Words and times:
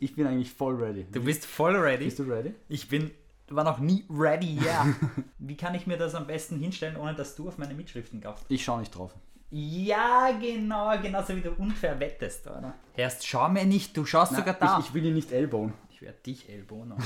Ich 0.00 0.16
bin 0.16 0.26
eigentlich 0.26 0.50
voll 0.50 0.82
ready. 0.82 1.04
Du 1.12 1.22
bist 1.22 1.44
voll 1.44 1.76
ready. 1.76 2.06
Bist 2.06 2.18
du 2.18 2.22
ready? 2.22 2.54
Ich 2.70 2.88
bin, 2.88 3.10
war 3.48 3.64
noch 3.64 3.78
nie 3.78 4.04
ready, 4.08 4.58
ja. 4.64 4.86
Wie 5.38 5.56
kann 5.56 5.74
ich 5.74 5.86
mir 5.86 5.98
das 5.98 6.14
am 6.14 6.26
besten 6.26 6.58
hinstellen, 6.58 6.96
ohne 6.96 7.14
dass 7.14 7.36
du 7.36 7.46
auf 7.46 7.58
meine 7.58 7.74
Mitschriften 7.74 8.20
gaffst? 8.22 8.46
Ich 8.48 8.64
schaue 8.64 8.80
nicht 8.80 8.96
drauf. 8.96 9.14
Ja, 9.50 10.30
genau, 10.40 10.98
genauso 11.02 11.36
wie 11.36 11.42
du 11.42 11.50
unfair 11.50 12.00
wettest, 12.00 12.46
oder? 12.46 12.74
Erst 12.96 13.26
schau 13.26 13.48
mir 13.50 13.66
nicht, 13.66 13.94
du 13.94 14.06
schaust 14.06 14.34
sogar 14.34 14.54
da. 14.54 14.78
Ich, 14.78 14.86
ich 14.86 14.94
will 14.94 15.04
ihn 15.04 15.14
nicht 15.14 15.32
ellbogen. 15.32 15.74
Ich 15.90 16.00
werde 16.00 16.18
dich 16.24 16.48
Ellbohner. 16.48 16.96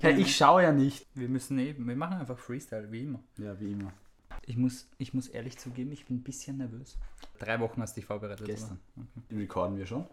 Hey, 0.00 0.14
ich 0.20 0.36
schaue 0.36 0.62
ja 0.64 0.72
nicht. 0.72 1.06
wir 1.14 1.28
müssen 1.28 1.58
eben, 1.58 1.88
wir 1.88 1.96
machen 1.96 2.18
einfach 2.18 2.36
Freestyle, 2.36 2.92
wie 2.92 3.04
immer. 3.04 3.20
Ja, 3.38 3.58
wie 3.58 3.72
immer. 3.72 3.92
Ich 4.44 4.58
muss, 4.58 4.88
ich 4.98 5.14
muss 5.14 5.28
ehrlich 5.28 5.56
zugeben, 5.56 5.92
ich 5.92 6.04
bin 6.04 6.16
ein 6.18 6.22
bisschen 6.22 6.58
nervös. 6.58 6.98
Drei 7.38 7.58
Wochen 7.60 7.80
hast 7.80 7.96
du 7.96 8.00
dich 8.00 8.06
vorbereitet, 8.06 8.44
Gestern. 8.44 8.78
Okay. 8.96 9.40
Recorden 9.40 9.78
wir 9.78 9.86
schon? 9.86 10.06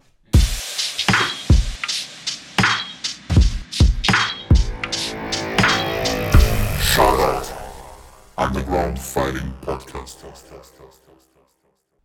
Underground 8.50 8.98
Fighting 8.98 9.54
Podcast. 9.62 10.26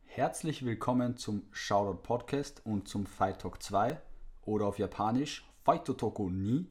Herzlich 0.05 0.63
willkommen 0.63 1.17
zum 1.17 1.45
Shoutout 1.53 2.03
Podcast 2.03 2.61
und 2.67 2.87
zum 2.87 3.07
Fight 3.07 3.41
Talk 3.41 3.63
2 3.63 3.99
oder 4.43 4.67
auf 4.67 4.79
Japanisch 4.79 5.51
Fight 5.65 5.87
Toko 5.87 6.29
ni. 6.29 6.67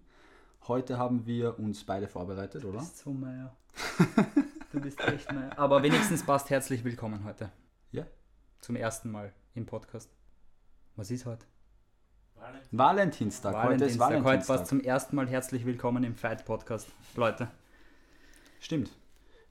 Heute 0.68 1.00
haben 1.00 1.26
wir 1.26 1.58
uns 1.58 1.84
beide 1.86 2.08
vorbereitet, 2.08 2.64
oder? 2.66 2.74
Du 2.74 2.84
bist 2.84 3.00
so 3.00 3.14
Meier. 3.14 3.58
Du 4.72 4.80
bist 4.80 5.02
echt 5.02 5.32
Meier. 5.32 5.58
Aber 5.58 5.82
wenigstens 5.82 6.24
passt 6.24 6.52
herzlich 6.52 6.84
willkommen 6.84 7.24
heute. 7.24 7.52
Ja. 7.92 8.06
Zum 8.62 8.76
ersten 8.76 9.10
Mal 9.10 9.34
im 9.56 9.66
Podcast. 9.66 10.12
Was 10.96 11.10
ist 11.10 11.26
heute? 11.26 11.48
Valentinstag. 12.70 13.56
Heute 13.56 13.86
ist 13.86 13.98
Valentinstag. 13.98 14.10
Heute 14.10 14.24
Valentinstag. 14.24 14.58
passt 14.58 14.70
zum 14.70 14.82
ersten 14.82 15.16
Mal 15.16 15.28
herzlich 15.28 15.66
willkommen 15.66 16.04
im 16.04 16.16
Fight 16.16 16.46
Podcast. 16.46 16.90
Leute. 17.16 17.50
Stimmt. 18.60 18.92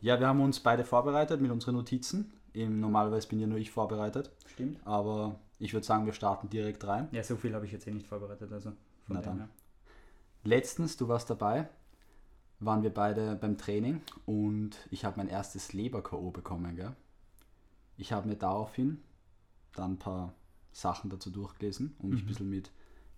Ja, 0.02 0.20
wir 0.20 0.26
haben 0.26 0.40
uns 0.40 0.60
beide 0.60 0.84
vorbereitet 0.84 1.40
mit 1.40 1.50
unseren 1.50 1.76
Notizen. 1.76 2.32
Im, 2.52 2.80
normalerweise 2.80 3.28
bin 3.28 3.40
ja 3.40 3.46
nur 3.46 3.56
ich 3.58 3.70
vorbereitet. 3.70 4.30
Stimmt. 4.46 4.78
Aber 4.86 5.38
ich 5.58 5.72
würde 5.72 5.86
sagen, 5.86 6.04
wir 6.04 6.12
starten 6.12 6.50
direkt 6.50 6.86
rein. 6.86 7.08
Ja, 7.12 7.22
so 7.22 7.36
viel 7.36 7.54
habe 7.54 7.64
ich 7.64 7.72
jetzt 7.72 7.86
eh 7.86 7.92
nicht 7.92 8.06
vorbereitet, 8.08 8.52
also 8.52 8.70
von 9.06 9.16
Na 9.16 9.22
dann. 9.22 9.38
her. 9.38 9.48
Letztens, 10.44 10.96
du 10.96 11.08
warst 11.08 11.30
dabei, 11.30 11.68
waren 12.58 12.82
wir 12.82 12.92
beide 12.92 13.36
beim 13.36 13.56
Training 13.56 14.00
und 14.26 14.76
ich 14.90 15.04
habe 15.04 15.16
mein 15.18 15.28
erstes 15.28 15.72
Leber-K.O. 15.72 16.30
bekommen. 16.30 16.76
Gell? 16.76 16.94
Ich 17.96 18.12
habe 18.12 18.28
mir 18.28 18.36
daraufhin 18.36 19.02
dann 19.74 19.92
ein 19.92 19.98
paar 19.98 20.34
Sachen 20.72 21.10
dazu 21.10 21.30
durchgelesen 21.30 21.94
und 22.00 22.08
Mhm. 22.08 22.14
mich 22.14 22.22
ein 22.22 22.26
bisschen 22.26 22.50
mit, 22.50 22.70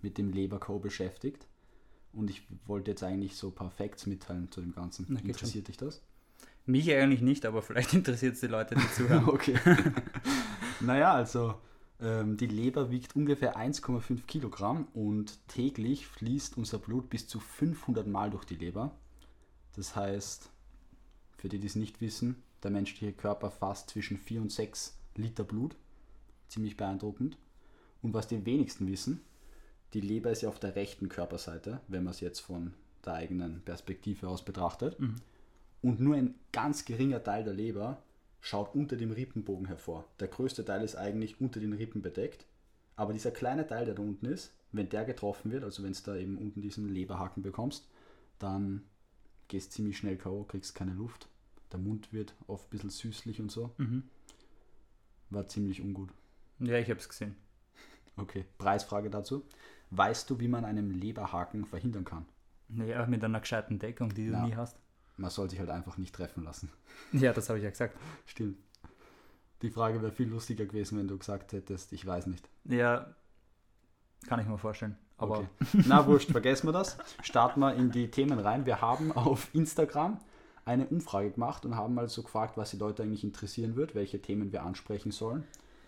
mit 0.02 0.18
dem 0.18 0.32
Leber-K.O. 0.32 0.78
beschäftigt. 0.78 1.46
Und 2.12 2.30
ich 2.30 2.46
wollte 2.66 2.90
jetzt 2.92 3.02
eigentlich 3.02 3.36
so 3.36 3.48
ein 3.48 3.54
paar 3.54 3.70
Facts 3.70 4.06
mitteilen 4.06 4.50
zu 4.52 4.60
dem 4.60 4.72
Ganzen. 4.74 5.06
Na, 5.08 5.18
Interessiert 5.20 5.66
dich 5.68 5.76
das? 5.78 6.02
Mich 6.66 6.90
eigentlich 6.92 7.20
nicht, 7.20 7.44
aber 7.46 7.62
vielleicht 7.62 7.92
interessiert 7.94 8.34
es 8.34 8.40
die 8.40 8.46
Leute, 8.46 8.74
die 8.74 8.92
zuhören. 8.92 9.24
Okay. 9.28 9.58
naja, 10.80 11.12
also 11.12 11.54
ähm, 12.00 12.36
die 12.36 12.46
Leber 12.46 12.90
wiegt 12.90 13.14
ungefähr 13.16 13.56
1,5 13.56 14.26
Kilogramm 14.26 14.88
und 14.94 15.38
täglich 15.48 16.06
fließt 16.06 16.56
unser 16.56 16.78
Blut 16.78 17.10
bis 17.10 17.28
zu 17.28 17.40
500 17.40 18.06
Mal 18.06 18.30
durch 18.30 18.44
die 18.44 18.56
Leber. 18.56 18.96
Das 19.76 19.94
heißt, 19.94 20.50
für 21.36 21.48
die, 21.48 21.58
die 21.58 21.66
es 21.66 21.76
nicht 21.76 22.00
wissen, 22.00 22.42
der 22.62 22.70
menschliche 22.70 23.12
Körper 23.12 23.50
fasst 23.50 23.90
zwischen 23.90 24.16
4 24.16 24.40
und 24.40 24.52
6 24.52 24.96
Liter 25.16 25.44
Blut. 25.44 25.76
Ziemlich 26.48 26.76
beeindruckend. 26.76 27.36
Und 28.00 28.14
was 28.14 28.28
die 28.28 28.44
wenigsten 28.44 28.86
wissen, 28.86 29.20
die 29.92 30.00
Leber 30.00 30.30
ist 30.30 30.42
ja 30.42 30.48
auf 30.48 30.58
der 30.58 30.74
rechten 30.76 31.08
Körperseite, 31.08 31.80
wenn 31.88 32.04
man 32.04 32.12
es 32.12 32.20
jetzt 32.20 32.40
von 32.40 32.74
der 33.04 33.14
eigenen 33.14 33.62
Perspektive 33.62 34.28
aus 34.28 34.44
betrachtet. 34.44 34.96
Und 35.84 36.00
nur 36.00 36.14
ein 36.16 36.34
ganz 36.50 36.86
geringer 36.86 37.22
Teil 37.22 37.44
der 37.44 37.52
Leber 37.52 38.02
schaut 38.40 38.74
unter 38.74 38.96
dem 38.96 39.10
Rippenbogen 39.10 39.66
hervor. 39.66 40.06
Der 40.18 40.28
größte 40.28 40.64
Teil 40.64 40.82
ist 40.82 40.96
eigentlich 40.96 41.42
unter 41.42 41.60
den 41.60 41.74
Rippen 41.74 42.00
bedeckt. 42.00 42.46
Aber 42.96 43.12
dieser 43.12 43.32
kleine 43.32 43.66
Teil, 43.66 43.84
der 43.84 43.94
da 43.94 44.00
unten 44.00 44.24
ist, 44.24 44.54
wenn 44.72 44.88
der 44.88 45.04
getroffen 45.04 45.52
wird, 45.52 45.62
also 45.62 45.82
wenn 45.82 45.90
es 45.90 46.02
da 46.02 46.16
eben 46.16 46.38
unten 46.38 46.62
diesen 46.62 46.88
Leberhaken 46.88 47.42
bekommst, 47.42 47.86
dann 48.38 48.82
gehst 49.48 49.72
ziemlich 49.72 49.98
schnell 49.98 50.16
K.O., 50.16 50.44
kriegst 50.44 50.74
keine 50.74 50.94
Luft. 50.94 51.28
Der 51.70 51.78
Mund 51.80 52.14
wird 52.14 52.34
oft 52.46 52.66
ein 52.68 52.70
bisschen 52.70 52.88
süßlich 52.88 53.42
und 53.42 53.50
so. 53.52 53.74
Mhm. 53.76 54.04
War 55.28 55.48
ziemlich 55.48 55.82
ungut. 55.82 56.08
Ja, 56.60 56.78
ich 56.78 56.88
habe 56.88 56.98
es 57.00 57.10
gesehen. 57.10 57.36
Okay, 58.16 58.46
Preisfrage 58.56 59.10
dazu. 59.10 59.44
Weißt 59.90 60.30
du, 60.30 60.40
wie 60.40 60.48
man 60.48 60.64
einen 60.64 60.92
Leberhaken 60.94 61.66
verhindern 61.66 62.06
kann? 62.06 62.24
Naja, 62.68 63.04
mit 63.04 63.22
einer 63.22 63.40
gescheiten 63.40 63.78
Deckung, 63.78 64.14
die 64.14 64.28
du 64.28 64.32
Ja. 64.32 64.46
nie 64.46 64.54
hast. 64.54 64.78
Man 65.16 65.30
soll 65.30 65.48
sich 65.50 65.58
halt 65.58 65.70
einfach 65.70 65.96
nicht 65.98 66.14
treffen 66.14 66.44
lassen. 66.44 66.70
Ja, 67.12 67.32
das 67.32 67.48
habe 67.48 67.58
ich 67.58 67.64
ja 67.64 67.70
gesagt. 67.70 67.96
Stimmt. 68.26 68.58
Die 69.62 69.70
Frage 69.70 70.00
wäre 70.02 70.12
viel 70.12 70.28
lustiger 70.28 70.64
gewesen, 70.64 70.98
wenn 70.98 71.08
du 71.08 71.18
gesagt 71.18 71.52
hättest, 71.52 71.92
ich 71.92 72.06
weiß 72.06 72.26
nicht. 72.26 72.48
Ja, 72.64 73.14
kann 74.26 74.40
ich 74.40 74.46
mir 74.46 74.58
vorstellen. 74.58 74.96
Aber 75.16 75.38
Okay. 75.38 75.48
Na 75.86 76.06
wurscht, 76.06 76.30
vergessen 76.30 76.68
wir 76.68 76.72
das. 76.72 76.96
Starten 77.22 77.60
wir 77.60 77.74
in 77.74 77.90
die 77.90 78.10
Themen 78.10 78.38
rein. 78.38 78.66
Wir 78.66 78.80
haben 78.80 79.12
auf 79.12 79.48
Instagram 79.54 80.18
eine 80.64 80.86
Umfrage 80.86 81.30
gemacht 81.30 81.64
und 81.64 81.76
haben 81.76 81.94
mal 81.94 82.08
so 82.08 82.22
gefragt, 82.22 82.56
was 82.56 82.70
die 82.70 82.78
Leute 82.78 83.02
eigentlich 83.02 83.24
interessieren 83.24 83.76
wird, 83.76 83.94
welche 83.94 84.20
Themen 84.20 84.52
wir 84.52 84.62
ansprechen 84.62 85.12
sollen. 85.12 85.44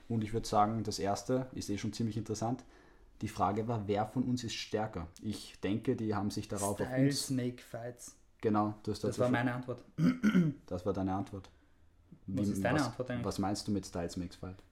Und 0.08 0.22
ich 0.22 0.32
würde 0.32 0.46
sagen, 0.46 0.84
das 0.84 0.98
erste 0.98 1.46
ist 1.52 1.70
eh 1.70 1.78
schon 1.78 1.92
ziemlich 1.92 2.16
interessant. 2.16 2.64
Die 3.22 3.28
Frage 3.28 3.66
war, 3.66 3.88
wer 3.88 4.06
von 4.06 4.24
uns 4.24 4.44
ist 4.44 4.54
stärker? 4.54 5.08
Ich 5.22 5.58
denke, 5.60 5.96
die 5.96 6.14
haben 6.14 6.30
sich 6.30 6.48
darauf 6.48 6.78
auf 6.80 6.86
Style 6.86 7.06
uns. 7.06 7.26
Snake 7.26 7.62
Fights. 7.62 8.14
Genau, 8.46 8.74
du 8.84 8.92
hast 8.92 9.02
Das 9.02 9.10
dazu 9.10 9.20
war 9.22 9.28
meine 9.28 9.52
Antwort. 9.52 9.82
das 10.66 10.86
war 10.86 10.92
deine 10.92 11.12
Antwort. 11.14 11.50
Was 12.28 12.46
Wie- 12.46 12.52
ist 12.52 12.62
deine 12.64 12.78
was, 12.78 12.86
Antwort 12.86 13.10
eigentlich? 13.10 13.24
Was 13.26 13.38
meinst 13.40 13.66
du 13.66 13.72
mit 13.72 13.84
Styles 13.84 14.16
Makes 14.16 14.36
Fight? 14.36 14.62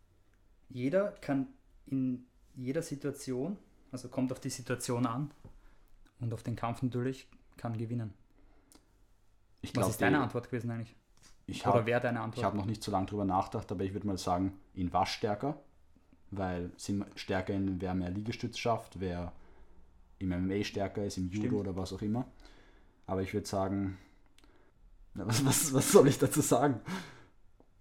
Jeder 0.69 1.11
kann 1.21 1.49
in 1.87 2.25
jeder 2.55 2.83
Situation, 2.83 3.57
also 3.91 4.09
kommt 4.09 4.31
auf 4.31 4.39
die 4.39 4.51
Situation 4.51 5.07
an 5.07 5.33
und 6.21 6.33
auf 6.33 6.45
den 6.45 6.55
Kampf 6.55 6.83
natürlich, 6.83 7.27
kann 7.57 7.77
gewinnen. 7.77 8.15
Ich 9.61 9.71
Was 9.71 9.75
glaube, 9.75 9.91
ist 9.91 10.01
deine 10.03 10.21
Antwort 10.21 10.49
gewesen 10.51 10.71
eigentlich? 10.71 10.95
ich 11.47 11.62
Oder 11.67 11.75
habe 11.75 11.87
wer 11.87 11.99
deine 11.99 12.19
Ich 12.21 12.25
Antwort? 12.25 12.45
habe 12.47 12.56
noch 12.56 12.67
nicht 12.67 12.83
so 12.85 12.93
lange 12.93 13.06
drüber 13.06 13.25
nachgedacht, 13.25 13.73
aber 13.73 13.83
ich 13.83 13.93
würde 13.93 14.06
mal 14.06 14.19
sagen, 14.19 14.53
in 14.75 14.93
was 14.93 15.09
stärker, 15.09 15.59
weil 16.31 16.71
sind 16.77 17.05
stärker 17.17 17.55
in 17.55 17.81
wer 17.81 17.95
mehr 17.95 18.11
Liegestütz 18.11 18.56
schafft, 18.56 19.01
wer 19.01 19.33
im 20.21 20.29
MMA 20.29 20.62
stärker 20.62 21.05
ist, 21.05 21.19
im 21.19 21.29
Judo 21.29 21.47
Stimmt. 21.49 21.61
oder 21.61 21.77
was 21.77 21.93
auch 21.93 22.03
immer. 22.03 22.25
Aber 23.07 23.23
ich 23.23 23.35
würde 23.35 23.47
sagen, 23.47 23.99
was, 25.15 25.45
was, 25.45 25.73
was 25.75 25.93
soll 25.93 26.09
ich 26.09 26.19
dazu 26.19 26.41
sagen? 26.41 26.81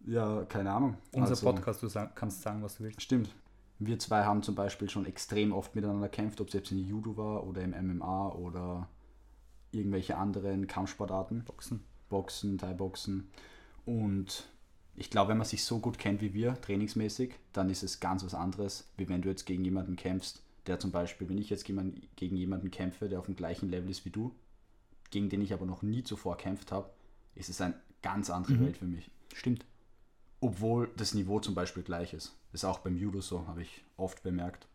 Ja, 0.05 0.43
keine 0.45 0.71
Ahnung. 0.71 0.97
Unser 1.11 1.31
Also, 1.31 1.45
Podcast, 1.51 1.81
du 1.81 1.87
sag, 1.87 2.15
kannst 2.15 2.41
sagen, 2.41 2.61
was 2.61 2.77
du 2.77 2.83
willst. 2.83 3.01
Stimmt. 3.01 3.29
Wir 3.79 3.99
zwei 3.99 4.23
haben 4.23 4.43
zum 4.43 4.55
Beispiel 4.55 4.89
schon 4.89 5.05
extrem 5.05 5.51
oft 5.51 5.75
miteinander 5.75 6.07
gekämpft, 6.09 6.41
ob 6.41 6.47
es 6.47 6.53
jetzt 6.53 6.71
in 6.71 6.79
Judo 6.79 7.17
war 7.17 7.45
oder 7.47 7.61
im 7.61 7.71
MMA 7.71 8.29
oder 8.29 8.87
irgendwelche 9.71 10.17
anderen 10.17 10.67
Kampfsportarten. 10.67 11.43
Boxen. 11.45 11.83
Boxen, 12.09 12.57
Thai-Boxen. 12.57 13.29
Und 13.85 14.47
ich 14.95 15.09
glaube, 15.09 15.29
wenn 15.29 15.37
man 15.37 15.47
sich 15.47 15.63
so 15.65 15.79
gut 15.79 15.97
kennt 15.97 16.21
wie 16.21 16.33
wir, 16.33 16.59
trainingsmäßig, 16.61 17.33
dann 17.51 17.69
ist 17.69 17.83
es 17.83 17.99
ganz 17.99 18.23
was 18.23 18.35
anderes, 18.35 18.87
wie 18.97 19.09
wenn 19.09 19.21
du 19.21 19.29
jetzt 19.29 19.45
gegen 19.45 19.65
jemanden 19.65 19.95
kämpfst, 19.95 20.41
der 20.67 20.79
zum 20.79 20.91
Beispiel, 20.91 21.27
wenn 21.27 21.37
ich 21.37 21.49
jetzt 21.49 21.65
gegen 21.65 22.37
jemanden 22.37 22.71
kämpfe, 22.71 23.09
der 23.09 23.19
auf 23.19 23.25
dem 23.25 23.35
gleichen 23.35 23.69
Level 23.69 23.89
ist 23.89 24.05
wie 24.05 24.11
du, 24.11 24.33
gegen 25.13 25.29
den 25.29 25.41
ich 25.41 25.53
aber 25.53 25.67
noch 25.67 25.83
nie 25.83 26.03
zuvor 26.03 26.37
kämpft 26.37 26.71
habe, 26.71 26.89
ist 27.35 27.47
es 27.47 27.61
eine 27.61 27.75
ganz 28.01 28.31
andere 28.31 28.59
Welt 28.59 28.77
für 28.77 28.85
mich. 28.85 29.11
Stimmt. 29.33 29.63
Obwohl 30.41 30.89
das 30.97 31.13
Niveau 31.13 31.39
zum 31.39 31.53
Beispiel 31.53 31.83
gleich 31.83 32.13
ist. 32.13 32.35
Ist 32.51 32.65
auch 32.65 32.79
beim 32.79 32.97
Judo 32.97 33.21
so, 33.21 33.47
habe 33.47 33.61
ich 33.61 33.85
oft 33.95 34.23
bemerkt. 34.23 34.67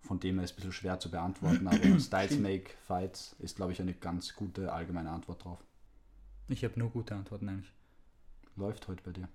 Von 0.00 0.18
dem 0.18 0.36
her 0.36 0.44
ist 0.44 0.52
es 0.52 0.54
ein 0.54 0.56
bisschen 0.56 0.72
schwer 0.72 0.98
zu 0.98 1.10
beantworten, 1.10 1.66
aber 1.68 2.00
Styles 2.00 2.38
Make 2.38 2.70
Fights 2.86 3.36
ist, 3.38 3.56
glaube 3.56 3.72
ich, 3.72 3.80
eine 3.82 3.92
ganz 3.92 4.34
gute 4.34 4.72
allgemeine 4.72 5.10
Antwort 5.10 5.44
drauf. 5.44 5.62
Ich 6.48 6.64
habe 6.64 6.78
nur 6.78 6.88
gute 6.88 7.14
Antworten 7.14 7.48
eigentlich. 7.50 7.72
läuft 8.56 8.88
heute 8.88 9.02
bei 9.02 9.12
dir. 9.12 9.28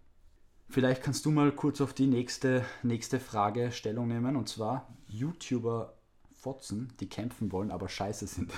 Vielleicht 0.67 1.03
kannst 1.03 1.23
du 1.25 1.31
mal 1.31 1.51
kurz 1.51 1.81
auf 1.81 1.93
die 1.93 2.07
nächste, 2.07 2.65
nächste 2.81 3.19
Frage 3.19 3.71
Stellung 3.71 4.07
nehmen 4.07 4.35
und 4.35 4.49
zwar 4.49 4.91
YouTuber 5.07 5.93
Fotzen, 6.31 6.91
die 6.99 7.07
kämpfen 7.07 7.51
wollen, 7.51 7.69
aber 7.69 7.87
scheiße 7.87 8.25
sind. 8.25 8.51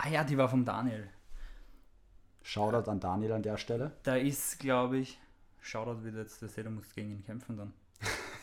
Ah 0.00 0.08
ja, 0.08 0.22
die 0.22 0.38
war 0.38 0.48
vom 0.48 0.64
Daniel. 0.64 1.08
Shoutout 2.42 2.88
an 2.88 3.00
Daniel 3.00 3.32
an 3.32 3.42
der 3.42 3.56
Stelle. 3.56 3.90
Da 4.04 4.14
ist, 4.14 4.60
glaube 4.60 4.98
ich, 4.98 5.18
Shoutout 5.60 6.04
wieder 6.04 6.20
jetzt, 6.20 6.40
der 6.40 6.64
du 6.64 6.70
musst 6.70 6.94
gegen 6.94 7.10
ihn 7.10 7.24
kämpfen 7.24 7.56
dann. 7.56 7.72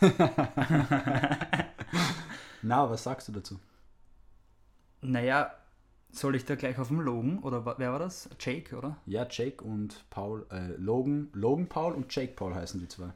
Na, 2.62 2.90
was 2.90 3.04
sagst 3.04 3.30
du 3.30 3.32
dazu? 3.32 3.58
Naja, 5.02 5.54
soll 6.12 6.36
ich 6.36 6.44
da 6.44 6.56
gleich 6.56 6.78
auf 6.78 6.90
dem 6.90 7.00
Logen? 7.00 7.40
Oder 7.40 7.66
wer 7.80 7.92
war 7.94 8.00
das? 8.00 8.30
Jake, 8.38 8.76
oder? 8.76 8.98
Ja, 9.06 9.26
Jake 9.30 9.64
und 9.64 10.04
Paul, 10.10 10.46
äh, 10.52 10.76
Logan, 10.76 11.30
Logan 11.32 11.68
Paul 11.68 11.94
und 11.94 12.14
Jake 12.14 12.34
Paul 12.34 12.54
heißen 12.54 12.82
die 12.82 12.90
zwei. 12.90 13.14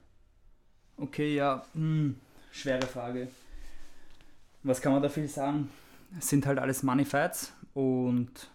Okay, 0.95 1.36
ja, 1.36 1.65
hm, 1.74 2.18
schwere 2.53 2.88
Frage. 2.88 3.27
was 4.63 4.80
kann 4.81 4.94
man 4.94 5.03
da 5.03 5.09
viel 5.09 5.27
sagen? 5.27 5.69
Es 6.18 6.30
sind 6.30 6.45
halt 6.45 6.57
alles 6.57 6.83
Money 6.83 7.06
Fights 7.06 7.53
und 7.79 8.49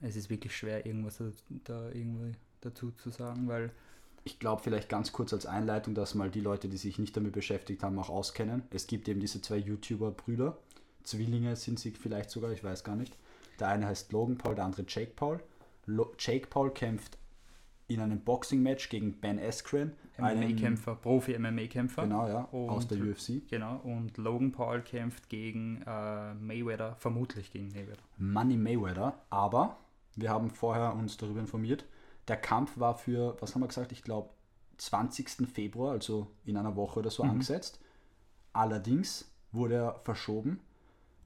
es 0.00 0.16
ist 0.16 0.30
wirklich 0.30 0.56
schwer, 0.56 0.86
irgendwas 0.86 1.18
da, 1.18 1.30
da 1.64 1.88
irgendwie 1.90 2.32
dazu 2.62 2.92
zu 2.92 3.10
sagen, 3.10 3.46
weil 3.46 3.72
Ich 4.26 4.38
glaube, 4.38 4.62
vielleicht 4.62 4.88
ganz 4.88 5.12
kurz 5.12 5.34
als 5.34 5.44
Einleitung, 5.44 5.94
dass 5.94 6.14
mal 6.14 6.30
die 6.30 6.40
Leute, 6.40 6.68
die 6.68 6.78
sich 6.78 6.98
nicht 6.98 7.14
damit 7.14 7.32
beschäftigt 7.32 7.82
haben, 7.82 7.98
auch 7.98 8.08
auskennen. 8.08 8.62
Es 8.70 8.86
gibt 8.86 9.06
eben 9.08 9.20
diese 9.20 9.42
zwei 9.42 9.58
YouTuber-Brüder. 9.58 10.56
Zwillinge 11.02 11.56
sind 11.56 11.78
sie 11.78 11.90
vielleicht 11.90 12.30
sogar, 12.30 12.50
ich 12.52 12.64
weiß 12.64 12.84
gar 12.84 12.96
nicht. 12.96 13.14
Der 13.60 13.68
eine 13.68 13.86
heißt 13.86 14.12
Logan 14.12 14.38
Paul, 14.38 14.54
der 14.54 14.64
andere 14.64 14.86
Jake 14.88 15.12
Paul. 15.14 15.40
Lo 15.84 16.14
Jake 16.18 16.46
Paul 16.46 16.70
kämpft 16.72 17.18
in 17.86 18.00
einem 18.00 18.20
Boxing-Match 18.20 18.88
gegen 18.88 19.20
Ben 19.20 19.38
Askren. 19.38 19.92
MMA-Kämpfer, 20.18 20.94
Profi-MMA-Kämpfer. 20.94 22.02
Genau, 22.02 22.28
ja, 22.28 22.40
Und- 22.52 22.68
aus 22.70 22.86
der 22.88 22.98
UFC. 22.98 23.42
Genau, 23.48 23.76
und 23.84 24.16
Logan 24.16 24.52
Paul 24.52 24.80
kämpft 24.82 25.28
gegen 25.28 25.82
äh, 25.86 26.34
Mayweather, 26.34 26.94
vermutlich 26.96 27.50
gegen 27.50 27.68
Mayweather. 27.68 28.02
Money 28.16 28.56
Mayweather, 28.56 29.18
aber 29.30 29.76
wir 30.14 30.30
haben 30.30 30.50
vorher 30.50 30.94
uns 30.94 31.16
darüber 31.16 31.40
informiert. 31.40 31.84
Der 32.28 32.36
Kampf 32.36 32.78
war 32.78 32.94
für, 32.96 33.36
was 33.40 33.54
haben 33.54 33.62
wir 33.62 33.68
gesagt, 33.68 33.92
ich 33.92 34.02
glaube 34.02 34.30
20. 34.78 35.48
Februar, 35.52 35.92
also 35.92 36.28
in 36.44 36.56
einer 36.56 36.76
Woche 36.76 37.00
oder 37.00 37.10
so 37.10 37.22
angesetzt. 37.22 37.80
Allerdings 38.52 39.30
wurde 39.52 39.74
er 39.74 40.00
verschoben 40.04 40.60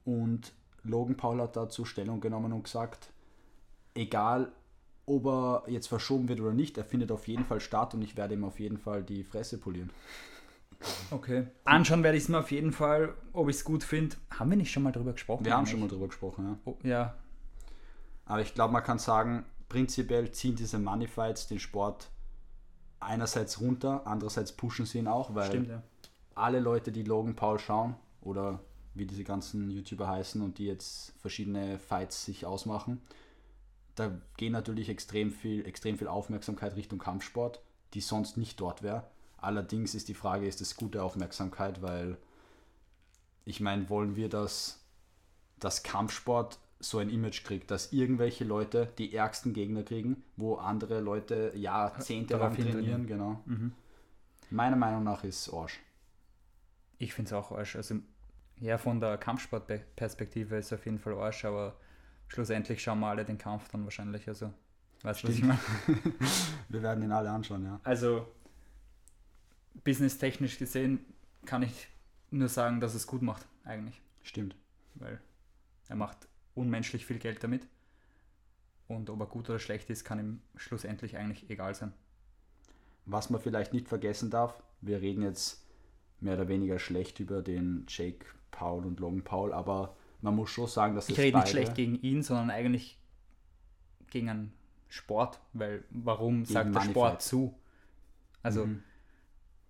und 0.03 0.53
Logan 0.83 1.15
Paul 1.15 1.41
hat 1.41 1.55
dazu 1.55 1.85
Stellung 1.85 2.19
genommen 2.21 2.51
und 2.53 2.63
gesagt, 2.63 3.11
egal 3.93 4.51
ob 5.09 5.25
er 5.25 5.63
jetzt 5.67 5.87
verschoben 5.87 6.29
wird 6.29 6.39
oder 6.39 6.53
nicht, 6.53 6.77
er 6.77 6.85
findet 6.85 7.11
auf 7.11 7.27
jeden 7.27 7.43
Fall 7.43 7.59
statt 7.59 7.93
und 7.93 8.01
ich 8.01 8.15
werde 8.15 8.35
ihm 8.35 8.43
auf 8.43 8.59
jeden 8.59 8.77
Fall 8.77 9.03
die 9.03 9.23
Fresse 9.23 9.57
polieren. 9.57 9.89
Okay. 11.11 11.47
Anschauen 11.65 12.03
werde 12.03 12.17
ich 12.17 12.23
es 12.23 12.29
mir 12.29 12.39
auf 12.39 12.51
jeden 12.51 12.71
Fall, 12.71 13.13
ob 13.33 13.49
ich 13.49 13.57
es 13.57 13.63
gut 13.65 13.83
finde. 13.83 14.15
Haben 14.29 14.51
wir 14.51 14.57
nicht 14.57 14.71
schon 14.71 14.83
mal 14.83 14.91
drüber 14.91 15.11
gesprochen? 15.13 15.43
Wir 15.43 15.57
haben 15.57 15.65
schon 15.65 15.79
mal 15.79 15.89
drüber 15.89 16.07
gesprochen, 16.07 16.45
ja. 16.45 16.57
Oh, 16.63 16.77
ja, 16.83 17.15
Aber 18.25 18.41
ich 18.41 18.53
glaube, 18.53 18.71
man 18.71 18.83
kann 18.83 18.99
sagen, 18.99 19.45
prinzipiell 19.67 20.31
ziehen 20.31 20.55
diese 20.55 20.79
Money 20.79 21.07
Fights 21.07 21.47
den 21.47 21.59
Sport 21.59 22.09
einerseits 22.99 23.59
runter, 23.59 24.03
andererseits 24.05 24.51
pushen 24.51 24.85
sie 24.85 24.99
ihn 24.99 25.07
auch, 25.07 25.33
weil 25.35 25.47
stimmt, 25.47 25.69
ja. 25.69 25.83
alle 26.35 26.59
Leute, 26.59 26.91
die 26.91 27.03
Logan 27.03 27.35
Paul 27.35 27.59
schauen 27.59 27.95
oder 28.21 28.59
wie 28.93 29.05
diese 29.05 29.23
ganzen 29.23 29.69
YouTuber 29.69 30.07
heißen 30.07 30.41
und 30.41 30.59
die 30.59 30.65
jetzt 30.65 31.13
verschiedene 31.19 31.79
Fights 31.79 32.25
sich 32.25 32.45
ausmachen, 32.45 33.01
da 33.99 34.19
gehen 34.37 34.53
natürlich 34.53 34.89
extrem 34.89 35.31
viel, 35.31 35.65
extrem 35.65 35.97
viel 35.97 36.07
Aufmerksamkeit 36.07 36.75
Richtung 36.75 36.99
Kampfsport, 36.99 37.61
die 37.93 38.01
sonst 38.01 38.37
nicht 38.37 38.59
dort 38.59 38.83
wäre. 38.83 39.03
Allerdings 39.37 39.95
ist 39.95 40.07
die 40.07 40.13
Frage, 40.13 40.47
ist 40.47 40.61
es 40.61 40.75
gute 40.75 41.03
Aufmerksamkeit, 41.03 41.81
weil 41.81 42.17
ich 43.45 43.59
meine, 43.61 43.89
wollen 43.89 44.15
wir, 44.15 44.29
dass 44.29 44.79
das 45.59 45.83
Kampfsport 45.83 46.59
so 46.79 46.99
ein 46.99 47.09
Image 47.09 47.43
kriegt, 47.43 47.71
dass 47.71 47.91
irgendwelche 47.91 48.45
Leute 48.45 48.91
die 48.97 49.13
ärgsten 49.13 49.53
Gegner 49.53 49.83
kriegen, 49.83 50.23
wo 50.37 50.55
andere 50.55 51.01
Leute 51.01 51.51
Jahrzehnte 51.55 52.37
Daraufhin 52.37 52.71
trainieren, 52.71 53.07
genau. 53.07 53.41
Meiner 54.49 54.77
Meinung 54.77 55.03
nach 55.03 55.23
ist 55.23 55.51
Arsch. 55.53 55.79
Ich 56.97 57.13
finde 57.13 57.29
es 57.29 57.33
auch 57.33 57.51
Arsch. 57.51 57.75
Also, 57.75 57.95
ja, 58.61 58.77
von 58.77 58.99
der 58.99 59.17
Kampfsportperspektive 59.17 60.57
ist 60.57 60.67
es 60.67 60.73
auf 60.73 60.85
jeden 60.85 60.99
Fall 60.99 61.13
Arsch, 61.15 61.43
aber 61.45 61.75
schlussendlich 62.29 62.81
schauen 62.81 63.01
wir 63.01 63.07
alle 63.07 63.25
den 63.25 63.37
Kampf 63.37 63.67
dann 63.69 63.83
wahrscheinlich. 63.83 64.27
Also, 64.27 64.53
weißt 65.01 65.23
du, 65.23 65.27
was 65.27 65.35
ich 65.35 65.43
meine? 65.43 65.59
Wir 66.69 66.81
werden 66.81 67.03
ihn 67.03 67.11
alle 67.11 67.29
anschauen, 67.29 67.65
ja. 67.65 67.79
Also, 67.83 68.27
businesstechnisch 69.83 70.57
gesehen 70.57 71.05
kann 71.45 71.63
ich 71.63 71.87
nur 72.31 72.47
sagen, 72.47 72.79
dass 72.79 72.93
es 72.93 73.07
gut 73.07 73.21
macht, 73.21 73.47
eigentlich. 73.63 74.01
Stimmt. 74.23 74.55
Weil 74.95 75.19
er 75.87 75.95
macht 75.95 76.27
unmenschlich 76.55 77.05
viel 77.05 77.19
Geld 77.19 77.43
damit. 77.43 77.67
Und 78.87 79.09
ob 79.09 79.19
er 79.19 79.25
gut 79.25 79.49
oder 79.49 79.59
schlecht 79.59 79.89
ist, 79.89 80.03
kann 80.03 80.19
ihm 80.19 80.41
schlussendlich 80.55 81.17
eigentlich 81.17 81.49
egal 81.49 81.75
sein. 81.75 81.93
Was 83.05 83.29
man 83.29 83.41
vielleicht 83.41 83.73
nicht 83.73 83.87
vergessen 83.87 84.29
darf, 84.29 84.61
wir 84.81 85.01
reden 85.01 85.23
jetzt 85.23 85.65
mehr 86.19 86.35
oder 86.35 86.47
weniger 86.47 86.79
schlecht 86.79 87.19
über 87.19 87.41
den 87.41 87.85
Jake 87.87 88.25
Paul 88.51 88.85
und 88.85 88.99
Logan 88.99 89.23
Paul, 89.23 89.53
aber 89.53 89.95
man 90.21 90.35
muss 90.35 90.49
schon 90.49 90.67
sagen, 90.67 90.95
dass 90.95 91.09
Ich 91.09 91.17
rede 91.17 91.37
nicht 91.37 91.45
beide- 91.45 91.47
schlecht 91.49 91.75
gegen 91.75 91.95
ihn, 92.01 92.23
sondern 92.23 92.49
eigentlich 92.49 92.97
gegen 94.09 94.29
einen 94.29 94.53
Sport, 94.87 95.39
weil 95.53 95.83
warum 95.91 96.45
sagt 96.45 96.73
der 96.75 96.81
Sport 96.81 97.21
zu? 97.21 97.53
Also 98.41 98.65
Mhm. 98.65 98.83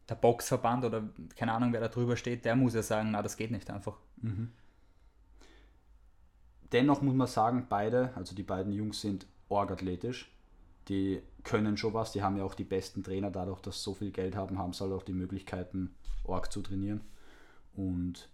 der 0.07 0.16
Boxverband 0.16 0.86
oder 0.86 1.04
keine 1.36 1.54
Ahnung, 1.54 1.74
wer 1.74 1.81
da 1.81 1.88
drüber 1.90 2.16
steht, 2.16 2.46
der 2.46 2.56
muss 2.56 2.74
ja 2.74 2.81
sagen, 2.84 3.12
na, 3.12 3.22
das 3.22 3.36
geht 3.38 3.51
nicht 3.51 3.69
einfach. 3.69 3.98
Dennoch 6.72 7.02
muss 7.02 7.16
man 7.16 7.28
sagen, 7.28 7.66
beide, 7.68 8.12
also 8.16 8.36
die 8.36 8.44
beiden 8.44 8.72
Jungs 8.72 9.02
sind 9.02 9.25
orgathletisch. 9.50 10.31
Die 10.88 11.22
können 11.44 11.78
schon 11.78 11.94
was, 11.94 12.12
die 12.12 12.22
haben 12.24 12.38
ja 12.38 12.44
auch 12.44 12.54
die 12.56 12.63
besten 12.63 13.04
Trainer, 13.04 13.31
dadurch, 13.31 13.62
dass 13.62 13.78
sie 13.78 13.84
so 13.84 13.94
viel 13.95 14.12
Geld 14.12 14.36
haben, 14.36 14.57
haben 14.57 14.74
sie 14.74 14.84
halt 14.84 14.94
auch 14.94 15.04
die 15.04 15.13
Möglichkeiten, 15.13 15.95
Org 16.24 16.52
zu 16.52 16.62
trainieren. 16.62 17.02
Und 17.75 18.30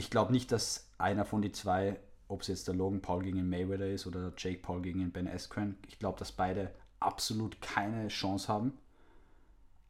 ich 0.00 0.08
glaube 0.08 0.32
nicht, 0.32 0.50
dass 0.50 0.88
einer 0.96 1.26
von 1.26 1.42
die 1.42 1.52
zwei, 1.52 2.00
ob 2.26 2.40
es 2.40 2.46
jetzt 2.46 2.66
der 2.66 2.74
Logan 2.74 3.02
Paul 3.02 3.22
gegen 3.22 3.36
den 3.36 3.50
Mayweather 3.50 3.86
ist 3.90 4.06
oder 4.06 4.30
der 4.30 4.32
Jake 4.38 4.62
Paul 4.62 4.80
gegen 4.80 5.00
den 5.00 5.12
Ben 5.12 5.28
Askren, 5.28 5.76
ich 5.88 5.98
glaube, 5.98 6.18
dass 6.18 6.32
beide 6.32 6.72
absolut 7.00 7.60
keine 7.60 8.08
Chance 8.08 8.48
haben. 8.48 8.72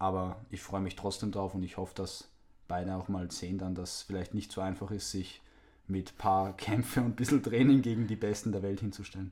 Aber 0.00 0.44
ich 0.50 0.62
freue 0.62 0.80
mich 0.80 0.96
trotzdem 0.96 1.30
drauf 1.30 1.54
und 1.54 1.62
ich 1.62 1.76
hoffe, 1.76 1.94
dass 1.94 2.28
beide 2.66 2.96
auch 2.96 3.06
mal 3.06 3.30
sehen 3.30 3.58
dann, 3.58 3.76
dass 3.76 3.98
es 3.98 4.02
vielleicht 4.02 4.34
nicht 4.34 4.50
so 4.50 4.60
einfach 4.60 4.90
ist, 4.90 5.12
sich 5.12 5.42
mit 5.86 6.18
paar 6.18 6.52
Kämpfe 6.56 7.02
und 7.02 7.10
ein 7.12 7.16
bisschen 7.16 7.44
Training 7.44 7.80
gegen 7.80 8.08
die 8.08 8.16
Besten 8.16 8.50
der 8.50 8.64
Welt 8.64 8.80
hinzustellen. 8.80 9.30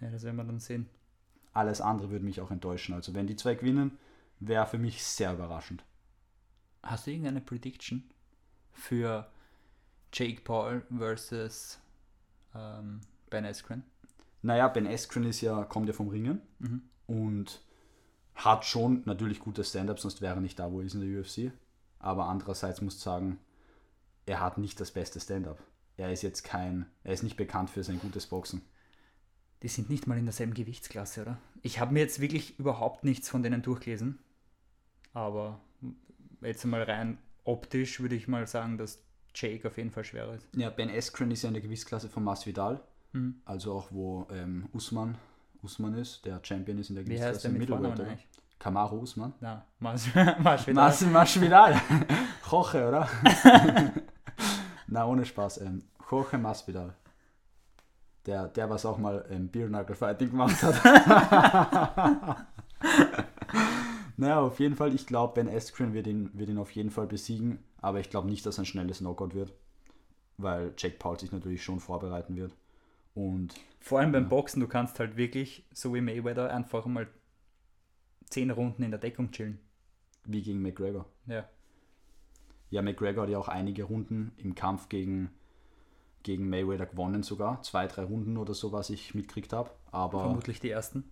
Ja, 0.00 0.10
das 0.10 0.24
werden 0.24 0.36
wir 0.36 0.44
dann 0.44 0.58
sehen. 0.58 0.88
Alles 1.52 1.80
andere 1.80 2.10
würde 2.10 2.24
mich 2.24 2.40
auch 2.40 2.50
enttäuschen. 2.50 2.92
Also 2.92 3.14
wenn 3.14 3.28
die 3.28 3.36
zwei 3.36 3.54
gewinnen, 3.54 3.98
wäre 4.40 4.66
für 4.66 4.78
mich 4.78 5.04
sehr 5.04 5.32
überraschend. 5.32 5.84
Hast 6.82 7.06
du 7.06 7.12
irgendeine 7.12 7.40
Prediction 7.40 8.10
für 8.72 9.30
Jake 10.12 10.40
Paul 10.42 10.82
versus 10.96 11.78
ähm, 12.54 13.00
Ben 13.30 13.44
Askren? 13.44 13.84
Naja, 14.42 14.68
Ben 14.68 14.86
Askren 14.86 15.24
ist 15.24 15.40
ja, 15.40 15.64
kommt 15.64 15.86
ja 15.88 15.92
vom 15.92 16.08
Ringen 16.08 16.40
Mhm. 16.58 16.82
und 17.06 17.62
hat 18.34 18.64
schon 18.64 19.02
natürlich 19.04 19.40
gutes 19.40 19.68
Stand-up, 19.70 19.98
sonst 20.00 20.22
wäre 20.22 20.36
er 20.36 20.40
nicht 20.40 20.58
da, 20.58 20.70
wo 20.72 20.80
er 20.80 20.86
ist 20.86 20.94
in 20.94 21.00
der 21.00 21.20
UFC. 21.20 21.52
Aber 21.98 22.26
andererseits 22.26 22.80
muss 22.80 22.94
ich 22.96 23.02
sagen, 23.02 23.38
er 24.26 24.40
hat 24.40 24.56
nicht 24.58 24.80
das 24.80 24.90
beste 24.92 25.20
Stand-up. 25.20 25.62
Er 25.96 26.10
ist 26.10 26.22
jetzt 26.22 26.42
kein, 26.44 26.86
er 27.04 27.12
ist 27.12 27.22
nicht 27.22 27.36
bekannt 27.36 27.68
für 27.68 27.84
sein 27.84 27.98
gutes 28.00 28.26
Boxen. 28.26 28.62
Die 29.62 29.68
sind 29.68 29.90
nicht 29.90 30.06
mal 30.06 30.16
in 30.16 30.24
derselben 30.24 30.54
Gewichtsklasse, 30.54 31.20
oder? 31.22 31.38
Ich 31.60 31.78
habe 31.80 31.92
mir 31.92 32.00
jetzt 32.00 32.20
wirklich 32.20 32.58
überhaupt 32.58 33.04
nichts 33.04 33.28
von 33.28 33.42
denen 33.42 33.60
durchgelesen. 33.60 34.18
Aber 35.12 35.60
jetzt 36.40 36.64
mal 36.64 36.82
rein 36.82 37.18
optisch 37.44 38.00
würde 38.00 38.14
ich 38.14 38.28
mal 38.28 38.46
sagen, 38.46 38.78
dass 38.78 39.02
Jake 39.34 39.66
auf 39.68 39.76
jeden 39.76 39.90
Fall 39.90 40.04
schwerer 40.04 40.34
ist. 40.34 40.46
Ja, 40.56 40.70
Ben 40.70 40.90
Askren 40.90 41.30
ist 41.30 41.42
ja 41.42 41.48
in 41.48 41.54
der 41.54 41.62
Gewichtsklasse 41.62 42.08
von 42.08 42.24
Masvidal, 42.24 42.80
Mhm. 43.12 43.36
also 43.44 43.72
auch 43.74 43.88
wo 43.90 44.26
ähm, 44.30 44.68
Usman, 44.72 45.16
Usman 45.62 45.94
ist, 45.94 46.24
der 46.24 46.40
Champion 46.44 46.78
ist 46.78 46.90
in 46.90 46.94
der 46.96 47.04
Wie 47.04 47.08
Gewichtsklasse. 47.08 47.34
heißt 47.34 47.44
der 47.44 47.50
mit 47.52 47.60
Middleweight, 47.60 48.00
eigentlich? 48.00 48.26
Kamaru 48.58 48.98
Usman. 49.00 49.32
Na, 49.40 49.64
Mas 49.78 50.06
Masvidal. 50.38 50.74
Mas 50.84 51.00
Masvidal. 51.06 51.80
Jorge, 52.50 52.86
oder? 52.88 53.08
Na, 54.86 55.06
ohne 55.06 55.24
Spaß. 55.24 55.58
Ähm, 55.62 55.82
Jorge 56.10 56.38
Masvidal. 56.38 56.94
Der, 58.26 58.48
der 58.48 58.68
was 58.68 58.84
auch 58.84 58.98
mal 58.98 59.24
ähm, 59.30 59.48
Beer 59.48 59.66
Knuckle 59.68 59.94
Fighting 59.96 60.30
gemacht 60.30 60.62
hat. 60.62 60.80
naja, 64.16 64.40
auf 64.40 64.60
jeden 64.60 64.76
Fall, 64.76 64.94
ich 64.94 65.06
glaube, 65.06 65.34
Ben 65.34 65.48
Askren 65.54 65.94
wird 65.94 66.06
ihn, 66.06 66.30
wird 66.34 66.50
ihn 66.50 66.58
auf 66.58 66.70
jeden 66.72 66.90
Fall 66.90 67.06
besiegen, 67.06 67.58
aber 67.80 68.00
ich 68.00 68.10
glaube 68.10 68.28
nicht, 68.28 68.44
dass 68.46 68.58
er 68.58 68.62
ein 68.62 68.66
schnelles 68.66 68.98
Knockout 68.98 69.34
wird, 69.34 69.52
weil 70.38 70.72
Jake 70.76 70.96
Paul 70.98 71.18
sich 71.18 71.32
natürlich 71.32 71.62
schon 71.62 71.80
vorbereiten 71.80 72.36
wird. 72.36 72.54
Und 73.14 73.54
Vor 73.80 73.98
allem 74.00 74.12
beim 74.12 74.28
Boxen, 74.28 74.60
du 74.60 74.68
kannst 74.68 74.98
halt 75.00 75.16
wirklich, 75.16 75.66
so 75.72 75.94
wie 75.94 76.00
Mayweather, 76.00 76.50
einfach 76.54 76.86
mal 76.86 77.08
zehn 78.28 78.50
Runden 78.50 78.82
in 78.82 78.90
der 78.90 79.00
Deckung 79.00 79.30
chillen. 79.32 79.58
wie 80.24 80.42
gegen 80.42 80.62
McGregor. 80.62 81.06
Ja. 81.26 81.48
Ja, 82.70 82.82
McGregor 82.82 83.24
hat 83.24 83.30
ja 83.30 83.38
auch 83.38 83.48
einige 83.48 83.82
Runden 83.84 84.32
im 84.36 84.54
Kampf 84.54 84.88
gegen, 84.88 85.30
gegen 86.22 86.48
Mayweather 86.48 86.86
gewonnen 86.86 87.24
sogar. 87.24 87.62
Zwei, 87.62 87.88
drei 87.88 88.04
Runden 88.04 88.36
oder 88.36 88.54
so, 88.54 88.70
was 88.70 88.90
ich 88.90 89.14
mitgekriegt 89.14 89.52
habe. 89.52 89.70
Aber, 89.90 90.20
Vermutlich 90.20 90.60
die 90.60 90.70
ersten. 90.70 91.10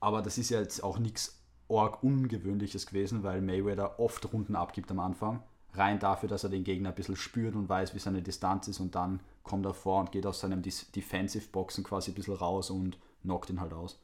aber 0.00 0.20
das 0.22 0.36
ist 0.36 0.50
ja 0.50 0.58
jetzt 0.58 0.82
auch 0.82 0.98
nichts 0.98 1.40
arg 1.68 2.02
Ungewöhnliches 2.02 2.86
gewesen, 2.88 3.22
weil 3.22 3.40
Mayweather 3.40 4.00
oft 4.00 4.32
Runden 4.32 4.56
abgibt 4.56 4.90
am 4.90 4.98
Anfang. 4.98 5.44
Rein 5.74 5.98
dafür, 6.00 6.28
dass 6.28 6.44
er 6.44 6.50
den 6.50 6.64
Gegner 6.64 6.88
ein 6.90 6.94
bisschen 6.94 7.16
spürt 7.16 7.54
und 7.54 7.68
weiß, 7.68 7.94
wie 7.94 7.98
seine 8.00 8.22
Distanz 8.22 8.66
ist 8.68 8.80
und 8.80 8.94
dann 8.94 9.20
kommt 9.44 9.64
er 9.66 9.74
vor 9.74 10.00
und 10.00 10.12
geht 10.12 10.26
aus 10.26 10.40
seinem 10.40 10.62
Dis- 10.62 10.90
Defensive-Boxen 10.92 11.84
quasi 11.84 12.10
ein 12.10 12.14
bisschen 12.14 12.34
raus 12.34 12.70
und 12.70 12.98
knockt 13.22 13.50
ihn 13.50 13.60
halt 13.60 13.72
aus. 13.72 14.00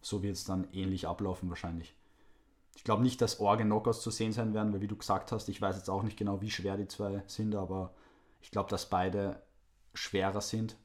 So 0.00 0.22
wird 0.22 0.36
es 0.36 0.44
dann 0.44 0.68
ähnlich 0.72 1.06
ablaufen 1.08 1.48
wahrscheinlich. 1.48 1.94
Ich 2.76 2.84
glaube 2.84 3.02
nicht, 3.02 3.20
dass 3.20 3.40
Orge 3.40 3.64
Knockouts 3.64 4.02
zu 4.02 4.10
sehen 4.10 4.32
sein 4.32 4.54
werden, 4.54 4.72
weil 4.72 4.80
wie 4.80 4.86
du 4.86 4.96
gesagt 4.96 5.32
hast, 5.32 5.48
ich 5.48 5.60
weiß 5.60 5.74
jetzt 5.76 5.90
auch 5.90 6.04
nicht 6.04 6.16
genau, 6.16 6.40
wie 6.40 6.50
schwer 6.50 6.76
die 6.76 6.86
zwei 6.86 7.22
sind, 7.26 7.54
aber 7.56 7.92
Ich 8.40 8.52
glaube, 8.52 8.70
dass 8.70 8.88
beide 8.88 9.42
schwerer 9.94 10.40
sind. 10.40 10.76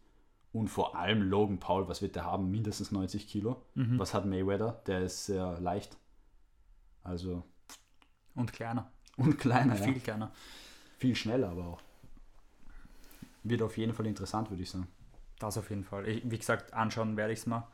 Und 0.53 0.69
vor 0.69 0.95
allem 0.95 1.21
Logan 1.21 1.59
Paul, 1.59 1.87
was 1.87 2.01
wird 2.01 2.15
der 2.15 2.25
haben? 2.25 2.49
Mindestens 2.49 2.91
90 2.91 3.27
Kilo. 3.27 3.61
Mhm. 3.75 3.99
Was 3.99 4.13
hat 4.15 4.25
Mayweather? 4.25 4.81
Der 4.87 5.01
ist 5.01 5.25
sehr 5.27 5.59
leicht. 5.59 5.97
Also, 7.03 7.43
Und 8.35 8.53
kleiner. 8.53 8.91
Und 9.17 9.37
kleiner, 9.37 9.75
ja. 9.77 9.83
Viel 9.83 9.99
kleiner. 9.99 10.31
Viel 10.97 11.15
schneller 11.15 11.49
aber 11.49 11.65
auch. 11.67 11.81
Wird 13.43 13.61
auf 13.61 13.77
jeden 13.77 13.93
Fall 13.93 14.05
interessant, 14.07 14.49
würde 14.49 14.63
ich 14.63 14.69
sagen. 14.69 14.87
Das 15.39 15.57
auf 15.57 15.69
jeden 15.69 15.83
Fall. 15.83 16.07
Ich, 16.07 16.29
wie 16.29 16.37
gesagt, 16.37 16.73
anschauen 16.73 17.17
werde 17.17 17.33
ich 17.33 17.39
es 17.39 17.45
mal. 17.45 17.67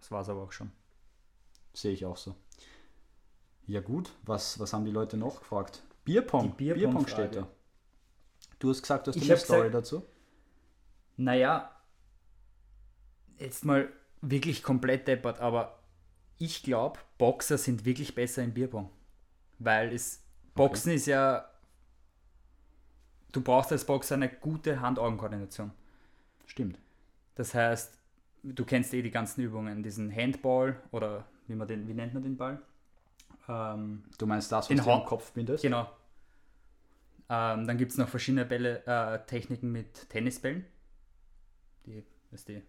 Das 0.00 0.10
war 0.10 0.20
es 0.22 0.28
aber 0.28 0.42
auch 0.42 0.52
schon. 0.52 0.70
Sehe 1.72 1.92
ich 1.92 2.04
auch 2.06 2.16
so. 2.16 2.34
Ja 3.66 3.80
gut, 3.80 4.12
was, 4.22 4.58
was 4.60 4.72
haben 4.72 4.84
die 4.84 4.90
Leute 4.92 5.16
noch 5.16 5.40
gefragt? 5.40 5.82
Bierpong. 6.04 6.56
Die 6.58 6.72
Bierpong-Frage. 6.74 7.10
steht 7.10 7.36
da. 7.36 7.48
Du 8.58 8.70
hast 8.70 8.82
gesagt, 8.82 9.06
du 9.06 9.10
hast 9.10 9.16
Ich 9.16 9.30
eine 9.30 9.38
Story 9.40 9.58
gesagt- 9.68 9.74
dazu. 9.74 10.02
Naja, 11.16 11.70
jetzt 13.38 13.64
mal 13.64 13.88
wirklich 14.20 14.62
komplett 14.62 15.08
deppert, 15.08 15.40
aber 15.40 15.78
ich 16.38 16.62
glaube, 16.62 16.98
Boxer 17.18 17.56
sind 17.58 17.84
wirklich 17.84 18.14
besser 18.14 18.42
im 18.42 18.52
Bierpong. 18.52 18.90
Weil 19.58 19.92
es, 19.92 20.22
Boxen 20.54 20.92
ist 20.92 21.06
ja, 21.06 21.48
du 23.32 23.40
brauchst 23.40 23.72
als 23.72 23.84
Boxer 23.84 24.14
eine 24.14 24.28
gute 24.28 24.80
Hand-Augen-Koordination. 24.80 25.70
Stimmt. 26.46 26.78
Das 27.34 27.54
heißt, 27.54 27.98
du 28.42 28.64
kennst 28.64 28.94
eh 28.94 29.02
die 29.02 29.10
ganzen 29.10 29.40
Übungen, 29.42 29.82
diesen 29.82 30.14
Handball 30.14 30.80
oder 30.92 31.24
wie, 31.48 31.54
man 31.54 31.66
den, 31.66 31.88
wie 31.88 31.94
nennt 31.94 32.14
man 32.14 32.22
den 32.22 32.36
Ball? 32.36 32.60
Ähm, 33.48 34.04
Du 34.18 34.26
meinst 34.26 34.50
das, 34.52 34.70
was 34.70 34.76
du 34.76 34.84
Ho- 34.84 35.04
Kopf 35.04 35.32
bindest? 35.32 35.62
Genau. 35.62 35.90
Ähm, 37.28 37.66
dann 37.66 37.78
gibt 37.78 37.92
es 37.92 37.98
noch 37.98 38.08
verschiedene 38.08 38.44
Bälle, 38.44 38.84
äh, 38.86 39.18
Techniken 39.26 39.72
mit 39.72 40.08
Tennisbällen. 40.10 40.64
Die, 41.86 42.02
du, 42.30 42.62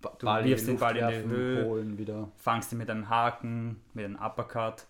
Ba- 0.00 0.16
Du 0.18 0.26
Ball 0.26 0.44
wirfst 0.44 0.66
die 0.66 0.72
den 0.72 0.78
Ball 0.78 0.96
in 0.96 1.08
die 1.08 1.28
Höhe. 1.28 1.64
holen 1.66 1.98
wieder. 1.98 2.30
fangst 2.36 2.72
ihn 2.72 2.78
mit 2.78 2.88
einem 2.90 3.08
Haken, 3.08 3.80
mit 3.94 4.04
einem 4.04 4.16
Uppercut 4.16 4.86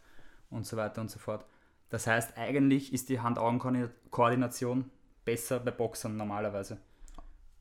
und 0.51 0.67
so 0.67 0.77
weiter 0.77 1.01
und 1.01 1.11
so 1.11 1.19
fort. 1.19 1.45
Das 1.91 2.07
heißt, 2.07 2.37
eigentlich 2.37 2.93
ist 2.93 3.09
die 3.09 3.21
Hand-Augen-Koordination 3.21 4.91
besser 5.25 5.61
bei 5.61 5.71
Boxern 5.71 6.17
normalerweise, 6.17 6.79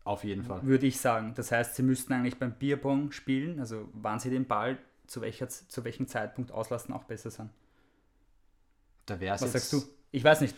Auf 0.03 0.23
jeden 0.23 0.43
Fall. 0.43 0.63
würde 0.63 0.87
ich 0.87 0.99
sagen. 0.99 1.33
Das 1.35 1.51
heißt, 1.51 1.75
sie 1.75 1.83
müssten 1.83 2.13
eigentlich 2.13 2.39
beim 2.39 2.53
Bierpong 2.53 3.11
spielen, 3.11 3.59
also 3.59 3.87
wann 3.93 4.19
sie 4.19 4.29
den 4.29 4.47
Ball 4.47 4.77
zu, 5.07 5.21
welcher, 5.21 5.49
zu 5.49 5.83
welchem 5.83 6.07
Zeitpunkt 6.07 6.51
auslassen, 6.51 6.93
auch 6.93 7.03
besser 7.03 7.29
sein. 7.31 7.49
Da 9.05 9.19
wäre 9.19 9.39
Was 9.39 9.51
sagst 9.51 9.73
du? 9.73 9.83
Ich 10.11 10.23
weiß 10.23 10.41
nicht. 10.41 10.55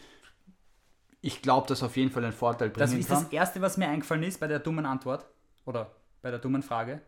Ich 1.22 1.42
glaube, 1.42 1.68
dass 1.68 1.82
auf 1.82 1.98
jeden 1.98 2.12
Fall 2.12 2.24
einen 2.24 2.34
Vorteil 2.34 2.70
bringen 2.70 2.80
Das 2.88 2.94
ist 2.94 3.08
kann. 3.10 3.24
das 3.24 3.34
Erste, 3.34 3.62
was 3.62 3.78
mir 3.78 3.88
eingefallen 3.88 4.24
ist 4.24 4.40
bei 4.40 4.48
der 4.48 4.60
dummen 4.60 4.86
Antwort 4.86 5.26
oder 5.66 5.92
bei 6.22 6.30
der 6.30 6.40
dummen 6.40 6.62
Frage. 6.62 7.02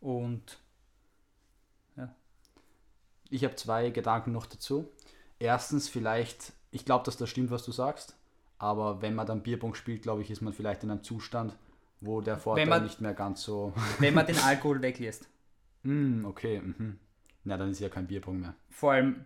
Und 0.00 0.58
Ich 3.30 3.44
habe 3.44 3.56
zwei 3.56 3.90
Gedanken 3.90 4.32
noch 4.32 4.46
dazu. 4.46 4.88
Erstens, 5.38 5.88
vielleicht, 5.88 6.52
ich 6.70 6.84
glaube, 6.84 7.04
dass 7.04 7.16
das 7.16 7.28
stimmt, 7.28 7.50
was 7.50 7.64
du 7.64 7.72
sagst, 7.72 8.16
aber 8.58 9.02
wenn 9.02 9.14
man 9.14 9.26
dann 9.26 9.42
Bierpong 9.42 9.74
spielt, 9.74 10.02
glaube 10.02 10.22
ich, 10.22 10.30
ist 10.30 10.40
man 10.40 10.52
vielleicht 10.52 10.82
in 10.82 10.90
einem 10.90 11.02
Zustand, 11.02 11.54
wo 12.00 12.20
der 12.20 12.38
Vorteil 12.38 12.66
man- 12.66 12.82
nicht 12.84 13.00
mehr 13.00 13.14
ganz 13.14 13.42
so. 13.42 13.72
wenn 13.98 14.14
man 14.14 14.26
den 14.26 14.38
Alkohol 14.38 14.82
weglässt, 14.82 15.28
Hm, 15.84 16.24
okay, 16.24 16.60
mhm. 16.60 16.98
Na, 17.44 17.56
dann 17.56 17.70
ist 17.70 17.78
ja 17.78 17.88
kein 17.88 18.06
Bierpong 18.08 18.40
mehr. 18.40 18.54
vor 18.68 18.92
allem 18.92 19.24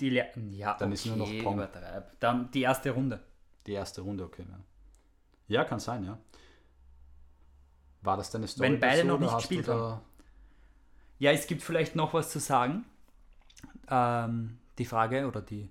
die 0.00 0.08
Le 0.10 0.26
ja, 0.50 0.74
Dann 0.78 0.92
ist 0.92 1.04
nur 1.04 1.16
noch 1.16 1.26
Pong. 1.42 1.54
übertreib. 1.56 2.18
Dann 2.20 2.50
die 2.52 2.62
erste 2.62 2.90
Runde. 2.90 3.20
Die 3.66 3.72
erste 3.72 4.00
Runde, 4.00 4.24
okay. 4.24 4.46
Ja, 4.48 4.58
ja 5.58 5.64
kann 5.64 5.78
sein, 5.78 6.04
ja. 6.04 6.18
War 8.02 8.16
das 8.16 8.30
deine 8.30 8.48
Story? 8.48 8.70
Wenn 8.72 8.80
beide 8.80 8.96
dazu, 9.02 9.08
noch 9.08 9.20
nicht 9.20 9.36
gespielt 9.36 9.68
da- 9.68 10.00
Ja, 11.18 11.32
es 11.32 11.46
gibt 11.46 11.60
vielleicht 11.62 11.94
noch 11.96 12.14
was 12.14 12.30
zu 12.30 12.38
sagen. 12.38 12.86
Ähm, 13.88 14.58
die 14.78 14.84
Frage 14.84 15.26
oder 15.26 15.42
die, 15.42 15.70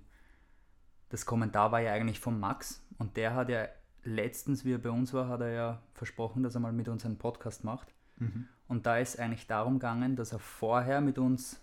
das 1.08 1.26
Kommentar 1.26 1.72
war 1.72 1.80
ja 1.80 1.92
eigentlich 1.92 2.20
von 2.20 2.38
Max 2.38 2.86
und 2.98 3.16
der 3.16 3.34
hat 3.34 3.48
ja 3.48 3.66
letztens, 4.04 4.64
wie 4.64 4.74
er 4.74 4.78
bei 4.78 4.90
uns 4.90 5.12
war, 5.12 5.28
hat 5.28 5.40
er 5.40 5.50
ja 5.50 5.82
versprochen, 5.94 6.42
dass 6.42 6.54
er 6.54 6.60
mal 6.60 6.72
mit 6.72 6.88
uns 6.88 7.04
einen 7.04 7.18
Podcast 7.18 7.64
macht. 7.64 7.92
Mhm. 8.18 8.48
Und 8.68 8.86
da 8.86 8.98
ist 8.98 9.18
eigentlich 9.18 9.46
darum 9.46 9.74
gegangen, 9.74 10.16
dass 10.16 10.32
er 10.32 10.38
vorher 10.38 11.00
mit 11.00 11.18
uns 11.18 11.60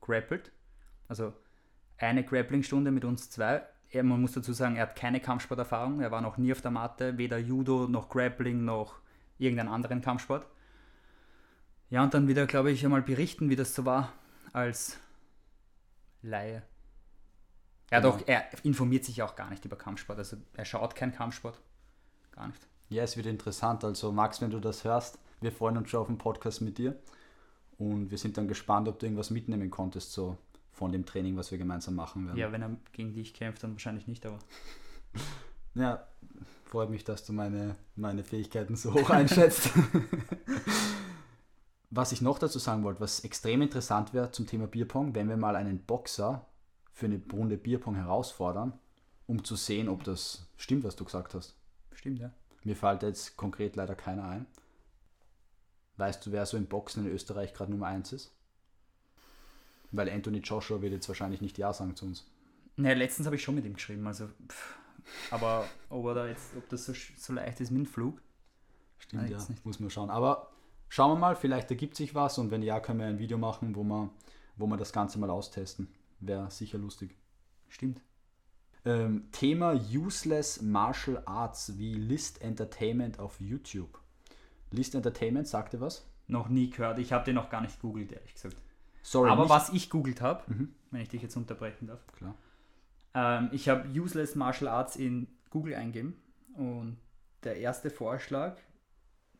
grappelt. 0.00 0.52
Also 1.08 1.32
eine 1.98 2.24
Grappling-Stunde 2.24 2.90
mit 2.90 3.04
uns 3.04 3.30
zwei. 3.30 3.62
Er, 3.90 4.02
man 4.02 4.20
muss 4.20 4.32
dazu 4.32 4.52
sagen, 4.52 4.76
er 4.76 4.82
hat 4.82 4.96
keine 4.96 5.20
Kampfsporterfahrung. 5.20 6.00
Er 6.00 6.10
war 6.10 6.20
noch 6.20 6.36
nie 6.36 6.52
auf 6.52 6.62
der 6.62 6.70
Matte, 6.70 7.16
weder 7.16 7.38
Judo 7.38 7.86
noch 7.86 8.08
Grappling 8.08 8.64
noch 8.64 8.96
irgendeinen 9.38 9.68
anderen 9.68 10.00
Kampfsport. 10.00 10.46
Ja, 11.90 12.02
und 12.02 12.14
dann 12.14 12.26
wieder, 12.26 12.46
glaube 12.46 12.70
ich, 12.70 12.84
einmal 12.84 13.02
berichten, 13.02 13.50
wie 13.50 13.56
das 13.56 13.74
so 13.74 13.84
war 13.84 14.12
als 14.52 14.98
Laie. 16.22 16.62
Er, 17.90 18.00
Genau. 18.00 18.14
auch, 18.14 18.20
er 18.26 18.44
informiert 18.64 19.04
sich 19.04 19.22
auch 19.22 19.36
gar 19.36 19.50
nicht 19.50 19.64
über 19.64 19.76
Kampfsport. 19.76 20.18
Also 20.18 20.36
er 20.54 20.64
schaut 20.64 20.94
keinen 20.94 21.12
Kampfsport. 21.12 21.60
Gar 22.32 22.48
nicht. 22.48 22.66
Ja, 22.88 23.02
es 23.02 23.16
wird 23.16 23.26
interessant. 23.26 23.84
Also, 23.84 24.12
Max, 24.12 24.40
wenn 24.40 24.50
du 24.50 24.60
das 24.60 24.84
hörst, 24.84 25.18
wir 25.40 25.52
freuen 25.52 25.76
uns 25.76 25.90
schon 25.90 26.00
auf 26.00 26.06
den 26.06 26.18
Podcast 26.18 26.60
mit 26.62 26.78
dir. 26.78 26.96
Und 27.78 28.10
wir 28.10 28.18
sind 28.18 28.36
dann 28.36 28.48
gespannt, 28.48 28.86
ob 28.88 28.98
du 28.98 29.06
irgendwas 29.06 29.30
mitnehmen 29.30 29.70
konntest, 29.70 30.12
so 30.12 30.36
von 30.72 30.92
dem 30.92 31.04
Training, 31.04 31.36
was 31.36 31.50
wir 31.50 31.58
gemeinsam 31.58 31.94
machen 31.94 32.26
werden. 32.26 32.38
Ja, 32.38 32.52
wenn 32.52 32.62
er 32.62 32.76
gegen 32.92 33.12
dich 33.12 33.34
kämpft, 33.34 33.62
dann 33.62 33.72
wahrscheinlich 33.72 34.06
nicht, 34.06 34.24
aber. 34.26 34.38
Ja, 35.74 36.06
freut 36.66 36.90
mich, 36.90 37.02
dass 37.02 37.24
du 37.24 37.32
meine, 37.32 37.76
meine 37.96 38.24
Fähigkeiten 38.24 38.76
so 38.76 38.92
hoch 38.92 39.08
einschätzt. 39.08 39.70
was 41.94 42.10
ich 42.10 42.22
noch 42.22 42.38
dazu 42.38 42.58
sagen 42.58 42.84
wollte, 42.84 43.00
was 43.00 43.20
extrem 43.20 43.60
interessant 43.60 44.14
wäre 44.14 44.30
zum 44.30 44.46
Thema 44.46 44.66
Bierpong, 44.66 45.14
wenn 45.14 45.28
wir 45.28 45.36
mal 45.36 45.56
einen 45.56 45.84
Boxer 45.84 46.46
für 46.90 47.04
eine 47.04 47.20
Runde 47.30 47.58
Bierpong 47.58 47.94
herausfordern, 47.94 48.72
um 49.26 49.44
zu 49.44 49.56
sehen, 49.56 49.90
ob 49.90 50.02
das 50.02 50.48
stimmt, 50.56 50.84
was 50.84 50.96
du 50.96 51.04
gesagt 51.04 51.34
hast. 51.34 51.54
Stimmt, 51.92 52.18
ja. 52.18 52.32
Mir 52.64 52.76
fällt 52.76 53.02
jetzt 53.02 53.36
konkret 53.36 53.76
leider 53.76 53.94
keiner 53.94 54.24
ein. 54.24 54.46
Weißt 55.98 56.24
du, 56.24 56.32
wer 56.32 56.46
so 56.46 56.56
im 56.56 56.64
Boxen 56.66 57.04
in 57.04 57.12
Österreich 57.12 57.52
gerade 57.52 57.70
Nummer 57.70 57.88
1 57.88 58.14
ist? 58.14 58.32
Weil 59.90 60.08
Anthony 60.08 60.38
Joshua 60.38 60.80
wird 60.80 60.94
jetzt 60.94 61.08
wahrscheinlich 61.08 61.42
nicht 61.42 61.58
Ja 61.58 61.74
sagen 61.74 61.94
zu 61.94 62.06
uns. 62.06 62.26
Naja, 62.76 62.94
letztens 62.94 63.26
habe 63.26 63.36
ich 63.36 63.42
schon 63.42 63.54
mit 63.54 63.66
ihm 63.66 63.74
geschrieben, 63.74 64.06
also. 64.06 64.28
Pff, 64.48 64.76
aber 65.30 65.66
ob, 65.90 66.06
er 66.06 66.14
da 66.14 66.26
jetzt, 66.26 66.56
ob 66.56 66.66
das 66.70 66.86
so, 66.86 66.94
so 67.18 67.34
leicht 67.34 67.60
ist 67.60 67.70
mit 67.70 67.84
dem 67.84 67.86
Flug. 67.86 68.22
Stimmt, 68.98 69.24
ja, 69.24 69.36
jetzt 69.36 69.50
nicht. 69.50 69.66
muss 69.66 69.78
man 69.78 69.90
schauen. 69.90 70.08
Aber 70.08 70.52
schauen 70.92 71.12
wir 71.12 71.18
mal, 71.18 71.36
vielleicht 71.36 71.70
ergibt 71.70 71.96
sich 71.96 72.14
was 72.14 72.36
und 72.36 72.50
wenn 72.50 72.60
ja, 72.62 72.78
können 72.78 73.00
wir 73.00 73.06
ein 73.06 73.18
Video 73.18 73.38
machen, 73.38 73.74
wo 73.74 73.82
wir, 73.82 74.10
wo 74.56 74.66
wir 74.66 74.76
das 74.76 74.92
Ganze 74.92 75.18
mal 75.18 75.30
austesten. 75.30 75.88
Wäre 76.20 76.50
sicher 76.50 76.76
lustig. 76.76 77.16
Stimmt. 77.70 78.02
Ähm, 78.84 79.28
Thema 79.32 79.72
Useless 79.74 80.60
Martial 80.60 81.22
Arts 81.24 81.78
wie 81.78 81.94
List 81.94 82.42
Entertainment 82.42 83.18
auf 83.18 83.40
YouTube. 83.40 83.98
List 84.70 84.94
Entertainment, 84.94 85.48
sagte 85.48 85.80
was? 85.80 86.06
Noch 86.26 86.48
nie 86.50 86.68
gehört. 86.68 86.98
Ich 86.98 87.10
habe 87.14 87.24
den 87.24 87.36
noch 87.36 87.48
gar 87.48 87.62
nicht 87.62 87.80
googelt, 87.80 88.12
ehrlich 88.12 88.34
gesagt. 88.34 88.56
Sorry, 89.02 89.30
aber 89.30 89.42
nicht- 89.44 89.50
was 89.50 89.70
ich 89.70 89.88
googelt 89.88 90.20
habe, 90.20 90.42
Mhm. 90.52 90.74
wenn 90.90 91.00
ich 91.00 91.08
dich 91.08 91.22
jetzt 91.22 91.36
unterbrechen 91.36 91.86
darf, 91.86 92.06
Klar. 92.18 92.34
ähm, 93.14 93.48
ich 93.52 93.70
habe 93.70 93.88
Useless 93.88 94.34
Martial 94.34 94.68
Arts 94.68 94.96
in 94.96 95.26
Google 95.48 95.74
eingeben 95.74 96.20
und 96.54 96.98
der 97.44 97.56
erste 97.56 97.88
Vorschlag, 97.90 98.58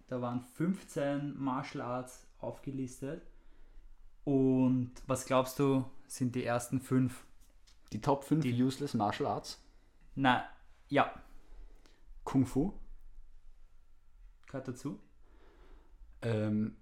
da 0.09 0.21
waren 0.21 0.40
15 0.40 1.38
Martial 1.38 1.82
Arts 1.82 2.26
aufgelistet 2.40 3.23
und 4.25 4.92
was 5.06 5.26
glaubst 5.26 5.59
du, 5.59 5.85
sind 6.06 6.35
die 6.35 6.44
ersten 6.44 6.80
fünf? 6.80 7.25
Die 7.92 8.00
Top 8.00 8.25
5 8.25 8.42
Die- 8.42 8.62
Useless 8.62 8.94
Martial 8.94 9.28
Arts. 9.28 9.61
Na, 10.14 10.44
ja, 10.88 11.12
Kung 12.25 12.47
Fu, 12.47 12.73
gehört 14.47 14.68
dazu, 14.68 14.99
ähm, 16.23 16.76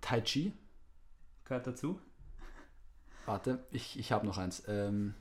Tai 0.00 0.20
Chi. 0.22 0.52
gehört 1.44 1.66
dazu. 1.66 2.00
Warte, 3.26 3.64
ich, 3.70 3.98
ich 3.98 4.12
habe 4.12 4.26
noch 4.26 4.38
eins. 4.38 4.62
Ähm, 4.66 5.14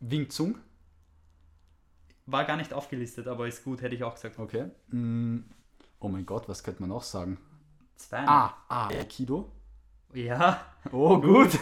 Wing 0.00 0.28
Zung. 0.30 0.58
War 2.26 2.44
gar 2.44 2.56
nicht 2.56 2.72
aufgelistet, 2.72 3.26
aber 3.26 3.46
ist 3.46 3.64
gut, 3.64 3.82
hätte 3.82 3.94
ich 3.94 4.02
auch 4.02 4.14
gesagt. 4.14 4.38
Okay. 4.38 4.70
Mm, 4.88 5.40
oh 6.00 6.08
mein 6.08 6.24
Gott, 6.24 6.48
was 6.48 6.62
könnte 6.62 6.80
man 6.80 6.88
noch 6.88 7.02
sagen? 7.02 7.38
Zwei. 7.96 8.26
Ah, 8.26 8.56
ah, 8.68 8.88
Aikido. 8.88 9.52
Ja. 10.14 10.64
Oh, 10.92 11.20
gut. 11.20 11.58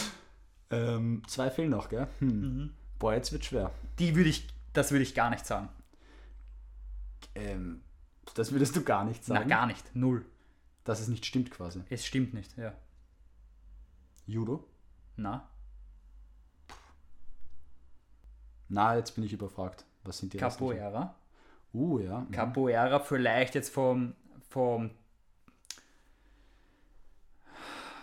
ähm, 0.70 1.22
zwei 1.26 1.50
fehlen 1.50 1.70
noch, 1.70 1.88
gell? 1.88 2.06
Hm. 2.18 2.40
Mhm. 2.40 2.74
Boah, 2.98 3.14
jetzt 3.14 3.32
wird 3.32 3.44
schwer. 3.44 3.70
Die 3.98 4.14
würde 4.14 4.28
ich, 4.30 4.46
das 4.72 4.90
würde 4.90 5.02
ich 5.02 5.14
gar 5.14 5.30
nicht 5.30 5.46
sagen. 5.46 5.68
Ähm, 7.34 7.82
das 8.34 8.52
würdest 8.52 8.76
du 8.76 8.82
gar 8.82 9.04
nicht 9.04 9.24
sagen. 9.24 9.48
Na, 9.48 9.56
gar 9.56 9.66
nicht. 9.66 9.94
Null. 9.94 10.24
Dass 10.84 11.00
es 11.00 11.08
nicht 11.08 11.24
stimmt 11.24 11.50
quasi. 11.50 11.82
Es 11.88 12.04
stimmt 12.04 12.34
nicht, 12.34 12.56
ja. 12.58 12.74
Judo? 14.26 14.66
Na? 15.16 15.48
Na, 18.68 18.96
jetzt 18.96 19.14
bin 19.14 19.24
ich 19.24 19.32
überfragt. 19.32 19.84
Was 20.04 20.18
sind 20.18 20.32
die? 20.32 20.38
Capoeira. 20.38 21.14
Uh, 21.72 21.98
ja. 21.98 22.20
mhm. 22.20 22.30
Capoeira 22.30 23.00
vielleicht 23.00 23.54
jetzt 23.54 23.70
vom, 23.70 24.14
vom, 24.48 24.90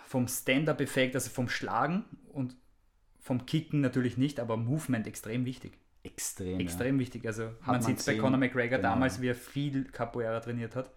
vom 0.06 0.28
Stand-Up-Effekt, 0.28 1.16
also 1.16 1.30
vom 1.30 1.48
Schlagen 1.48 2.06
und 2.34 2.56
vom 3.20 3.46
Kicken 3.46 3.82
natürlich 3.82 4.18
nicht, 4.18 4.40
aber 4.40 4.58
Movement 4.58 5.08
extrem 5.08 5.46
wichtig. 5.46 5.78
Extrem. 6.04 6.60
Extrem 6.60 7.00
wichtig. 7.00 7.26
Also 7.28 7.44
man, 7.44 7.76
man 7.76 7.82
sieht 7.82 8.00
es 8.00 8.06
bei. 8.06 8.18
Conor 8.18 8.40
McGregor 8.40 8.78
Genau. 8.78 8.90
damals, 8.90 9.22
wie 9.22 9.28
er 9.28 9.36
viel 9.36 9.86
Capoeira 9.86 10.40
trainiert 10.40 10.76
hat. 10.76 10.92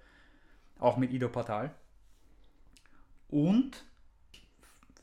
Auch 0.78 0.96
mit 0.96 1.12
Ido 1.12 1.28
Portal. 1.28 1.74
Und 3.28 3.84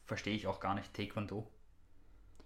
verstehe 0.06 0.36
ich 0.36 0.48
auch 0.48 0.60
gar 0.60 0.74
nicht, 0.74 0.94
Taekwondo. 0.94 1.40
Ja. 1.40 2.46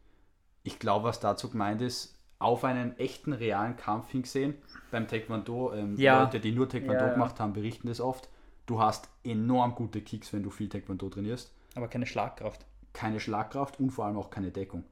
Ich 0.64 0.80
glaube, 0.80 1.06
was 1.06 1.20
dazu 1.20 1.50
gemeint 1.50 1.82
ist, 1.82 2.15
auf 2.40 2.64
einen 2.64 2.98
echten, 2.98 3.34
realen 3.34 3.76
Kampf 3.78 4.10
hingesehen. 4.10 4.56
Beim 4.92 5.08
Taekwondo, 5.08 5.74
ähm, 5.74 5.96
Ja. 5.98 6.24
Leute, 6.24 6.40
die 6.40 6.52
nur 6.52 6.68
Taekwondo 6.70 7.02
Ja, 7.02 7.08
ja. 7.08 7.14
gemacht 7.14 7.40
haben, 7.40 7.54
berichten 7.54 7.88
das 7.88 8.02
oft. 8.02 8.30
Du 8.66 8.80
hast 8.80 9.10
enorm 9.24 9.76
gute 9.76 10.02
Kicks, 10.02 10.34
wenn 10.34 10.44
du 10.44 10.50
viel 10.50 10.70
Taekwondo 10.70 11.10
trainierst. 11.10 11.54
Aber 11.76 11.88
keine 11.88 12.06
Schlagkraft. 12.06 12.66
Keine 12.94 13.20
Schlagkraft 13.20 13.80
und 13.80 13.92
vor 13.92 14.06
allem 14.06 14.18
auch 14.18 14.30
keine 14.30 14.52
Deckung. 14.52 14.84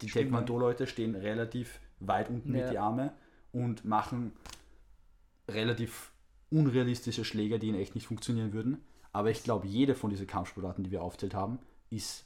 Die 0.00 0.06
Taekwondo-Leute 0.06 0.86
stehen 0.86 1.14
relativ 1.14 1.78
weit 2.00 2.30
unten 2.30 2.52
mit 2.52 2.70
die 2.70 2.78
Arme 2.78 3.12
und 3.52 3.84
machen 3.84 4.32
relativ 5.48 6.10
unrealistische 6.50 7.24
Schläge, 7.24 7.58
die 7.58 7.68
in 7.68 7.74
echt 7.74 7.94
nicht 7.94 8.06
funktionieren 8.06 8.52
würden. 8.52 8.82
Aber 9.12 9.30
ich 9.30 9.42
glaube, 9.42 9.66
jede 9.66 9.94
von 9.94 10.10
diesen 10.10 10.26
Kampfsportarten, 10.26 10.84
die 10.84 10.90
wir 10.90 11.02
aufzählt 11.02 11.34
haben, 11.34 11.58
ist 11.90 12.24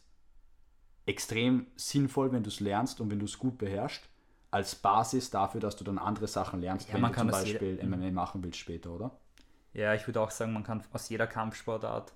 extrem 1.06 1.66
sinnvoll, 1.76 2.32
wenn 2.32 2.42
du 2.42 2.48
es 2.48 2.60
lernst 2.60 3.00
und 3.00 3.10
wenn 3.10 3.18
du 3.18 3.24
es 3.24 3.38
gut 3.38 3.58
beherrschst, 3.58 4.08
als 4.54 4.74
Basis 4.76 5.30
dafür, 5.30 5.60
dass 5.60 5.76
du 5.76 5.84
dann 5.84 5.98
andere 5.98 6.28
Sachen 6.28 6.60
lernst, 6.60 6.88
Ja, 6.88 6.94
wenn 6.94 7.02
man 7.02 7.12
du 7.12 7.18
zum 7.18 7.30
Beispiel 7.30 7.78
MMA 7.84 8.10
machen 8.12 8.42
willst 8.44 8.58
später, 8.58 8.90
oder? 8.92 9.10
Ja, 9.74 9.94
ich 9.94 10.06
würde 10.06 10.20
auch 10.20 10.30
sagen, 10.30 10.52
man 10.52 10.62
kann 10.64 10.82
aus 10.92 11.08
jeder 11.08 11.26
Kampfsportart 11.26 12.12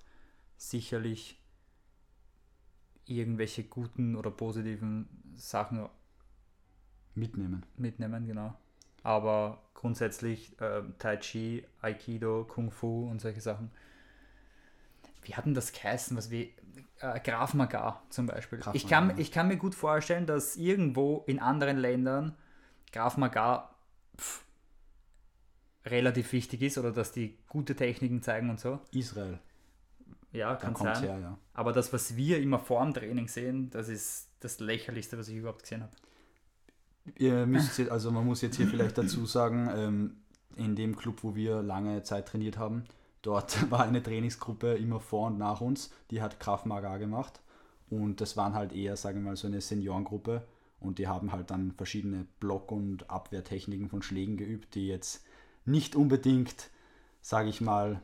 sicherlich 0.57 1.37
irgendwelche 3.05 3.63
guten 3.63 4.15
oder 4.15 4.31
positiven 4.31 5.09
Sachen 5.35 5.89
Mitnehmen. 7.15 7.65
mitnehmen, 7.77 8.27
genau. 8.27 8.53
Aber 9.03 9.61
grundsätzlich 9.73 10.55
ähm, 10.59 10.93
Tai 10.99 11.17
Chi, 11.17 11.65
Aikido, 11.81 12.45
Kung 12.45 12.71
Fu 12.71 13.09
und 13.09 13.21
solche 13.21 13.41
Sachen. 13.41 13.71
Wie 15.23 15.35
hatten 15.35 15.53
das 15.53 15.71
geheißen, 15.73 16.15
was 16.17 16.29
wir. 16.29 16.47
Äh, 17.01 17.19
Graf 17.21 17.53
Maga 17.53 18.01
zum 18.09 18.25
Beispiel. 18.25 18.59
Krav 18.59 18.75
ich, 18.75 18.87
kann, 18.87 19.07
Maga. 19.07 19.19
ich 19.19 19.31
kann 19.31 19.47
mir 19.47 19.57
gut 19.57 19.73
vorstellen, 19.75 20.25
dass 20.25 20.55
irgendwo 20.57 21.23
in 21.27 21.39
anderen 21.39 21.77
Ländern 21.77 22.35
Graf 22.91 23.15
Maga 23.17 23.69
pff, 24.17 24.43
relativ 25.85 26.31
wichtig 26.33 26.61
ist 26.61 26.77
oder 26.77 26.91
dass 26.91 27.11
die 27.11 27.37
gute 27.47 27.75
Techniken 27.75 28.21
zeigen 28.21 28.49
und 28.49 28.59
so. 28.59 28.79
Israel, 28.91 29.39
Ja, 30.31 30.49
da 30.49 30.55
kann 30.57 30.73
kommt 30.73 30.95
sein. 30.97 31.03
her, 31.05 31.19
ja. 31.19 31.37
Aber 31.53 31.71
das, 31.71 31.93
was 31.93 32.15
wir 32.17 32.39
immer 32.41 32.59
vor 32.59 32.83
dem 32.83 32.93
Training 32.93 33.27
sehen, 33.27 33.69
das 33.69 33.87
ist 33.89 34.27
das 34.41 34.59
lächerlichste, 34.59 35.17
was 35.17 35.27
ich 35.29 35.37
überhaupt 35.37 35.63
gesehen 35.63 35.83
habe. 35.83 35.93
Ihr 37.15 37.45
müsst 37.45 37.77
jetzt, 37.79 37.91
also 37.91 38.11
man 38.11 38.25
muss 38.25 38.41
jetzt 38.41 38.57
hier 38.57 38.67
vielleicht 38.67 38.97
dazu 38.97 39.25
sagen, 39.25 39.69
ähm, 39.73 40.17
in 40.55 40.75
dem 40.75 40.95
Club, 40.95 41.23
wo 41.23 41.33
wir 41.35 41.61
lange 41.63 42.03
Zeit 42.03 42.27
trainiert 42.27 42.57
haben, 42.57 42.83
dort 43.21 43.69
war 43.71 43.83
eine 43.83 44.01
Trainingsgruppe 44.03 44.75
immer 44.75 44.99
vor 44.99 45.27
und 45.27 45.37
nach 45.37 45.61
uns, 45.61 45.91
die 46.11 46.21
hat 46.21 46.39
Krav 46.39 46.65
Maga 46.65 46.97
gemacht 46.97 47.41
und 47.89 48.21
das 48.21 48.37
waren 48.37 48.53
halt 48.53 48.73
eher, 48.73 48.95
sagen 48.95 49.19
wir 49.19 49.31
mal, 49.31 49.35
so 49.35 49.47
eine 49.47 49.61
Seniorengruppe 49.61 50.47
und 50.79 50.99
die 50.99 51.07
haben 51.07 51.31
halt 51.31 51.51
dann 51.51 51.71
verschiedene 51.73 52.25
Block- 52.39 52.71
und 52.71 53.09
Abwehrtechniken 53.09 53.89
von 53.89 54.01
Schlägen 54.01 54.37
geübt, 54.37 54.75
die 54.75 54.87
jetzt 54.87 55.25
nicht 55.65 55.95
unbedingt, 55.95 56.69
sage 57.21 57.49
ich 57.49 57.61
mal, 57.61 58.01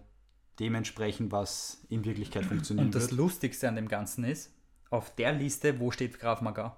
dementsprechend, 0.60 1.32
was 1.32 1.86
in 1.90 2.06
Wirklichkeit 2.06 2.46
funktionieren 2.46 2.88
Und 2.88 2.96
das 2.96 3.10
wird. 3.10 3.14
Lustigste 3.14 3.68
an 3.68 3.76
dem 3.76 3.88
Ganzen 3.88 4.24
ist, 4.24 4.52
auf 4.90 5.14
der 5.16 5.34
Liste, 5.34 5.80
wo 5.80 5.92
steht 5.92 6.20
Graf 6.20 6.42
Maga? 6.42 6.78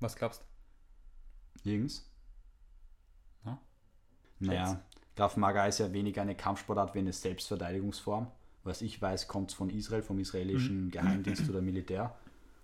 Was 0.00 0.16
glaubst 0.16 0.42
du? 0.42 1.68
Nirgends. 1.68 2.10
Ja. 3.44 3.58
Naja, 4.40 4.84
Krav 5.16 5.36
Maga 5.36 5.66
ist 5.66 5.78
ja 5.78 5.92
weniger 5.92 6.22
eine 6.22 6.34
Kampfsportart 6.34 6.94
wie 6.94 6.98
eine 6.98 7.12
Selbstverteidigungsform. 7.12 8.26
Was 8.64 8.82
ich 8.82 9.00
weiß, 9.00 9.28
kommt 9.28 9.50
es 9.50 9.54
von 9.54 9.70
Israel, 9.70 10.02
vom 10.02 10.18
israelischen 10.18 10.90
Geheimdienst 10.90 11.48
oder 11.48 11.60
Militär. 11.60 12.14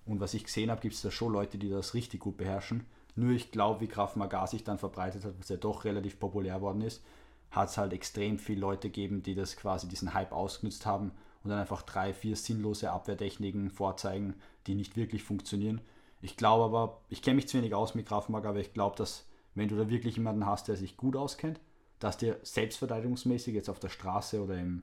Und 0.07 0.19
was 0.19 0.35
ich 0.35 0.45
gesehen 0.45 0.71
habe, 0.71 0.81
gibt 0.81 0.95
es 0.95 1.03
da 1.03 1.11
schon 1.11 1.33
Leute, 1.33 1.59
die 1.59 1.69
das 1.69 1.95
richtig 1.95 2.21
gut 2.21 2.37
beherrschen. 2.39 2.87
Nur 3.15 3.33
ich 3.33 3.53
glaube, 3.53 3.83
wie 3.83 3.87
Krav 3.87 4.17
Maga 4.17 4.47
sich 4.47 4.65
dann 4.65 4.79
verbreitet 4.79 5.25
hat, 5.25 5.35
was 5.39 5.49
ja 5.49 5.57
doch 5.57 5.85
relativ 5.85 6.19
populär 6.19 6.61
worden 6.61 6.83
ist, 6.83 7.03
hat 7.51 7.69
es 7.69 7.79
halt 7.79 7.93
extrem 7.93 8.39
viele 8.39 8.61
Leute 8.61 8.89
gegeben, 8.89 9.23
die 9.23 9.35
das 9.35 9.57
quasi 9.57 9.89
diesen 9.89 10.15
Hype 10.15 10.33
ausgenutzt 10.33 10.87
haben 10.87 11.13
und 11.43 11.51
dann 11.51 11.59
einfach 11.59 11.83
drei, 11.83 12.15
vier 12.15 12.37
sinnlose 12.37 12.91
Abwehrtechniken 12.91 13.71
vorzeigen, 13.71 14.35
die 14.67 14.75
nicht 14.75 14.97
wirklich 14.97 15.23
funktionieren. 15.23 15.81
Ich 16.23 16.37
glaube 16.37 16.65
aber, 16.65 17.01
ich 17.09 17.23
kenne 17.23 17.37
mich 17.37 17.49
zu 17.49 17.59
wenig 17.59 17.75
aus 17.75 17.95
mit 17.95 18.07
Krav 18.07 18.29
Maga, 18.29 18.51
aber 18.51 18.61
ich 18.61 18.73
glaube, 18.73 18.97
dass 18.97 19.27
wenn 19.55 19.69
du 19.69 19.77
da 19.77 19.89
wirklich 19.89 20.17
jemanden 20.17 20.47
hast, 20.47 20.69
der 20.69 20.77
sich 20.77 20.97
gut 20.97 21.17
auskennt, 21.17 21.61
dass 22.01 22.17
dir 22.17 22.41
selbstverteidigungsmäßig 22.43 23.55
jetzt 23.55 23.69
auf 23.69 23.79
der 23.79 23.91
Straße 23.91 24.43
oder 24.43 24.59
im, 24.59 24.83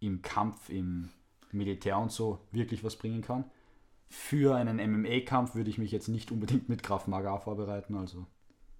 im 0.00 0.20
Kampf, 0.20 0.68
im 0.68 1.08
Militär 1.52 1.96
und 1.98 2.12
so 2.12 2.40
wirklich 2.52 2.84
was 2.84 2.96
bringen 2.96 3.22
kann. 3.22 3.44
Für 4.08 4.56
einen 4.56 4.76
MMA-Kampf 4.78 5.54
würde 5.54 5.70
ich 5.70 5.78
mich 5.78 5.92
jetzt 5.92 6.08
nicht 6.08 6.32
unbedingt 6.32 6.68
mit 6.68 6.82
Krav 6.82 7.06
Maga 7.06 7.38
vorbereiten, 7.38 7.94
also 7.96 8.26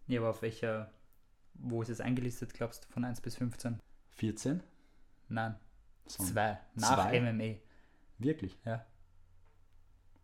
Ja, 0.09 0.21
aber 0.21 0.31
auf 0.31 0.43
welcher, 0.43 0.91
wo 1.55 1.81
ist 1.81 1.89
es 1.89 2.01
eingelistet, 2.01 2.53
glaubst 2.53 2.85
du, 2.85 2.93
von 2.93 3.05
1 3.05 3.21
bis 3.21 3.37
15? 3.37 3.79
14? 4.11 4.63
Nein, 5.29 5.55
So, 6.07 6.25
2. 6.25 6.59
Nach 6.75 6.95
Zwei? 6.95 7.21
MMA. 7.21 7.55
Wirklich? 8.19 8.59
Ja. 8.65 8.85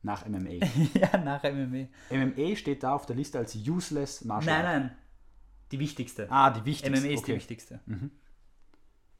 Nach 0.02 0.26
MMA. 0.26 0.50
ja, 0.94 1.16
nach 1.18 1.44
MMA. 1.44 1.86
MMA 2.10 2.56
steht 2.56 2.82
da 2.82 2.94
auf 2.94 3.06
der 3.06 3.14
Liste 3.14 3.38
als 3.38 3.54
useless 3.54 4.24
Martial 4.24 4.62
Nein, 4.62 4.82
nein. 4.82 4.96
Die 5.72 5.78
wichtigste. 5.78 6.30
Ah, 6.30 6.50
die 6.50 6.64
wichtigste. 6.64 7.00
MMA 7.00 7.12
ist 7.12 7.18
okay. 7.20 7.32
die 7.32 7.38
wichtigste. 7.38 7.80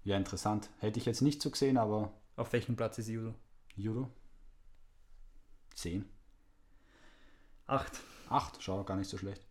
Ja, 0.05 0.17
interessant. 0.17 0.71
Hätte 0.79 0.99
ich 0.99 1.07
jetzt 1.07 1.23
nicht 1.23 1.43
so 1.43 1.51
gesehen, 1.51 1.77
aber 1.77 2.13
Auf 2.37 2.53
welchem 2.53 2.77
Platz 2.77 2.99
ist 2.99 3.09
Judo? 3.09 3.35
Judo? 3.75 4.11
10. 5.75 6.05
8. 7.67 8.01
8, 8.29 8.63
schau, 8.63 8.85
gar 8.85 8.97
nicht 8.97 9.11
so 9.11 9.19
schlecht. 9.19 9.45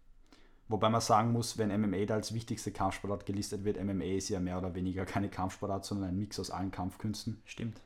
Wobei 0.68 0.90
man 0.90 1.02
sagen 1.02 1.32
muss, 1.32 1.58
wenn 1.58 1.70
MMA 1.80 2.06
da 2.06 2.16
als 2.16 2.34
wichtigste 2.34 2.72
Kampfsportart 2.72 3.26
gelistet 3.26 3.64
wird, 3.66 3.84
MMA 3.84 4.06
ist 4.06 4.30
ja 4.30 4.40
mehr 4.40 4.58
oder 4.58 4.74
weniger 4.74 5.06
keine 5.06 5.30
Kampfsportart, 5.30 5.86
sondern 5.86 6.10
ein 6.10 6.18
Mix 6.18 6.40
aus 6.40 6.50
allen 6.50 6.72
Kampfkünsten. 6.72 7.42
Stimmt. 7.46 7.82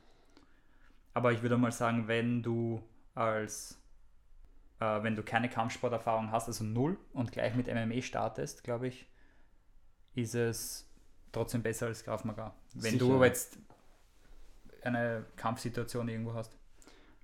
Aber 1.12 1.32
ich 1.32 1.42
würde 1.42 1.58
mal 1.58 1.72
sagen, 1.72 2.08
wenn 2.08 2.42
du 2.42 2.82
als 3.14 3.79
äh, 4.80 5.02
wenn 5.02 5.14
du 5.16 5.22
keine 5.22 5.48
Kampfsporterfahrung 5.48 6.30
hast, 6.32 6.48
also 6.48 6.64
null 6.64 6.96
und 7.12 7.32
gleich 7.32 7.54
mit 7.54 7.66
MMA 7.68 8.02
startest, 8.02 8.64
glaube 8.64 8.88
ich, 8.88 9.06
ist 10.14 10.34
es 10.34 10.88
trotzdem 11.32 11.62
besser 11.62 11.86
als 11.86 12.02
Krav 12.02 12.24
Maga. 12.24 12.54
Wenn 12.74 12.92
Sicher. 12.98 12.98
du 13.18 13.24
jetzt 13.24 13.58
eine 14.82 15.24
Kampfsituation 15.36 16.08
irgendwo 16.08 16.34
hast. 16.34 16.56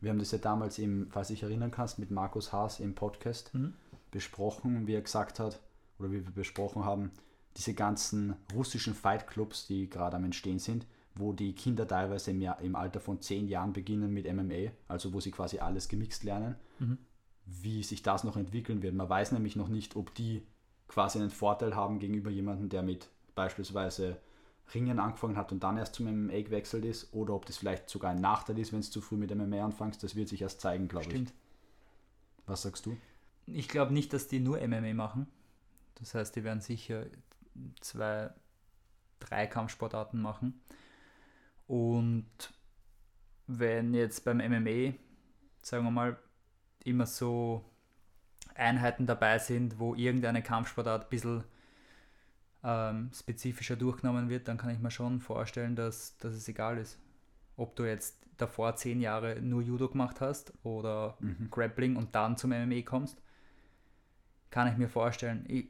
Wir 0.01 0.11
haben 0.11 0.19
das 0.19 0.31
ja 0.31 0.38
damals, 0.38 0.79
im, 0.79 1.09
falls 1.11 1.29
du 1.29 1.35
dich 1.35 1.42
erinnern 1.42 1.71
kannst, 1.71 1.99
mit 1.99 2.11
Markus 2.11 2.53
Haas 2.53 2.81
im 2.81 2.95
Podcast 2.95 3.55
Mhm. 3.55 3.75
besprochen, 4.11 4.87
wie 4.87 4.95
er 4.95 5.01
gesagt 5.03 5.40
hat, 5.40 5.61
oder 5.99 6.11
wie 6.11 6.25
wir 6.25 6.33
besprochen 6.33 6.85
haben, 6.85 7.11
diese 7.57 7.73
ganzen 7.73 8.37
russischen 8.55 8.95
Fightclubs, 8.95 9.66
die 9.66 9.88
gerade 9.88 10.16
am 10.16 10.25
Entstehen 10.25 10.59
sind, 10.59 10.87
wo 11.14 11.33
die 11.33 11.55
Kinder 11.55 11.88
teilweise 11.88 12.31
im, 12.33 12.42
Jahr, 12.42 12.61
im 12.61 12.77
Alter 12.77 13.01
von 13.01 13.23
10 13.23 13.49
Jahren 13.49 13.73
beginnen 13.73 14.12
mit 14.12 14.27
MMA, 14.31 14.73
also 14.87 15.14
wo 15.14 15.21
sie 15.21 15.31
quasi 15.31 15.59
alles 15.59 15.88
gemixt 15.88 16.25
lernen, 16.25 16.57
Mhm. 16.79 16.99
Wie 17.46 17.82
sich 17.82 18.02
das 18.02 18.24
noch 18.24 18.37
entwickeln 18.37 18.82
wird. 18.82 18.94
Man 18.94 19.09
weiß 19.09 19.32
nämlich 19.32 19.56
noch 19.56 19.68
nicht, 19.68 19.96
ob 19.96 20.14
die 20.14 20.42
quasi 20.88 21.18
einen 21.18 21.30
Vorteil 21.30 21.74
haben 21.74 21.98
gegenüber 21.98 22.30
jemandem, 22.30 22.68
der 22.68 22.82
mit 22.82 23.09
beispielsweise 23.35 24.18
Ringen 24.74 24.98
angefangen 24.98 25.37
hat 25.37 25.52
und 25.52 25.62
dann 25.62 25.76
erst 25.76 25.94
zum 25.94 26.06
MMA 26.06 26.42
gewechselt 26.42 26.85
ist, 26.85 27.12
oder 27.14 27.35
ob 27.35 27.46
das 27.46 27.56
vielleicht 27.56 27.88
sogar 27.88 28.11
ein 28.11 28.20
Nachteil 28.20 28.59
ist, 28.59 28.72
wenn 28.72 28.80
es 28.80 28.90
zu 28.90 29.00
früh 29.00 29.16
mit 29.16 29.35
MMA 29.35 29.64
anfängst. 29.64 30.02
Das 30.02 30.16
wird 30.16 30.28
sich 30.28 30.42
erst 30.42 30.61
zeigen, 30.61 30.88
glaube 30.88 31.06
ich. 31.06 31.12
Stimmt. 31.12 31.32
Was 32.46 32.62
sagst 32.62 32.87
du? 32.87 32.96
Ich 33.46 33.68
glaube 33.68 33.94
nicht, 33.94 34.12
dass 34.12 34.26
die 34.26 34.40
nur 34.40 34.61
MMA 34.66 34.94
machen. 34.94 35.28
Das 35.96 36.14
heißt, 36.14 36.35
die 36.35 36.44
werden 36.44 36.61
sicher 36.61 37.06
zwei, 37.80 38.30
drei 39.20 39.46
Kampfsportarten 39.46 40.20
machen. 40.20 40.61
Und 41.68 42.26
wenn 43.46 43.94
jetzt 43.94 44.24
beim 44.24 44.38
MMA, 44.38 44.94
sagen 45.62 45.85
wir 45.85 45.90
mal, 45.90 46.18
immer 46.87 47.07
so 47.07 47.64
Einheiten 48.55 49.07
dabei 49.07 49.38
sind, 49.38 49.79
wo 49.79 49.94
irgendeine 49.94 50.42
Kampfsportart 50.42 51.05
ein 51.05 51.11
bisschen 51.11 51.44
ähm, 52.64 53.11
spezifischer 53.14 53.77
durchgenommen 53.77 54.29
wird, 54.29 54.49
dann 54.49 54.59
kann 54.59 54.70
ich 54.70 54.79
mir 54.81 54.90
schon 54.90 55.20
vorstellen, 55.20 55.77
dass, 55.77 56.16
dass 56.18 56.35
es 56.35 56.49
egal 56.49 56.79
ist. 56.79 56.99
Ob 57.57 57.77
du 57.77 57.85
jetzt 57.85 58.18
davor 58.37 58.77
zehn 58.77 59.01
Jahre 59.01 59.40
nur 59.40 59.62
Judo 59.62 59.88
gemacht 59.88 60.20
hast 60.20 60.53
oder 60.62 61.16
Mhm. 61.20 61.49
Grappling 61.51 61.96
und 61.96 62.14
dann 62.14 62.37
zum 62.37 62.51
MMA 62.51 62.83
kommst, 62.83 63.22
kann 64.51 64.68
ich 64.68 64.77
mir 64.77 64.88
vorstellen. 64.88 65.44
Ich, 65.49 65.66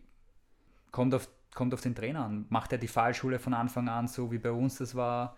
kommt, 0.93 1.15
auf, 1.15 1.29
kommt 1.55 1.75
auf 1.75 1.81
den 1.81 1.95
Trainer 1.95 2.25
an. 2.25 2.47
Macht 2.49 2.73
er 2.73 2.79
die 2.79 2.89
Fallschule 2.89 3.39
von 3.39 3.55
Anfang 3.55 3.89
an, 3.89 4.09
so 4.09 4.33
wie 4.33 4.39
bei 4.39 4.53
uns 4.53 4.77
das 4.79 4.95
war? 4.95 5.37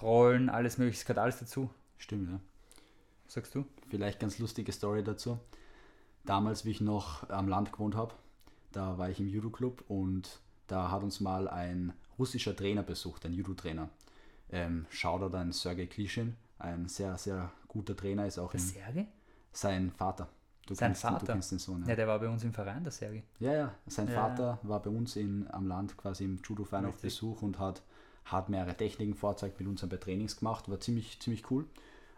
Rollen, 0.00 0.48
alles 0.48 0.78
mögliche, 0.78 1.02
gehört 1.04 1.18
alles 1.18 1.38
dazu. 1.38 1.70
Stimmt, 1.98 2.30
ja. 2.30 2.40
Sagst 3.28 3.54
du? 3.54 3.64
Vielleicht 3.88 4.20
ganz 4.20 4.38
lustige 4.38 4.72
Story 4.72 5.02
dazu. 5.02 5.38
Damals, 6.24 6.64
wie 6.64 6.70
ich 6.70 6.80
noch 6.80 7.28
am 7.30 7.48
Land 7.48 7.72
gewohnt 7.72 7.94
habe, 7.94 8.14
da 8.72 8.98
war 8.98 9.10
ich 9.10 9.20
im 9.20 9.28
Judo-Club 9.28 9.84
und 9.88 10.40
da 10.66 10.90
hat 10.90 11.02
uns 11.02 11.20
mal 11.20 11.48
ein 11.48 11.92
russischer 12.18 12.54
Trainer 12.56 12.82
besucht, 12.82 13.24
ein 13.26 13.32
Judo-Trainer. 13.32 13.88
Ähm, 14.50 14.86
Shoutout 14.90 15.36
an 15.36 15.52
Sergei 15.52 15.86
Klischin, 15.86 16.36
ein 16.58 16.88
sehr, 16.88 17.16
sehr 17.18 17.50
guter 17.68 17.96
Trainer, 17.96 18.26
ist 18.26 18.38
auch 18.38 18.52
Der 18.52 18.60
in, 18.60 18.66
Sergei? 18.66 19.06
sein 19.52 19.90
Vater. 19.90 20.28
Du 20.66 20.74
Sein 20.74 20.88
kennst, 20.90 21.04
ihn, 21.04 21.08
Vater? 21.10 21.26
Du 21.26 21.32
kennst 21.32 21.52
den 21.52 21.58
Sohn, 21.60 21.84
Ja, 21.86 21.94
der 21.94 22.08
war 22.08 22.18
bei 22.18 22.28
uns 22.28 22.42
im 22.42 22.52
Verein, 22.52 22.82
der 22.82 22.92
Sergei. 22.92 23.22
Ja, 23.38 23.52
ja, 23.52 23.74
sein 23.86 24.08
Ja. 24.08 24.14
Vater 24.14 24.58
war 24.62 24.82
bei 24.82 24.90
uns 24.90 25.14
in, 25.16 25.46
am 25.52 25.66
Land 25.68 25.96
quasi 25.96 26.24
im 26.24 26.40
Judo-Verein 26.44 26.86
auf. 26.86 27.00
Besuch 27.00 27.42
und 27.42 27.58
hat, 27.60 27.82
hat 28.24 28.48
mehrere 28.48 28.76
Techniken 28.76 29.14
vorzeigt, 29.14 29.60
mit 29.60 29.68
uns 29.68 29.82
ein 29.84 29.88
paar 29.88 30.00
Trainings 30.00 30.36
gemacht, 30.36 30.68
war 30.68 30.80
ziemlich, 30.80 31.20
ziemlich 31.20 31.48
cool. 31.50 31.66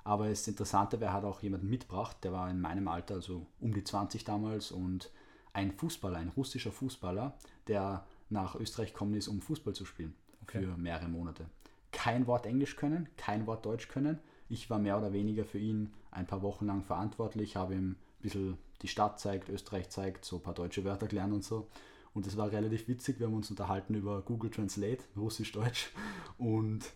Aber 0.08 0.30
das 0.30 0.48
Interessante 0.48 0.98
war, 1.02 1.08
er 1.08 1.12
hat 1.12 1.24
auch 1.24 1.42
jemanden 1.42 1.68
mitgebracht, 1.68 2.16
der 2.22 2.32
war 2.32 2.50
in 2.50 2.62
meinem 2.62 2.88
Alter, 2.88 3.16
also 3.16 3.44
um 3.60 3.74
die 3.74 3.84
20 3.84 4.24
damals 4.24 4.72
und 4.72 5.10
ein 5.52 5.70
Fußballer, 5.70 6.16
ein 6.16 6.30
russischer 6.30 6.72
Fußballer, 6.72 7.36
der 7.66 8.06
nach 8.30 8.54
Österreich 8.54 8.94
gekommen 8.94 9.12
ist, 9.12 9.28
um 9.28 9.42
Fußball 9.42 9.74
zu 9.74 9.84
spielen 9.84 10.14
Okay. 10.44 10.62
für 10.62 10.78
mehrere 10.78 11.08
Monate. 11.08 11.44
Kein 11.92 12.26
Wort 12.26 12.46
Englisch 12.46 12.76
können, 12.76 13.10
kein 13.18 13.46
Wort 13.46 13.66
Deutsch 13.66 13.88
können. 13.88 14.18
Ich 14.48 14.70
war 14.70 14.78
mehr 14.78 14.96
oder 14.96 15.12
weniger 15.12 15.44
für 15.44 15.58
ihn 15.58 15.92
ein 16.10 16.26
paar 16.26 16.40
Wochen 16.40 16.64
lang 16.64 16.84
verantwortlich, 16.84 17.56
habe 17.56 17.74
ihm 17.74 17.90
ein 17.90 17.96
bisschen 18.22 18.56
die 18.80 18.88
Stadt 18.88 19.20
zeigt, 19.20 19.50
Österreich 19.50 19.90
zeigt, 19.90 20.24
so 20.24 20.36
ein 20.36 20.42
paar 20.42 20.54
deutsche 20.54 20.84
Wörter 20.84 21.06
gelernt 21.06 21.34
und 21.34 21.44
so. 21.44 21.68
Und 22.14 22.24
das 22.24 22.38
war 22.38 22.50
relativ 22.50 22.88
witzig. 22.88 23.18
Wir 23.18 23.26
haben 23.26 23.34
uns 23.34 23.50
unterhalten 23.50 23.94
über 23.94 24.22
Google 24.22 24.50
Translate, 24.50 25.04
Russisch-Deutsch. 25.18 25.90
Und 26.38 26.94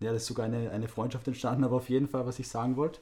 ja, 0.00 0.10
da 0.10 0.16
ist 0.16 0.26
sogar 0.26 0.46
eine, 0.46 0.70
eine 0.70 0.88
Freundschaft 0.88 1.26
entstanden, 1.26 1.64
aber 1.64 1.76
auf 1.76 1.88
jeden 1.88 2.08
Fall, 2.08 2.26
was 2.26 2.38
ich 2.38 2.48
sagen 2.48 2.76
wollte, 2.76 3.00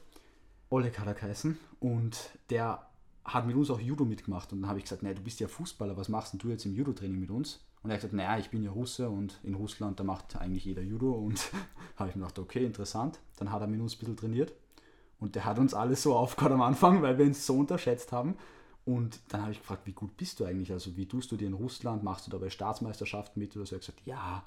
Oleg 0.69 0.97
hat 0.99 1.07
er 1.07 1.13
geheißen 1.13 1.57
und 1.79 2.31
der 2.49 2.87
hat 3.25 3.45
mit 3.45 3.55
uns 3.55 3.69
auch 3.69 3.79
Judo 3.79 4.05
mitgemacht. 4.05 4.51
Und 4.51 4.61
dann 4.61 4.69
habe 4.69 4.79
ich 4.79 4.85
gesagt, 4.85 5.03
nee, 5.03 5.13
du 5.13 5.21
bist 5.21 5.39
ja 5.39 5.47
Fußballer, 5.47 5.95
was 5.97 6.09
machst 6.09 6.33
denn 6.33 6.39
du 6.39 6.49
jetzt 6.49 6.65
im 6.65 6.73
Judo-Training 6.73 7.19
mit 7.19 7.29
uns? 7.29 7.61
Und 7.81 7.89
er 7.89 7.95
hat 7.95 8.01
gesagt, 8.01 8.13
naja, 8.13 8.37
ich 8.37 8.49
bin 8.49 8.63
ja 8.63 8.71
Russe 8.71 9.09
und 9.09 9.39
in 9.43 9.55
Russland, 9.55 9.99
da 9.99 10.03
macht 10.03 10.35
eigentlich 10.37 10.65
jeder 10.65 10.81
Judo. 10.81 11.11
Und 11.11 11.51
habe 11.97 12.09
ich 12.09 12.15
mir 12.15 12.21
gedacht, 12.21 12.39
okay, 12.39 12.65
interessant. 12.65 13.19
Dann 13.37 13.51
hat 13.51 13.61
er 13.61 13.67
mit 13.67 13.81
uns 13.81 13.95
ein 13.95 13.99
bisschen 13.99 14.17
trainiert. 14.17 14.53
Und 15.19 15.35
der 15.35 15.45
hat 15.45 15.59
uns 15.59 15.73
alles 15.73 16.01
so 16.01 16.15
aufgehört 16.15 16.53
am 16.53 16.61
Anfang, 16.61 17.01
weil 17.01 17.17
wir 17.17 17.25
ihn 17.25 17.33
so 17.33 17.55
unterschätzt 17.55 18.11
haben. 18.11 18.35
Und 18.85 19.19
dann 19.29 19.41
habe 19.41 19.51
ich 19.51 19.59
gefragt, 19.59 19.85
wie 19.85 19.93
gut 19.93 20.17
bist 20.17 20.39
du 20.39 20.45
eigentlich? 20.45 20.71
Also 20.71 20.97
wie 20.97 21.07
tust 21.07 21.31
du 21.31 21.37
dir 21.37 21.47
in 21.47 21.53
Russland? 21.53 22.03
Machst 22.03 22.27
du 22.27 22.31
da 22.31 22.37
bei 22.37 22.49
Staatsmeisterschaften 22.49 23.39
mit 23.41 23.55
oder 23.55 23.65
so? 23.65 23.75
Er 23.75 23.77
hat 23.77 23.85
gesagt, 23.85 24.01
ja, 24.05 24.43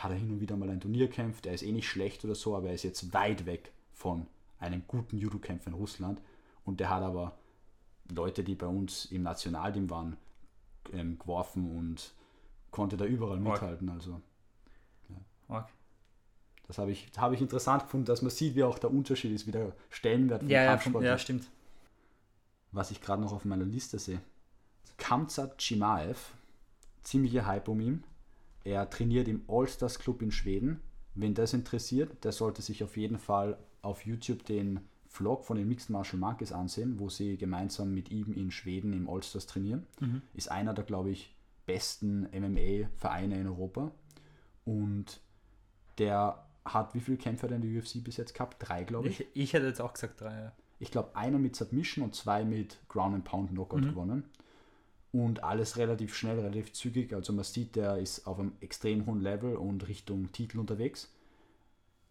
er 0.00 0.04
hat 0.04 0.12
hin 0.12 0.30
und 0.30 0.40
wieder 0.40 0.56
mal 0.56 0.70
ein 0.70 0.80
Turnier 0.80 1.08
gekämpft. 1.08 1.44
Er 1.46 1.52
ist 1.52 1.62
eh 1.62 1.72
nicht 1.72 1.88
schlecht 1.88 2.24
oder 2.24 2.34
so, 2.34 2.56
aber 2.56 2.68
er 2.68 2.74
ist 2.74 2.84
jetzt 2.84 3.12
weit 3.12 3.44
weg 3.44 3.70
von 3.92 4.26
einem 4.58 4.82
guten 4.86 5.18
Judo-Kämpfer 5.18 5.68
in 5.68 5.74
Russland. 5.74 6.22
Und 6.64 6.80
der 6.80 6.88
hat 6.88 7.02
aber 7.02 7.36
Leute, 8.10 8.42
die 8.42 8.54
bei 8.54 8.66
uns 8.66 9.04
im 9.06 9.22
Nationalteam 9.22 9.90
waren, 9.90 10.16
ähm, 10.92 11.18
geworfen 11.18 11.76
und 11.76 12.14
konnte 12.70 12.96
da 12.96 13.04
überall 13.04 13.36
Arg. 13.38 13.42
mithalten. 13.62 13.90
Also 13.90 14.20
Arg. 15.48 15.68
das 16.66 16.78
habe 16.78 16.92
ich, 16.92 17.10
habe 17.18 17.34
ich 17.34 17.40
interessant 17.42 17.82
gefunden, 17.84 18.06
dass 18.06 18.22
man 18.22 18.30
sieht, 18.30 18.54
wie 18.54 18.64
auch 18.64 18.78
der 18.78 18.90
Unterschied 18.90 19.32
ist, 19.32 19.46
wie 19.46 19.52
der 19.52 19.72
Stellenwert 19.90 20.40
von 20.42 20.50
Ja, 20.50 20.62
ja, 20.62 20.70
Kampfsport 20.70 21.04
ja, 21.04 21.14
ist. 21.14 21.22
stimmt. 21.22 21.50
was 22.72 22.90
ich 22.90 23.00
gerade 23.02 23.20
noch 23.20 23.32
auf 23.32 23.44
meiner 23.44 23.64
Liste 23.64 23.98
sehe. 23.98 24.20
Kamzat 24.96 25.60
Chimaev, 25.60 26.32
ziemlicher 27.02 27.44
Hype 27.46 27.68
um 27.68 27.80
ihn. 27.80 28.04
Er 28.64 28.88
trainiert 28.90 29.28
im 29.28 29.42
All-Stars 29.48 29.98
Club 29.98 30.22
in 30.22 30.30
Schweden. 30.30 30.80
Wen 31.14 31.34
das 31.34 31.54
interessiert, 31.54 32.24
der 32.24 32.32
sollte 32.32 32.62
sich 32.62 32.84
auf 32.84 32.96
jeden 32.96 33.18
Fall 33.18 33.58
auf 33.82 34.04
YouTube 34.04 34.44
den 34.44 34.80
Vlog 35.08 35.44
von 35.44 35.56
den 35.56 35.68
Mixed 35.68 35.90
Martial 35.90 36.20
Monkeys 36.20 36.52
ansehen, 36.52 37.00
wo 37.00 37.08
sie 37.08 37.36
gemeinsam 37.36 37.92
mit 37.92 38.10
ihm 38.10 38.32
in 38.32 38.50
Schweden 38.50 38.92
im 38.92 39.08
All-Stars 39.08 39.46
trainieren. 39.46 39.86
Ist 40.34 40.50
einer 40.50 40.72
der, 40.72 40.84
glaube 40.84 41.10
ich, 41.10 41.34
besten 41.66 42.28
MMA-Vereine 42.32 43.40
in 43.40 43.46
Europa. 43.46 43.90
Und 44.64 45.20
der 45.98 46.46
hat, 46.64 46.94
wie 46.94 47.00
viele 47.00 47.16
Kämpfer 47.16 47.44
hat 47.44 47.52
er 47.52 47.56
in 47.56 47.62
der 47.62 47.80
UFC 47.80 48.02
bis 48.04 48.16
jetzt 48.16 48.34
gehabt? 48.34 48.56
Drei, 48.60 48.84
glaube 48.84 49.08
ich. 49.08 49.20
Ich, 49.20 49.28
ich 49.34 49.52
hätte 49.52 49.66
jetzt 49.66 49.80
auch 49.80 49.92
gesagt 49.92 50.20
drei. 50.20 50.34
Ja. 50.34 50.52
Ich 50.78 50.90
glaube, 50.90 51.14
einer 51.14 51.38
mit 51.38 51.56
Submission 51.56 52.04
und 52.04 52.14
zwei 52.14 52.44
mit 52.44 52.78
Ground 52.88 53.14
and 53.14 53.24
Pound 53.24 53.50
Knockout 53.50 53.82
gewonnen. 53.82 54.24
Und 55.12 55.42
alles 55.42 55.76
relativ 55.76 56.14
schnell, 56.14 56.38
relativ 56.38 56.72
zügig. 56.72 57.12
Also 57.12 57.32
man 57.32 57.44
sieht, 57.44 57.74
der 57.74 57.98
ist 57.98 58.26
auf 58.26 58.38
einem 58.38 58.52
extrem 58.60 59.06
hohen 59.06 59.20
Level 59.20 59.56
und 59.56 59.88
Richtung 59.88 60.30
Titel 60.30 60.58
unterwegs. 60.58 61.12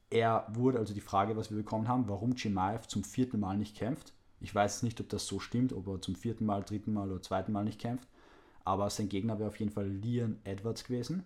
Er 0.10 0.48
wurde, 0.54 0.80
also 0.80 0.94
die 0.94 1.02
Frage, 1.02 1.38
was 1.38 1.50
wir 1.50 1.58
bekommen 1.58 1.88
haben, 1.88 2.10
warum 2.10 2.36
Chimaev 2.36 2.88
zum 2.88 3.04
vierten 3.04 3.40
Mal 3.40 3.58
nicht 3.58 3.78
kämpft. 3.78 4.14
Ich 4.42 4.54
weiß 4.54 4.84
nicht, 4.84 5.00
ob 5.00 5.10
das 5.10 5.28
so 5.28 5.40
stimmt, 5.40 5.72
ob 5.72 5.88
er 5.88 6.02
zum 6.02 6.16
vierten 6.16 6.46
Mal, 6.46 6.64
dritten 6.64 6.94
Mal 6.94 7.10
oder 7.10 7.22
zweiten 7.22 7.52
Mal 7.52 7.64
nicht 7.64 7.80
kämpft. 7.80 8.08
Aber 8.66 8.90
sein 8.90 9.10
Gegner 9.10 9.40
wäre 9.40 9.50
auf 9.50 9.60
jeden 9.60 9.72
Fall 9.72 9.88
Leon 9.88 10.40
Edwards 10.44 10.84
gewesen. 10.84 11.26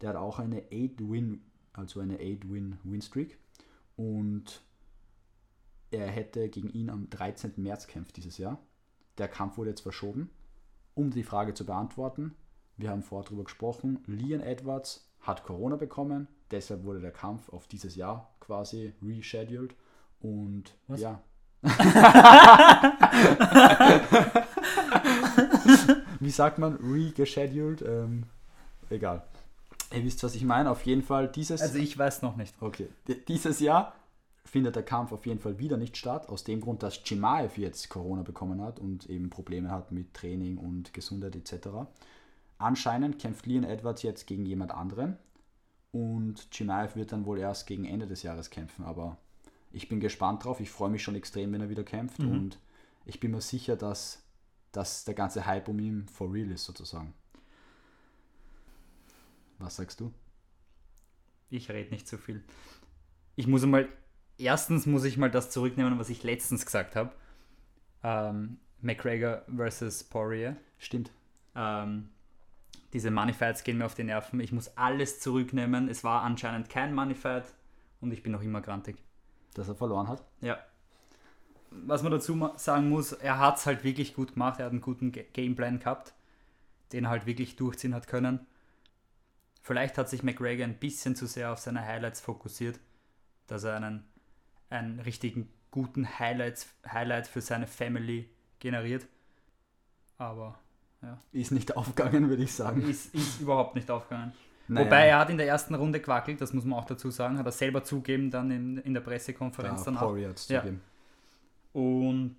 Der 0.00 0.10
hat 0.10 0.16
auch 0.16 0.38
eine 0.38 0.60
8-Win, 0.62 1.42
also 1.72 2.00
eine 2.00 2.18
8-Win-Win-Streak. 2.18 3.38
Und 3.96 4.62
er 5.90 6.08
hätte 6.08 6.48
gegen 6.48 6.70
ihn 6.70 6.90
am 6.90 7.08
13. 7.10 7.52
März 7.56 7.86
kämpft 7.86 8.16
dieses 8.16 8.38
Jahr. 8.38 8.58
Der 9.18 9.28
Kampf 9.28 9.56
wurde 9.56 9.70
jetzt 9.70 9.82
verschoben. 9.82 10.30
Um 10.94 11.10
die 11.10 11.24
Frage 11.24 11.54
zu 11.54 11.66
beantworten, 11.66 12.34
wir 12.76 12.90
haben 12.90 13.02
vorher 13.02 13.24
darüber 13.24 13.44
gesprochen, 13.44 14.02
Leon 14.06 14.40
Edwards 14.40 15.08
hat 15.20 15.44
Corona 15.44 15.76
bekommen, 15.76 16.28
deshalb 16.50 16.84
wurde 16.84 17.00
der 17.00 17.12
Kampf 17.12 17.48
auf 17.48 17.66
dieses 17.66 17.96
Jahr 17.96 18.34
quasi 18.40 18.92
rescheduled. 19.02 19.74
Und 20.20 20.74
Was? 20.86 21.00
ja. 21.00 21.20
Wie 26.20 26.30
sagt 26.30 26.58
man? 26.58 26.76
Regescheduled? 26.76 27.82
Ähm, 27.82 28.24
egal. 28.90 29.22
Ihr 29.92 30.04
wisst, 30.04 30.22
was 30.24 30.34
ich 30.34 30.44
meine. 30.44 30.70
Auf 30.70 30.84
jeden 30.86 31.02
Fall 31.02 31.28
dieses. 31.28 31.60
Also 31.62 31.78
ich 31.78 31.96
weiß 31.96 32.22
noch 32.22 32.36
nicht. 32.36 32.54
Okay. 32.60 32.88
Dieses 33.28 33.60
Jahr 33.60 33.94
findet 34.44 34.76
der 34.76 34.82
Kampf 34.82 35.12
auf 35.12 35.26
jeden 35.26 35.40
Fall 35.40 35.58
wieder 35.58 35.76
nicht 35.76 35.96
statt, 35.96 36.28
aus 36.28 36.44
dem 36.44 36.60
Grund, 36.60 36.82
dass 36.82 37.02
Chimaev 37.02 37.58
jetzt 37.58 37.88
Corona 37.88 38.22
bekommen 38.22 38.60
hat 38.60 38.78
und 38.78 39.08
eben 39.08 39.30
Probleme 39.30 39.70
hat 39.70 39.90
mit 39.90 40.14
Training 40.14 40.58
und 40.58 40.92
Gesundheit 40.92 41.34
etc. 41.34 41.68
Anscheinend 42.58 43.18
kämpft 43.18 43.46
Leon 43.46 43.64
Edwards 43.64 44.02
jetzt 44.02 44.26
gegen 44.26 44.46
jemand 44.46 44.72
anderen 44.72 45.16
und 45.92 46.48
Chimaev 46.50 46.94
wird 46.94 47.12
dann 47.12 47.24
wohl 47.24 47.38
erst 47.38 47.66
gegen 47.66 47.84
Ende 47.84 48.06
des 48.06 48.22
Jahres 48.22 48.50
kämpfen, 48.50 48.84
aber 48.84 49.16
ich 49.72 49.88
bin 49.88 49.98
gespannt 49.98 50.44
drauf. 50.44 50.60
Ich 50.60 50.70
freue 50.70 50.90
mich 50.90 51.02
schon 51.02 51.16
extrem, 51.16 51.52
wenn 51.52 51.60
er 51.60 51.68
wieder 51.68 51.84
kämpft 51.84 52.20
und 52.20 52.58
ich 53.06 53.20
bin 53.20 53.32
mir 53.32 53.40
sicher, 53.40 53.76
dass, 53.76 54.22
dass 54.72 55.04
der 55.04 55.14
ganze 55.14 55.46
Hype 55.46 55.68
um 55.68 55.78
ihn 55.78 56.06
for 56.08 56.32
real 56.32 56.50
ist 56.50 56.64
sozusagen. 56.64 57.12
Was 59.58 59.76
sagst 59.76 60.00
du? 60.00 60.12
Ich 61.50 61.70
rede 61.70 61.90
nicht 61.90 62.08
so 62.08 62.16
viel. 62.16 62.42
Ich 63.36 63.46
muss 63.46 63.64
mal, 63.66 63.88
erstens 64.38 64.86
muss 64.86 65.04
ich 65.04 65.16
mal 65.16 65.30
das 65.30 65.50
zurücknehmen, 65.50 65.98
was 65.98 66.10
ich 66.10 66.22
letztens 66.22 66.64
gesagt 66.64 66.96
habe. 66.96 67.12
Ähm, 68.02 68.58
McGregor 68.80 69.42
versus 69.54 70.04
Poirier. 70.04 70.56
Stimmt. 70.78 71.10
Ähm, 71.54 72.10
diese 72.92 73.10
Moneyfights 73.10 73.64
gehen 73.64 73.78
mir 73.78 73.86
auf 73.86 73.94
die 73.94 74.04
Nerven. 74.04 74.40
Ich 74.40 74.52
muss 74.52 74.76
alles 74.76 75.20
zurücknehmen. 75.20 75.88
Es 75.88 76.04
war 76.04 76.22
anscheinend 76.22 76.68
kein 76.68 76.94
Moneyfight 76.94 77.44
und 78.00 78.12
ich 78.12 78.22
bin 78.22 78.32
noch 78.32 78.42
immer 78.42 78.60
grantig. 78.60 78.96
Dass 79.54 79.68
er 79.68 79.74
verloren 79.74 80.08
hat. 80.08 80.24
Ja. 80.40 80.58
Was 81.70 82.02
man 82.02 82.12
dazu 82.12 82.50
sagen 82.56 82.88
muss, 82.88 83.12
er 83.12 83.38
hat 83.38 83.56
es 83.58 83.66
halt 83.66 83.82
wirklich 83.82 84.14
gut 84.14 84.34
gemacht. 84.34 84.60
Er 84.60 84.66
hat 84.66 84.72
einen 84.72 84.80
guten 84.80 85.10
Ga- 85.10 85.24
Gameplan 85.32 85.80
gehabt, 85.80 86.14
den 86.92 87.04
er 87.04 87.10
halt 87.10 87.26
wirklich 87.26 87.56
durchziehen 87.56 87.94
hat 87.94 88.06
können. 88.06 88.46
Vielleicht 89.62 89.96
hat 89.96 90.08
sich 90.08 90.22
McGregor 90.22 90.64
ein 90.64 90.78
bisschen 90.78 91.16
zu 91.16 91.26
sehr 91.26 91.50
auf 91.52 91.58
seine 91.58 91.84
Highlights 91.84 92.20
fokussiert, 92.20 92.78
dass 93.46 93.64
er 93.64 93.76
einen, 93.76 94.04
einen 94.70 95.00
richtigen 95.00 95.48
guten 95.70 96.18
Highlights, 96.18 96.68
Highlight 96.86 97.26
für 97.26 97.40
seine 97.40 97.66
Family 97.66 98.28
generiert. 98.60 99.06
Aber 100.18 100.58
Ist 101.32 101.50
nicht 101.52 101.76
aufgegangen, 101.76 102.28
würde 102.28 102.42
ich 102.44 102.52
sagen. 102.54 102.82
ist, 102.88 103.14
ist 103.14 103.40
überhaupt 103.40 103.74
nicht 103.74 103.90
aufgegangen. 103.90 104.32
Naja, 104.66 104.86
Wobei 104.86 105.06
er 105.08 105.18
hat 105.18 105.28
in 105.30 105.36
der 105.36 105.46
ersten 105.46 105.74
Runde 105.74 106.00
gewackelt, 106.00 106.40
das 106.40 106.52
muss 106.54 106.64
man 106.64 106.78
auch 106.78 106.86
dazu 106.86 107.10
sagen, 107.10 107.36
hat 107.38 107.44
er 107.44 107.52
selber 107.52 107.84
zugeben 107.84 108.30
dann 108.30 108.50
in, 108.50 108.78
in 108.78 108.94
der 108.94 109.02
Pressekonferenz 109.02 109.84
der 109.84 109.92
danach. 109.92 110.16
Hat's 110.28 110.48
Ja. 110.48 110.60
zugeben. 110.60 110.80
Und 111.74 112.36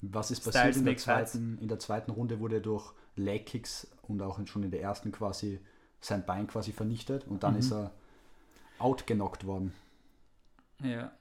Was 0.00 0.30
ist 0.30 0.42
Styles 0.42 0.54
passiert 0.54 0.76
in 0.76 0.84
der, 0.84 0.96
zweiten, 0.96 1.58
in 1.60 1.66
der 1.68 1.78
zweiten 1.80 2.10
Runde? 2.12 2.38
Wurde 2.38 2.56
er 2.56 2.60
durch 2.60 2.92
Leg 3.16 3.46
Kicks 3.46 3.88
und 4.02 4.22
auch 4.22 4.38
schon 4.46 4.62
in 4.62 4.70
der 4.70 4.80
ersten 4.82 5.10
quasi 5.10 5.58
sein 6.00 6.24
Bein 6.24 6.46
quasi 6.46 6.70
vernichtet 6.72 7.26
und 7.26 7.42
dann 7.42 7.54
Mhm. 7.54 7.58
ist 7.58 7.72
er 7.72 7.90
outgenockt 8.78 9.44
worden. 9.46 9.72
Ja, 10.82 11.12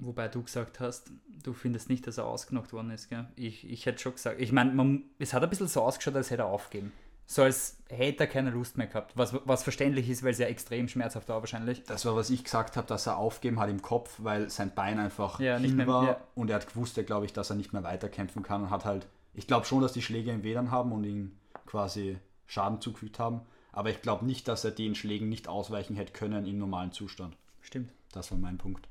Wobei 0.00 0.26
du 0.26 0.42
gesagt 0.42 0.80
hast, 0.80 1.12
du 1.44 1.52
findest 1.52 1.88
nicht, 1.88 2.04
dass 2.08 2.18
er 2.18 2.26
ausgenockt 2.26 2.72
worden 2.72 2.90
ist, 2.90 3.08
gell? 3.10 3.28
Ich, 3.36 3.68
ich 3.70 3.86
hätte 3.86 4.00
schon 4.02 4.12
gesagt, 4.14 4.40
ich 4.40 4.50
meine, 4.50 5.02
es 5.20 5.32
hat 5.32 5.44
ein 5.44 5.48
bisschen 5.48 5.68
so 5.68 5.82
ausgeschaut, 5.82 6.16
als 6.16 6.30
hätte 6.32 6.42
er 6.42 6.48
aufgeben. 6.48 6.92
So 7.26 7.42
als 7.42 7.78
hätte 7.88 8.24
er 8.24 8.26
keine 8.26 8.50
Lust 8.50 8.76
mehr 8.76 8.88
gehabt. 8.88 9.12
Was, 9.16 9.32
was 9.46 9.62
verständlich 9.62 10.10
ist, 10.10 10.24
weil 10.24 10.32
es 10.32 10.38
ja 10.38 10.46
extrem 10.46 10.88
schmerzhaft 10.88 11.28
war 11.28 11.40
wahrscheinlich. 11.40 11.84
Das 11.84 12.04
war, 12.04 12.16
was 12.16 12.28
ich 12.30 12.42
gesagt 12.42 12.76
habe, 12.76 12.88
dass 12.88 13.06
er 13.06 13.16
aufgeben 13.18 13.60
hat 13.60 13.70
im 13.70 13.82
Kopf, 13.82 14.16
weil 14.18 14.50
sein 14.50 14.74
Bein 14.74 14.98
einfach 14.98 15.38
Ja, 15.38 15.58
nicht 15.60 15.68
hin 15.70 15.76
mehr- 15.76 15.86
war 15.86 16.04
ja. 16.06 16.20
und 16.34 16.50
er 16.50 16.56
hat 16.56 16.66
gewusst, 16.68 16.96
glaube 17.06 17.24
ich, 17.24 17.32
dass 17.32 17.50
er 17.50 17.56
nicht 17.56 17.72
mehr 17.72 17.84
weiterkämpfen 17.84 18.42
kann 18.42 18.62
und 18.64 18.70
hat 18.70 18.84
halt, 18.84 19.06
ich 19.32 19.46
glaube 19.46 19.64
schon, 19.64 19.80
dass 19.80 19.92
die 19.92 20.02
Schläge 20.02 20.32
ihn 20.32 20.42
wedern 20.42 20.72
haben 20.72 20.90
und 20.90 21.04
ihn 21.04 21.38
quasi 21.66 22.18
Schaden 22.46 22.80
zugefügt 22.80 23.20
haben, 23.20 23.42
aber 23.72 23.90
ich 23.90 24.02
glaube 24.02 24.26
nicht, 24.26 24.48
dass 24.48 24.64
er 24.64 24.72
den 24.72 24.96
Schlägen 24.96 25.28
nicht 25.28 25.46
ausweichen 25.48 25.94
hätte 25.94 26.12
können 26.12 26.46
im 26.46 26.58
normalen 26.58 26.90
Zustand. 26.92 27.36
Stimmt. 27.62 27.92
Das 28.12 28.30
war 28.32 28.38
mein 28.38 28.58
Punkt. 28.58 28.88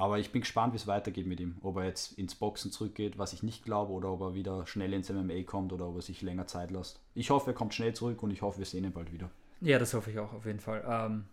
Aber 0.00 0.18
ich 0.18 0.32
bin 0.32 0.40
gespannt, 0.40 0.72
wie 0.72 0.78
es 0.78 0.86
weitergeht 0.86 1.26
mit 1.26 1.40
ihm. 1.40 1.56
Ob 1.60 1.76
er 1.76 1.84
jetzt 1.84 2.16
ins 2.18 2.34
Boxen 2.34 2.72
zurückgeht, 2.72 3.18
was 3.18 3.34
ich 3.34 3.42
nicht 3.42 3.64
glaube, 3.64 3.92
oder 3.92 4.10
ob 4.10 4.22
er 4.22 4.34
wieder 4.34 4.66
schnell 4.66 4.94
ins 4.94 5.10
MMA 5.10 5.42
kommt 5.42 5.74
oder 5.74 5.86
ob 5.88 5.96
er 5.96 6.02
sich 6.02 6.22
länger 6.22 6.46
Zeit 6.46 6.70
lässt. 6.70 7.00
Ich 7.14 7.28
hoffe, 7.28 7.50
er 7.50 7.54
kommt 7.54 7.74
schnell 7.74 7.92
zurück 7.92 8.22
und 8.22 8.30
ich 8.30 8.40
hoffe, 8.40 8.58
wir 8.58 8.64
sehen 8.64 8.84
ihn 8.84 8.92
bald 8.92 9.12
wieder. 9.12 9.30
Ja, 9.60 9.78
das 9.78 9.92
hoffe 9.92 10.10
ich 10.10 10.18
auch 10.18 10.32
auf 10.32 10.46
jeden 10.46 10.60
Fall. 10.60 10.82
Ähm, 10.88 11.24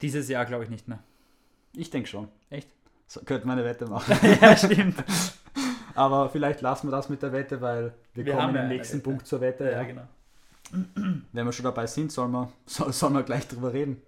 dieses 0.00 0.28
Jahr 0.30 0.46
glaube 0.46 0.64
ich 0.64 0.70
nicht 0.70 0.88
mehr. 0.88 1.00
Ich 1.76 1.90
denke 1.90 2.08
schon. 2.08 2.28
Echt? 2.48 2.70
So, 3.06 3.20
könnte 3.20 3.46
man 3.46 3.58
eine 3.58 3.66
Wette 3.68 3.86
machen. 3.90 4.16
ja, 4.40 4.56
stimmt. 4.56 4.96
Aber 5.94 6.30
vielleicht 6.30 6.62
lassen 6.62 6.86
wir 6.86 6.92
das 6.92 7.10
mit 7.10 7.22
der 7.22 7.32
Wette, 7.32 7.60
weil 7.60 7.92
wir, 8.14 8.24
Wir 8.24 8.34
kommen 8.34 8.50
im 8.50 8.54
ja 8.56 8.66
nächsten. 8.68 9.02
Punkt 9.02 9.26
zur 9.26 9.40
Wette. 9.42 9.70
Ja, 9.70 9.82
genau. 9.82 10.06
Wenn 10.70 11.44
wir 11.46 11.52
schon 11.52 11.64
dabei 11.64 11.86
sind, 11.86 12.12
sollen 12.12 12.32
wir, 12.32 12.50
soll, 12.64 12.92
sollen 12.94 13.12
wir 13.14 13.24
gleich 13.24 13.46
drüber 13.46 13.72
reden. 13.74 14.00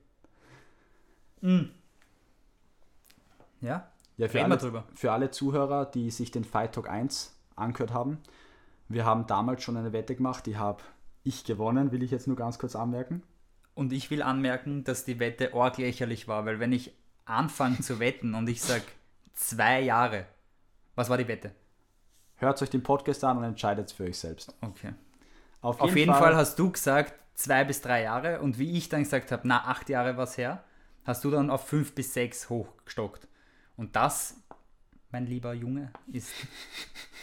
Ja, 3.61 3.91
Ja, 4.17 4.29
für 4.29 4.39
reden 4.39 4.53
alle, 4.53 4.61
drüber. 4.61 4.85
für 4.95 5.13
alle 5.13 5.31
Zuhörer, 5.31 5.87
die 5.87 6.11
sich 6.11 6.31
den 6.31 6.45
Fight 6.45 6.75
Talk 6.75 6.89
1 6.89 7.35
angehört 7.57 7.93
haben, 7.93 8.19
wir 8.89 9.05
haben 9.05 9.27
damals 9.27 9.63
schon 9.63 9.77
eine 9.77 9.93
Wette 9.93 10.17
gemacht, 10.17 10.47
die 10.47 10.57
habe 10.57 10.83
ich 11.23 11.45
gewonnen, 11.45 11.93
will 11.93 12.03
ich 12.03 12.11
jetzt 12.11 12.27
nur 12.27 12.37
ganz 12.37 12.59
kurz 12.59 12.75
anmerken. 12.75 13.23
Und 13.75 13.93
ich 13.93 14.11
will 14.11 14.23
anmerken, 14.23 14.85
dass 14.85 15.05
die 15.05 15.21
Wette 15.21 15.55
arg 15.55 15.79
lächerlich 15.79 16.27
war, 16.29 16.45
weil 16.45 16.59
wenn 16.59 16.73
ich 16.73 16.93
anfange 17.25 17.79
zu 17.81 18.01
wetten 18.01 18.35
und 18.35 18.49
ich 18.49 18.61
sage 18.63 18.85
zwei 19.33 19.81
Jahre, 19.81 20.27
was 20.97 21.09
war 21.09 21.19
die 21.19 21.29
Wette? 21.29 21.53
Hört 22.37 22.61
euch 22.63 22.71
den 22.71 22.83
Podcast 22.83 23.23
an 23.23 23.39
und 23.39 23.45
entscheidet 23.45 23.93
für 23.93 24.05
euch 24.05 24.19
selbst. 24.19 24.55
Okay. 24.61 24.95
Auf 25.61 25.81
Auf 25.81 25.95
jeden 25.95 26.15
Fall 26.15 26.35
hast 26.35 26.59
du 26.59 26.73
gesagt 26.73 27.15
zwei 27.35 27.65
bis 27.65 27.81
drei 27.81 28.03
Jahre 28.03 28.41
und 28.41 28.59
wie 28.59 28.77
ich 28.77 28.89
dann 28.89 29.03
gesagt 29.03 29.31
habe, 29.31 29.47
na 29.47 29.65
acht 29.67 29.89
Jahre 29.89 30.17
was 30.17 30.37
her, 30.37 30.65
hast 31.05 31.23
du 31.25 31.31
dann 31.31 31.51
auf 31.51 31.67
fünf 31.67 31.95
bis 31.95 32.13
sechs 32.13 32.49
hochgestockt. 32.51 33.29
Und 33.81 33.97
das, 33.97 34.37
mein 35.11 35.25
lieber 35.25 35.55
Junge, 35.55 35.91
ist 36.13 36.35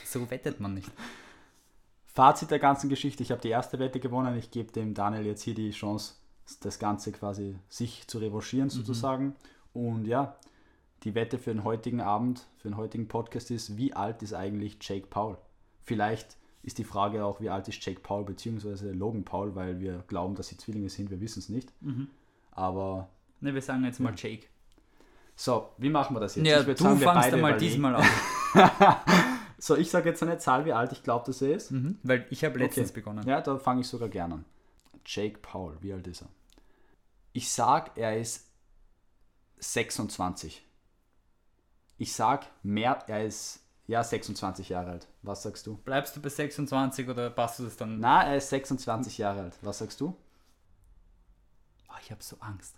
so 0.06 0.28
wettet 0.32 0.60
man 0.60 0.74
nicht. 0.74 0.92
Fazit 2.08 2.50
der 2.50 2.58
ganzen 2.58 2.90
Geschichte, 2.90 3.22
ich 3.22 3.30
habe 3.30 3.44
die 3.44 3.50
erste 3.50 3.78
Wette 3.78 4.00
gewonnen, 4.00 4.36
ich 4.36 4.50
gebe 4.50 4.72
dem 4.72 4.96
Daniel 4.96 5.28
jetzt 5.28 5.44
hier 5.44 5.54
die 5.54 5.70
Chance, 5.70 6.16
das 6.62 6.80
Ganze 6.80 7.12
quasi 7.12 7.60
sich 7.70 8.08
zu 8.08 8.18
revanchieren 8.18 8.72
sozusagen. 8.72 9.36
Und 9.72 10.06
ja, 10.06 10.36
die 11.04 11.14
Wette 11.14 11.38
für 11.38 11.54
den 11.54 11.64
heutigen 11.64 12.02
Abend, 12.02 12.48
für 12.58 12.70
den 12.70 12.78
heutigen 12.78 13.08
Podcast 13.08 13.52
ist, 13.52 13.78
wie 13.78 13.94
alt 13.94 14.24
ist 14.24 14.34
eigentlich 14.34 14.80
Jake 14.82 15.06
Paul? 15.06 15.38
Vielleicht 15.84 16.38
ist 16.64 16.80
die 16.80 16.86
Frage 16.86 17.24
auch, 17.24 17.40
wie 17.40 17.52
alt 17.52 17.68
ist 17.68 17.86
Jake 17.86 18.00
Paul 18.00 18.26
bzw. 18.26 18.94
Logan 18.94 19.24
Paul, 19.24 19.54
weil 19.54 19.80
wir 19.80 20.04
glauben, 20.08 20.34
dass 20.34 20.48
sie 20.48 20.58
Zwillinge 20.58 20.90
sind, 20.90 21.12
wir 21.12 21.22
wissen 21.22 21.38
es 21.38 21.50
nicht. 21.50 21.72
Aber 22.50 23.10
Ne, 23.40 23.54
wir 23.54 23.62
sagen 23.62 23.84
jetzt 23.84 24.00
mal 24.00 24.14
Jake. 24.18 24.48
So, 25.40 25.70
wie 25.78 25.90
machen 25.90 26.16
wir 26.16 26.20
das 26.20 26.36
jetzt? 26.36 26.46
Ja, 26.48 26.62
du 26.64 26.76
sagen, 26.76 27.00
fangst 27.00 27.32
einmal 27.32 27.52
überlegen. 27.52 27.72
diesmal 27.72 27.96
an. 27.96 28.06
So, 29.60 29.76
ich 29.76 29.90
sage 29.90 30.10
jetzt 30.10 30.22
eine 30.22 30.38
Zahl, 30.38 30.66
wie 30.66 30.74
alt 30.74 30.92
ich 30.92 31.02
glaube, 31.02 31.26
dass 31.26 31.42
er 31.42 31.56
ist. 31.56 31.72
Mhm, 31.72 31.98
weil 32.04 32.28
ich 32.30 32.44
habe 32.46 32.60
letztens 32.60 32.90
Okay. 32.92 33.00
begonnen. 33.00 33.28
Ja, 33.28 33.42
da 33.42 33.58
fange 33.58 33.82
ich 33.82 33.88
sogar 33.88 34.08
gerne 34.08 34.36
an. 34.36 34.46
Jake 35.04 35.40
Paul, 35.40 35.76
wie 35.82 35.94
alt 35.94 36.06
ist 36.06 36.22
er? 36.22 36.28
Ich 37.34 37.50
sag, 37.52 37.98
er 37.98 38.20
ist 38.20 38.46
26. 39.60 40.64
Ich 41.98 42.14
sag 42.14 42.46
mehr, 42.62 43.04
er 43.08 43.26
ist 43.26 43.62
ja 43.88 44.04
26 44.04 44.70
Jahre 44.70 44.92
alt. 44.92 45.08
Was 45.24 45.42
sagst 45.42 45.66
du? 45.66 45.78
Bleibst 45.78 46.16
du 46.16 46.22
bei 46.22 46.30
26 46.30 47.10
oder 47.10 47.32
passt 47.32 47.58
du 47.58 47.64
das 47.64 47.78
dann? 47.78 48.00
Na, 48.00 48.24
er 48.28 48.38
ist 48.38 48.50
26 48.50 49.18
Jahre 49.18 49.42
alt. 49.42 49.58
Was 49.64 49.80
sagst 49.80 50.00
du? 50.02 50.16
Oh, 51.90 51.94
ich 52.00 52.12
habe 52.12 52.22
so 52.22 52.38
Angst. 52.42 52.76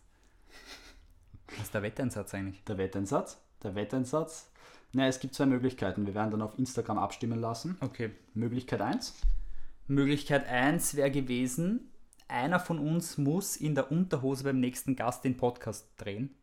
Was 1.51 1.65
ist 1.65 1.73
der 1.73 1.83
Wetteinsatz 1.83 2.33
eigentlich? 2.33 2.63
Der 2.63 2.77
Wetteinsatz? 2.77 3.41
Der 3.63 3.75
Wetteinsatz? 3.75 4.49
Na, 4.91 5.07
es 5.07 5.19
gibt 5.19 5.35
zwei 5.35 5.45
Möglichkeiten. 5.45 6.05
Wir 6.05 6.15
werden 6.15 6.31
dann 6.31 6.41
auf 6.41 6.57
Instagram 6.57 6.97
abstimmen 6.97 7.39
lassen. 7.39 7.77
Okay. 7.81 8.11
Möglichkeit 8.33 8.81
1. 8.81 9.21
Möglichkeit 9.87 10.47
1 10.47 10.95
wäre 10.95 11.11
gewesen, 11.11 11.91
einer 12.27 12.59
von 12.59 12.79
uns 12.79 13.17
muss 13.17 13.57
in 13.57 13.75
der 13.75 13.91
Unterhose 13.91 14.43
beim 14.43 14.59
nächsten 14.59 14.95
Gast 14.95 15.23
den 15.23 15.37
Podcast 15.37 15.87
drehen. 15.97 16.35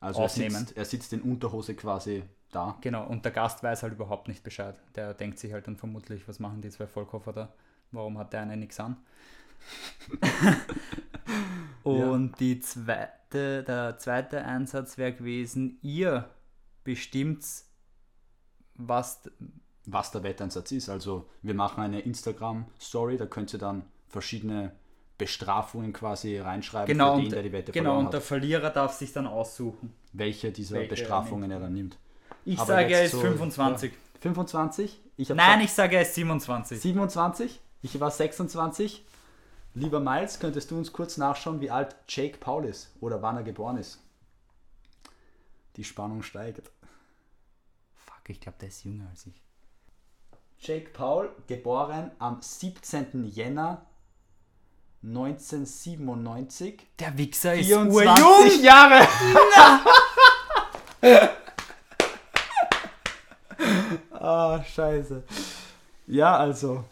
Also 0.00 0.20
er 0.20 0.26
Aufnehmen. 0.26 0.56
sitzt, 0.56 0.76
er 0.76 0.84
sitzt 0.84 1.12
in 1.12 1.22
Unterhose 1.22 1.74
quasi 1.74 2.22
da. 2.52 2.78
Genau, 2.80 3.06
und 3.06 3.24
der 3.24 3.32
Gast 3.32 3.62
weiß 3.62 3.82
halt 3.82 3.94
überhaupt 3.94 4.28
nicht 4.28 4.44
Bescheid. 4.44 4.76
Der 4.94 5.14
denkt 5.14 5.38
sich 5.38 5.52
halt 5.52 5.66
dann 5.66 5.76
vermutlich, 5.76 6.28
was 6.28 6.38
machen 6.38 6.60
die 6.60 6.70
zwei 6.70 6.86
Vollkoffer 6.86 7.32
da? 7.32 7.52
Warum 7.90 8.18
hat 8.18 8.32
der 8.32 8.42
eine 8.42 8.56
nichts 8.56 8.78
an? 8.80 8.96
und 11.82 12.38
die 12.38 12.60
zweite, 13.34 13.62
der 13.64 13.98
zweite 13.98 14.44
Einsatz 14.44 14.96
wäre 14.98 15.12
gewesen, 15.12 15.78
ihr 15.82 16.28
bestimmt, 16.84 17.44
was, 18.76 19.22
was 19.86 20.10
der 20.10 20.22
Wetteinsatz 20.22 20.72
ist. 20.72 20.88
Also 20.88 21.28
wir 21.42 21.54
machen 21.54 21.82
eine 21.82 22.00
Instagram-Story, 22.00 23.16
da 23.16 23.26
könnt 23.26 23.52
ihr 23.52 23.58
dann 23.58 23.84
verschiedene 24.08 24.72
Bestrafungen 25.18 25.92
quasi 25.92 26.38
reinschreiben 26.38 26.86
genau, 26.86 27.14
für 27.14 27.20
den, 27.20 27.26
und, 27.26 27.32
der 27.32 27.42
die 27.42 27.52
Wette 27.52 27.72
genau, 27.72 27.98
und 27.98 28.12
der. 28.12 28.20
Verlierer 28.20 28.70
darf 28.70 28.92
sich 28.92 29.12
dann 29.12 29.26
aussuchen. 29.26 29.92
Welche 30.12 30.50
dieser 30.50 30.76
welche 30.76 30.86
er 30.86 30.90
Bestrafungen 30.90 31.50
er 31.50 31.60
dann 31.60 31.72
nimmt. 31.72 31.98
Ich 32.44 32.58
Aber 32.58 32.66
sage, 32.66 32.94
er 32.94 33.04
ist 33.04 33.12
so- 33.12 33.20
25. 33.20 33.92
25? 34.20 35.00
Ich 35.16 35.28
Nein, 35.28 35.36
gesagt 35.36 35.64
ich 35.64 35.72
sage, 35.72 35.96
er 35.96 36.02
ist 36.02 36.14
27. 36.14 36.80
27? 36.80 37.60
Ich 37.82 38.00
war 38.00 38.10
26. 38.10 39.04
Lieber 39.76 39.98
Miles, 39.98 40.38
könntest 40.38 40.70
du 40.70 40.78
uns 40.78 40.92
kurz 40.92 41.16
nachschauen, 41.16 41.60
wie 41.60 41.70
alt 41.70 41.96
Jake 42.08 42.38
Paul 42.38 42.64
ist 42.64 42.92
oder 43.00 43.22
wann 43.22 43.36
er 43.36 43.42
geboren 43.42 43.76
ist? 43.76 43.98
Die 45.74 45.82
Spannung 45.82 46.22
steigt. 46.22 46.70
Fuck, 47.96 48.28
ich 48.28 48.40
glaube, 48.40 48.58
der 48.60 48.68
ist 48.68 48.84
jünger 48.84 49.08
als 49.10 49.26
ich. 49.26 49.42
Jake 50.60 50.90
Paul, 50.90 51.34
geboren 51.48 52.12
am 52.20 52.40
17. 52.40 53.24
Jänner 53.24 53.84
1997. 55.02 56.86
Der 57.00 57.18
Wichser 57.18 57.54
ist 57.54 57.66
24 57.66 58.24
urjung. 58.24 58.62
Jahre! 58.62 59.08
ah, 64.12 64.62
scheiße. 64.62 65.24
Ja, 66.06 66.36
also. 66.36 66.84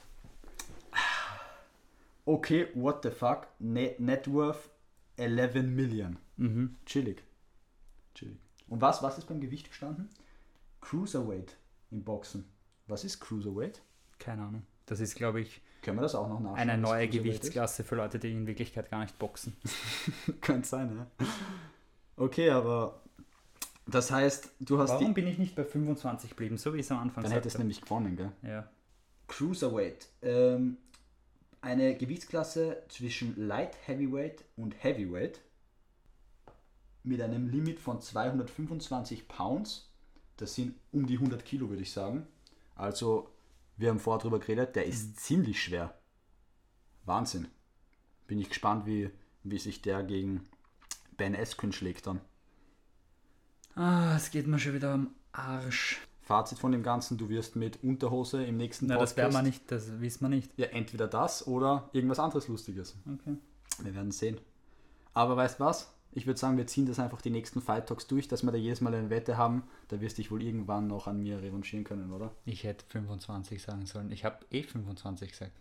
Okay, 2.32 2.68
what 2.74 3.02
the 3.02 3.10
fuck? 3.10 3.46
Net, 3.58 4.00
net 4.00 4.26
worth 4.26 4.70
11 5.18 5.64
Million. 5.74 6.16
Mhm. 6.38 6.76
Chillig. 6.86 7.22
Chillig. 8.14 8.38
Und 8.68 8.80
was, 8.80 9.02
was 9.02 9.18
ist 9.18 9.26
beim 9.26 9.38
Gewicht 9.40 9.68
gestanden? 9.68 10.08
Cruiserweight 10.80 11.58
im 11.90 12.02
Boxen. 12.04 12.46
Was 12.86 13.04
ist 13.04 13.20
Cruiserweight? 13.20 13.82
Keine 14.18 14.42
Ahnung. 14.44 14.62
Das 14.86 15.00
ist, 15.00 15.14
glaube 15.14 15.42
ich, 15.42 15.60
Können 15.82 15.98
wir 15.98 16.02
das 16.02 16.14
auch 16.14 16.26
noch 16.26 16.40
nachschauen? 16.40 16.70
eine 16.70 16.78
neue 16.78 17.06
Gewichtsklasse 17.06 17.84
für 17.84 17.96
Leute, 17.96 18.18
die 18.18 18.32
in 18.32 18.46
Wirklichkeit 18.46 18.90
gar 18.90 19.00
nicht 19.00 19.18
boxen. 19.18 19.54
Könnte 20.40 20.66
sein, 20.66 20.96
ja. 20.96 21.26
Okay, 22.16 22.48
aber 22.48 23.02
das 23.86 24.10
heißt, 24.10 24.52
du 24.60 24.78
hast 24.78 24.88
Warum 24.90 25.12
bin 25.12 25.26
ich 25.26 25.36
nicht 25.36 25.54
bei 25.54 25.64
25 25.64 26.30
geblieben, 26.30 26.56
so 26.56 26.72
wie 26.72 26.78
ich 26.78 26.86
es 26.86 26.92
am 26.92 26.98
Anfang 26.98 27.24
Dann 27.24 27.32
hättest 27.32 27.56
du 27.56 27.58
sagte? 27.58 27.62
nämlich 27.64 27.82
gewonnen, 27.82 28.16
gell? 28.16 28.32
Ja. 28.42 28.70
Cruiserweight. 29.28 30.08
Ähm, 30.22 30.78
eine 31.62 31.96
Gewichtsklasse 31.96 32.82
zwischen 32.88 33.34
Light 33.46 33.76
Heavyweight 33.86 34.44
und 34.56 34.74
Heavyweight 34.82 35.40
mit 37.04 37.22
einem 37.22 37.48
Limit 37.48 37.80
von 37.80 38.00
225 38.00 39.28
Pounds. 39.28 39.88
Das 40.36 40.54
sind 40.54 40.74
um 40.90 41.06
die 41.06 41.14
100 41.14 41.44
Kilo, 41.44 41.68
würde 41.68 41.82
ich 41.82 41.92
sagen. 41.92 42.26
Also, 42.74 43.30
wir 43.76 43.90
haben 43.90 44.00
vorher 44.00 44.20
drüber 44.20 44.40
geredet, 44.40 44.76
der 44.76 44.86
ist 44.86 45.18
ziemlich 45.20 45.62
schwer. 45.62 45.96
Wahnsinn. 47.04 47.48
Bin 48.26 48.38
ich 48.38 48.48
gespannt, 48.48 48.86
wie, 48.86 49.10
wie 49.44 49.58
sich 49.58 49.82
der 49.82 50.02
gegen 50.02 50.48
Ben 51.16 51.36
Askren 51.36 51.72
schlägt 51.72 52.06
dann. 52.06 52.20
Ah, 53.74 54.16
es 54.16 54.30
geht 54.30 54.46
mir 54.46 54.58
schon 54.58 54.74
wieder 54.74 54.92
am 54.92 55.14
Arsch. 55.32 56.00
Fazit 56.22 56.58
von 56.58 56.72
dem 56.72 56.82
Ganzen, 56.82 57.18
du 57.18 57.28
wirst 57.28 57.56
mit 57.56 57.82
Unterhose 57.82 58.44
im 58.44 58.56
nächsten 58.56 58.86
Na, 58.86 58.96
das 58.96 59.16
werden 59.16 59.32
wir 59.32 59.38
Podcast- 59.40 59.46
nicht, 59.46 59.70
das 59.72 60.00
wissen 60.00 60.20
wir 60.24 60.28
nicht. 60.28 60.50
Ja, 60.56 60.66
entweder 60.68 61.08
das 61.08 61.46
oder 61.46 61.90
irgendwas 61.92 62.18
anderes 62.20 62.48
Lustiges. 62.48 62.96
Okay. 63.12 63.36
Wir 63.82 63.94
werden 63.94 64.12
sehen. 64.12 64.38
Aber 65.14 65.36
weißt 65.36 65.60
was? 65.60 65.92
Ich 66.14 66.26
würde 66.26 66.38
sagen, 66.38 66.58
wir 66.58 66.66
ziehen 66.66 66.84
das 66.86 66.98
einfach 66.98 67.22
die 67.22 67.30
nächsten 67.30 67.62
Fight 67.62 67.86
Talks 67.88 68.06
durch, 68.06 68.28
dass 68.28 68.42
wir 68.42 68.52
da 68.52 68.58
jedes 68.58 68.82
Mal 68.82 68.94
eine 68.94 69.08
Wette 69.08 69.38
haben. 69.38 69.62
Da 69.88 70.00
wirst 70.02 70.18
du 70.18 70.22
dich 70.22 70.30
wohl 70.30 70.42
irgendwann 70.42 70.86
noch 70.86 71.06
an 71.06 71.20
mir 71.22 71.40
revanchieren 71.42 71.84
können, 71.84 72.12
oder? 72.12 72.32
Ich 72.44 72.64
hätte 72.64 72.84
25 72.88 73.62
sagen 73.62 73.86
sollen. 73.86 74.12
Ich 74.12 74.24
habe 74.26 74.44
eh 74.50 74.62
25 74.62 75.30
gesagt. 75.30 75.52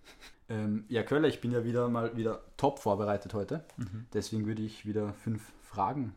Ähm, 0.49 0.83
ja, 0.89 1.03
Köller, 1.03 1.29
ich 1.29 1.39
bin 1.39 1.51
ja 1.51 1.63
wieder 1.63 1.87
mal 1.87 2.17
wieder 2.17 2.41
top 2.57 2.79
vorbereitet 2.79 3.33
heute. 3.33 3.63
Mhm. 3.77 4.07
Deswegen 4.13 4.45
würde 4.45 4.61
ich 4.61 4.85
wieder 4.85 5.13
fünf 5.13 5.41
Fragen 5.61 6.13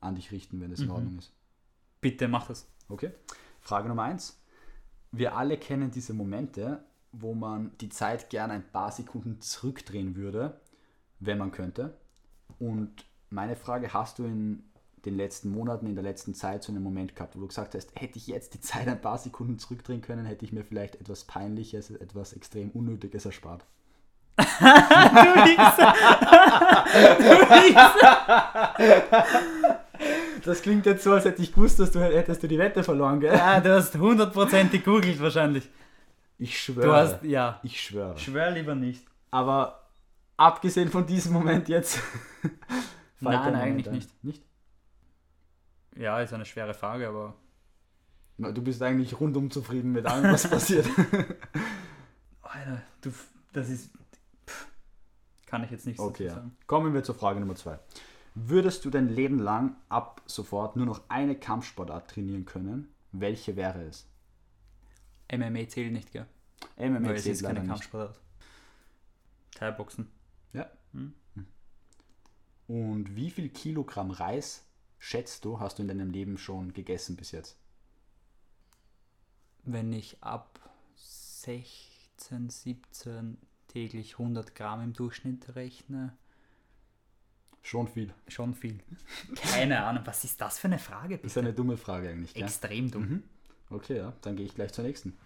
an 0.00 0.14
dich 0.14 0.30
richten, 0.30 0.60
wenn 0.60 0.70
es 0.70 0.78
in 0.78 0.86
Mhm. 0.86 0.92
Ordnung 0.92 1.18
ist. 1.18 1.32
Bitte 2.00 2.28
mach 2.28 2.46
das. 2.46 2.68
Okay. 2.88 3.10
Frage 3.68 3.88
Nummer 3.88 4.04
eins. 4.04 4.40
Wir 5.12 5.36
alle 5.36 5.58
kennen 5.58 5.90
diese 5.90 6.14
Momente, 6.14 6.82
wo 7.12 7.34
man 7.34 7.72
die 7.82 7.90
Zeit 7.90 8.30
gern 8.30 8.50
ein 8.50 8.72
paar 8.72 8.90
Sekunden 8.90 9.42
zurückdrehen 9.42 10.16
würde, 10.16 10.58
wenn 11.20 11.36
man 11.36 11.50
könnte. 11.50 11.98
Und 12.58 13.04
meine 13.28 13.56
Frage, 13.56 13.92
hast 13.92 14.18
du 14.18 14.24
in 14.24 14.64
den 15.04 15.18
letzten 15.18 15.50
Monaten, 15.50 15.86
in 15.86 15.96
der 15.96 16.02
letzten 16.02 16.34
Zeit 16.34 16.62
so 16.62 16.72
einen 16.72 16.82
Moment 16.82 17.14
gehabt, 17.14 17.36
wo 17.36 17.40
du 17.40 17.46
gesagt 17.46 17.74
hast, 17.74 17.90
hätte 17.94 18.16
ich 18.16 18.26
jetzt 18.26 18.54
die 18.54 18.62
Zeit 18.62 18.88
ein 18.88 19.02
paar 19.02 19.18
Sekunden 19.18 19.58
zurückdrehen 19.58 20.00
können, 20.00 20.24
hätte 20.24 20.46
ich 20.46 20.52
mir 20.52 20.64
vielleicht 20.64 20.96
etwas 20.96 21.24
Peinliches, 21.24 21.90
etwas 21.90 22.32
extrem 22.32 22.70
Unnötiges 22.70 23.26
erspart? 23.26 23.66
Das 30.44 30.62
klingt 30.62 30.86
jetzt 30.86 31.04
so, 31.04 31.12
als 31.12 31.24
hätte 31.24 31.42
ich 31.42 31.52
gewusst, 31.52 31.78
dass 31.80 31.90
du 31.90 32.00
hättest 32.00 32.42
du 32.42 32.48
die 32.48 32.58
Wette 32.58 32.82
verloren, 32.84 33.20
gell? 33.20 33.34
Ja, 33.34 33.60
du 33.60 33.74
hast 33.74 33.94
100% 33.96 34.68
gegoogelt 34.70 35.20
wahrscheinlich. 35.20 35.68
Ich 36.38 36.60
schwöre. 36.60 36.86
Du 36.86 36.92
hast, 36.92 37.22
ja. 37.22 37.60
ich 37.62 37.80
schwöre. 37.80 38.16
Schwör 38.18 38.50
lieber 38.50 38.74
nicht. 38.74 39.04
Aber 39.30 39.88
abgesehen 40.36 40.88
von 40.90 41.06
diesem 41.06 41.32
Moment 41.32 41.68
jetzt. 41.68 42.00
Nein, 43.20 43.38
Moment 43.40 43.56
eigentlich 43.56 43.88
ein. 43.88 43.94
nicht. 43.94 44.24
Nicht? 44.24 44.42
Ja, 45.96 46.20
ist 46.20 46.32
eine 46.32 46.44
schwere 46.44 46.74
Frage, 46.74 47.08
aber 47.08 47.34
Na, 48.36 48.52
Du 48.52 48.62
bist 48.62 48.80
eigentlich 48.82 49.18
rundum 49.18 49.50
zufrieden 49.50 49.90
mit 49.92 50.06
allem, 50.06 50.32
was 50.32 50.48
passiert. 50.48 50.86
Alter, 52.42 52.82
du, 53.00 53.10
das 53.52 53.68
ist, 53.68 53.90
pff, 54.46 54.68
kann 55.46 55.64
ich 55.64 55.70
jetzt 55.72 55.86
nicht 55.86 55.96
so 55.98 56.04
Okay, 56.04 56.26
ja. 56.26 56.34
sagen. 56.34 56.56
Kommen 56.66 56.94
wir 56.94 57.02
zur 57.02 57.16
Frage 57.16 57.40
Nummer 57.40 57.56
zwei. 57.56 57.78
Würdest 58.40 58.84
du 58.84 58.90
dein 58.90 59.08
Leben 59.08 59.40
lang 59.40 59.74
ab 59.88 60.22
sofort 60.26 60.76
nur 60.76 60.86
noch 60.86 61.10
eine 61.10 61.34
Kampfsportart 61.34 62.08
trainieren 62.08 62.44
können? 62.44 62.94
Welche 63.10 63.56
wäre 63.56 63.82
es? 63.82 64.06
MMA 65.32 65.68
zählt 65.68 65.92
nicht, 65.92 66.12
gell? 66.12 66.26
MMA 66.76 67.08
Weil 67.08 67.18
zählt 67.18 67.34
ist 67.34 67.42
keine. 67.42 67.66
Kampfsportart. 67.66 68.20
Thai-Boxen. 69.56 70.08
Ja. 70.52 70.70
Hm. 70.92 71.14
Und 72.68 73.16
wie 73.16 73.30
viel 73.30 73.48
Kilogramm 73.48 74.12
Reis 74.12 74.64
schätzt 75.00 75.44
du, 75.44 75.58
hast 75.58 75.78
du 75.78 75.82
in 75.82 75.88
deinem 75.88 76.10
Leben 76.10 76.38
schon 76.38 76.72
gegessen 76.72 77.16
bis 77.16 77.32
jetzt? 77.32 77.58
Wenn 79.64 79.92
ich 79.92 80.22
ab 80.22 80.60
16, 80.94 82.50
17 82.50 83.38
täglich 83.66 84.12
100 84.12 84.54
Gramm 84.54 84.82
im 84.82 84.92
Durchschnitt 84.92 85.56
rechne, 85.56 86.16
Schon 87.68 87.86
viel. 87.86 88.14
schon 88.28 88.54
viel. 88.54 88.80
Keine 89.34 89.84
Ahnung, 89.84 90.02
was 90.06 90.24
ist 90.24 90.40
das 90.40 90.58
für 90.58 90.68
eine 90.68 90.78
Frage? 90.78 91.18
Das 91.18 91.26
ist 91.26 91.34
Bitte? 91.34 91.48
eine 91.48 91.54
dumme 91.54 91.76
Frage 91.76 92.08
eigentlich. 92.08 92.32
Gell? 92.32 92.44
Extrem 92.44 92.90
dumm. 92.90 93.02
Mhm. 93.02 93.22
Okay, 93.68 93.98
ja, 93.98 94.14
dann 94.22 94.36
gehe 94.36 94.46
ich 94.46 94.54
gleich 94.54 94.72
zur 94.72 94.84
nächsten. 94.84 95.18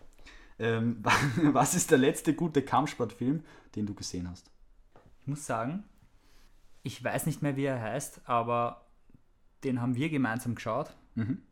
Ähm, 0.59 0.96
was 1.52 1.74
ist 1.76 1.92
der 1.92 1.98
letzte 1.98 2.35
gute 2.35 2.62
Kampfsportfilm, 2.62 3.44
den 3.76 3.87
du 3.87 3.94
gesehen 3.94 4.28
hast? 4.28 4.50
Ich 5.20 5.28
muss 5.28 5.46
sagen, 5.46 5.85
ich 6.83 7.05
weiß 7.05 7.26
nicht 7.26 7.42
mehr, 7.42 7.55
wie 7.55 7.62
er 7.62 7.81
heißt, 7.81 8.22
aber 8.24 8.87
den 9.62 9.81
haben 9.81 9.94
wir 9.94 10.09
gemeinsam 10.09 10.57
geschaut. 10.57 10.92
Mhm. 11.14 11.42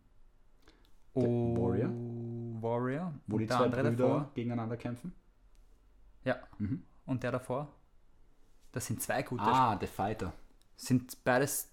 Oh, 1.14 1.56
Warrior? 1.56 1.90
Warrior. 2.62 3.14
Wo 3.28 3.38
die 3.38 3.46
zwei 3.46 3.68
Brüder 3.68 3.92
davor. 3.92 4.30
gegeneinander 4.34 4.76
kämpfen? 4.76 5.12
Ja. 6.24 6.40
Mhm. 6.58 6.82
Und 7.06 7.22
der 7.22 7.30
davor. 7.30 7.68
Das 8.72 8.86
sind 8.86 9.00
zwei 9.00 9.22
gute. 9.22 9.44
Ah, 9.44 9.78
The 9.80 9.86
Fighter. 9.86 10.32
Sind 10.80 11.22
beides, 11.24 11.68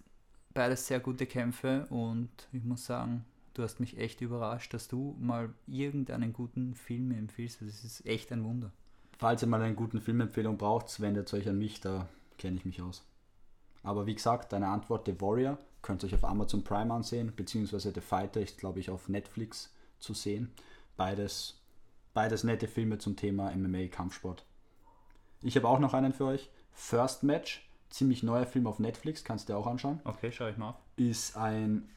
beides 0.54 0.86
sehr 0.86 1.00
gute 1.00 1.26
Kämpfe 1.28 1.88
und 1.90 2.30
ich 2.52 2.66
muss 2.66 2.86
sagen, 2.86 3.24
du 3.54 3.64
hast 3.64 3.80
mich 3.80 3.98
echt 3.98 4.20
überrascht, 4.20 4.74
dass 4.74 4.90
du 4.90 5.16
mal 5.18 5.54
irgendeinen 5.66 6.34
guten 6.34 6.76
Film 6.76 7.12
empfiehlst. 7.12 7.62
Das 7.62 7.86
ist 7.86 8.06
echt 8.06 8.34
ein 8.34 8.44
Wunder. 8.44 8.70
Falls 9.18 9.42
ihr 9.42 9.48
mal 9.48 9.62
eine 9.62 9.76
gute 9.76 10.02
Filmempfehlung 10.02 10.58
braucht, 10.58 11.00
wendet 11.00 11.34
euch 11.34 11.48
an 11.48 11.58
mich, 11.58 11.80
da 11.80 12.10
kenne 12.38 12.58
ich 12.58 12.66
mich 12.66 12.82
aus. 12.82 13.06
Aber 13.82 14.08
wie 14.08 14.14
gesagt, 14.14 14.52
deine 14.52 14.68
Antwort, 14.68 15.06
The 15.06 15.22
Warrior, 15.22 15.58
könnt 15.82 16.04
ihr 16.04 16.08
euch 16.08 16.16
auf 16.16 16.26
Amazon 16.26 16.66
Prime 16.66 16.94
ansehen, 16.94 17.32
beziehungsweise 17.34 17.94
The 17.96 18.02
Fighter 18.02 18.42
ist, 18.42 18.58
glaube 18.58 18.82
ich, 18.82 18.90
auf 18.90 19.08
Netflix 19.08 19.74
zu 20.00 20.14
sehen. 20.14 20.52
Beides, 20.98 21.62
beides 22.14 22.44
nette 22.44 22.68
Filme 22.68 22.98
zum 22.98 23.16
Thema 23.16 23.56
MMA-Kampfsport. 23.56 24.46
Ich 25.44 25.56
habe 25.56 25.70
auch 25.70 25.80
noch 25.80 25.94
einen 25.94 26.12
für 26.12 26.26
euch. 26.26 26.50
First 26.74 27.24
Match, 27.24 27.67
ziemlich 27.90 28.24
neuer 28.24 28.46
Film 28.46 28.68
auf 28.68 28.80
Netflix, 28.80 29.24
kannst 29.24 29.48
du 29.48 29.54
dir 29.54 29.58
auch 29.58 29.68
anschauen. 29.68 30.00
Okay, 30.04 30.32
schau 30.32 30.48
ich 30.48 30.58
mal 30.58 30.70
auf. 30.70 30.76
Ist 30.96 31.38
ein 31.38 31.90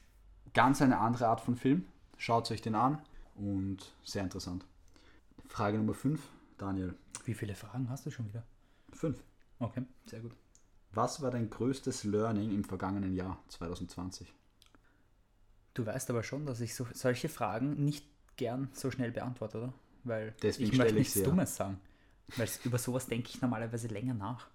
ganz 0.54 0.82
eine 0.82 0.98
andere 0.98 1.28
Art 1.28 1.40
von 1.40 1.56
Film. 1.56 1.86
Schaut 2.16 2.50
euch 2.50 2.62
den 2.62 2.74
an 2.74 2.98
und 3.36 3.78
sehr 4.04 4.22
interessant. 4.22 4.64
Frage 5.48 5.78
Nummer 5.78 5.94
5, 5.94 6.20
Daniel. 6.58 6.94
Wie 7.24 7.34
viele 7.34 7.54
Fragen 7.54 7.88
hast 7.90 8.06
du 8.06 8.10
schon 8.10 8.28
wieder? 8.28 8.44
5. 8.92 9.22
Okay, 9.58 9.82
sehr 10.06 10.20
gut. 10.20 10.32
Was 10.92 11.22
war 11.22 11.30
dein 11.30 11.50
größtes 11.50 12.04
Learning 12.04 12.50
im 12.50 12.64
vergangenen 12.64 13.14
Jahr 13.14 13.38
2020? 13.48 14.32
Du 15.74 15.86
weißt 15.86 16.10
aber 16.10 16.22
schon, 16.22 16.46
dass 16.46 16.60
ich 16.60 16.74
so, 16.74 16.86
solche 16.92 17.28
Fragen 17.28 17.84
nicht 17.84 18.06
gern 18.36 18.70
so 18.72 18.90
schnell 18.90 19.12
beantworte, 19.12 19.58
oder? 19.58 19.72
Weil 20.02 20.34
Deswegen 20.42 20.72
ich 20.72 20.78
möchte 20.78 20.94
ich 20.94 20.98
nichts 20.98 21.14
ja. 21.16 21.24
Dummes 21.24 21.54
sagen. 21.54 21.80
Weil 22.36 22.48
über 22.64 22.78
sowas 22.78 23.06
denke 23.06 23.28
ich 23.28 23.40
normalerweise 23.40 23.88
länger 23.88 24.14
nach. 24.14 24.48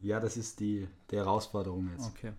Ja, 0.00 0.20
das 0.20 0.36
ist 0.36 0.60
die, 0.60 0.88
die 1.10 1.16
Herausforderung 1.16 1.90
jetzt. 1.92 2.08
Okay. 2.08 2.32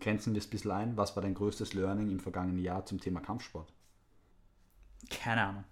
Grenzen 0.00 0.34
wir 0.34 0.40
es 0.40 0.46
ein 0.46 0.50
bisschen 0.50 0.70
ein. 0.70 0.96
Was 0.96 1.16
war 1.16 1.22
dein 1.22 1.34
größtes 1.34 1.74
Learning 1.74 2.10
im 2.10 2.20
vergangenen 2.20 2.58
Jahr 2.58 2.84
zum 2.84 3.00
Thema 3.00 3.20
Kampfsport? 3.20 3.72
Keine 5.10 5.46
Ahnung. 5.46 5.64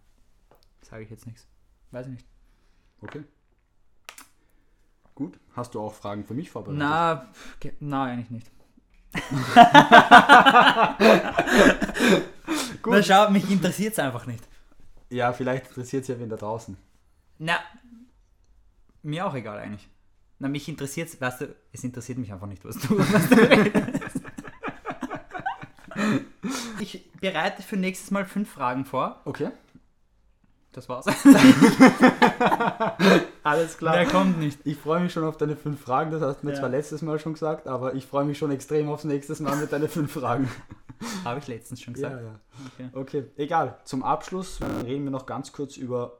Sage 0.82 1.04
ich 1.04 1.10
jetzt 1.10 1.26
nichts. 1.26 1.46
Weiß 1.90 2.06
ich 2.06 2.12
nicht. 2.12 2.26
Okay. 3.00 3.24
Gut. 5.14 5.38
Hast 5.54 5.74
du 5.74 5.80
auch 5.80 5.92
Fragen 5.92 6.24
für 6.24 6.34
mich 6.34 6.50
vorbereitet? 6.50 6.80
Na, 6.80 7.28
na, 7.80 8.04
eigentlich 8.04 8.30
nicht. 8.30 8.50
Gut. 12.82 12.94
Na 12.94 13.02
schau, 13.02 13.30
mich 13.30 13.50
interessiert 13.50 13.92
es 13.92 13.98
einfach 13.98 14.26
nicht. 14.26 14.42
Ja, 15.10 15.34
vielleicht 15.34 15.68
interessiert 15.68 16.02
es 16.02 16.08
ja 16.08 16.18
wen 16.18 16.30
da 16.30 16.36
draußen. 16.36 16.78
Na, 17.38 17.58
mir 19.02 19.26
auch 19.26 19.34
egal 19.34 19.58
eigentlich. 19.58 19.88
Na, 20.42 20.48
mich 20.48 20.68
interessiert 20.68 21.08
es, 21.08 21.20
weißt 21.20 21.42
du, 21.42 21.54
es 21.72 21.84
interessiert 21.84 22.18
mich 22.18 22.32
einfach 22.32 22.48
nicht, 22.48 22.64
was 22.64 22.76
du, 22.76 22.98
was 22.98 23.28
du 23.28 23.36
redest. 23.36 24.20
Ich 26.80 27.12
bereite 27.20 27.62
für 27.62 27.76
nächstes 27.76 28.10
Mal 28.10 28.24
fünf 28.24 28.50
Fragen 28.50 28.84
vor. 28.84 29.20
Okay. 29.24 29.50
Das 30.72 30.88
war's. 30.88 31.06
Alles 33.44 33.78
klar. 33.78 33.94
Mehr 33.94 34.06
kommt 34.06 34.40
nicht. 34.40 34.58
Ich 34.64 34.78
freue 34.78 34.98
mich 35.00 35.12
schon 35.12 35.22
auf 35.22 35.36
deine 35.36 35.54
fünf 35.54 35.80
Fragen. 35.80 36.10
Das 36.10 36.22
hast 36.22 36.42
du 36.42 36.46
mir 36.46 36.54
Ja. 36.54 36.58
zwar 36.58 36.70
letztes 36.70 37.02
Mal 37.02 37.20
schon 37.20 37.34
gesagt, 37.34 37.68
aber 37.68 37.94
ich 37.94 38.06
freue 38.06 38.24
mich 38.24 38.36
schon 38.38 38.50
extrem 38.50 38.88
aufs 38.88 39.04
nächste 39.04 39.40
Mal 39.44 39.56
mit 39.58 39.70
deinen 39.72 39.88
fünf 39.88 40.12
Fragen. 40.12 40.50
Habe 41.24 41.38
ich 41.38 41.46
letztens 41.46 41.82
schon 41.82 41.94
Ja, 41.94 42.08
gesagt. 42.08 42.24
ja. 42.24 42.40
Okay. 42.74 42.88
Okay, 43.20 43.24
egal. 43.36 43.78
Zum 43.84 44.02
Abschluss 44.02 44.58
reden 44.84 45.04
wir 45.04 45.12
noch 45.12 45.26
ganz 45.26 45.52
kurz 45.52 45.76
über 45.76 46.18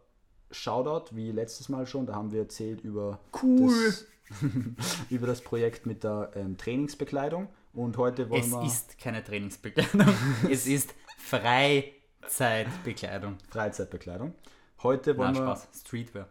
Shoutout, 0.52 1.16
wie 1.16 1.32
letztes 1.32 1.68
Mal 1.70 1.86
schon. 1.86 2.04
Da 2.06 2.14
haben 2.14 2.30
wir 2.30 2.40
erzählt 2.42 2.82
über, 2.82 3.18
Cool. 3.42 3.72
das, 3.86 4.06
über 5.10 5.26
das 5.26 5.42
Projekt 5.42 5.84
mit 5.86 6.04
der 6.04 6.30
ähm, 6.34 6.56
Trainingsbekleidung. 6.56 7.48
Und 7.72 7.96
heute 7.96 8.28
wollen 8.30 8.40
Es 8.42 8.50
wir 8.50 8.62
ist 8.64 8.98
keine 8.98 9.22
Trainingsbekleidung. 9.24 10.06
es 10.50 10.66
ist 10.66 10.94
Freizeitbekleidung. 11.18 13.38
Freizeitbekleidung. 13.48 14.34
Heute 14.82 15.16
wollen 15.16 15.32
Na, 15.34 15.40
wir 15.40 15.46
Spaß. 15.56 15.68
Streetwear. 15.80 16.28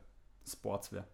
Sportswear. 0.47 1.07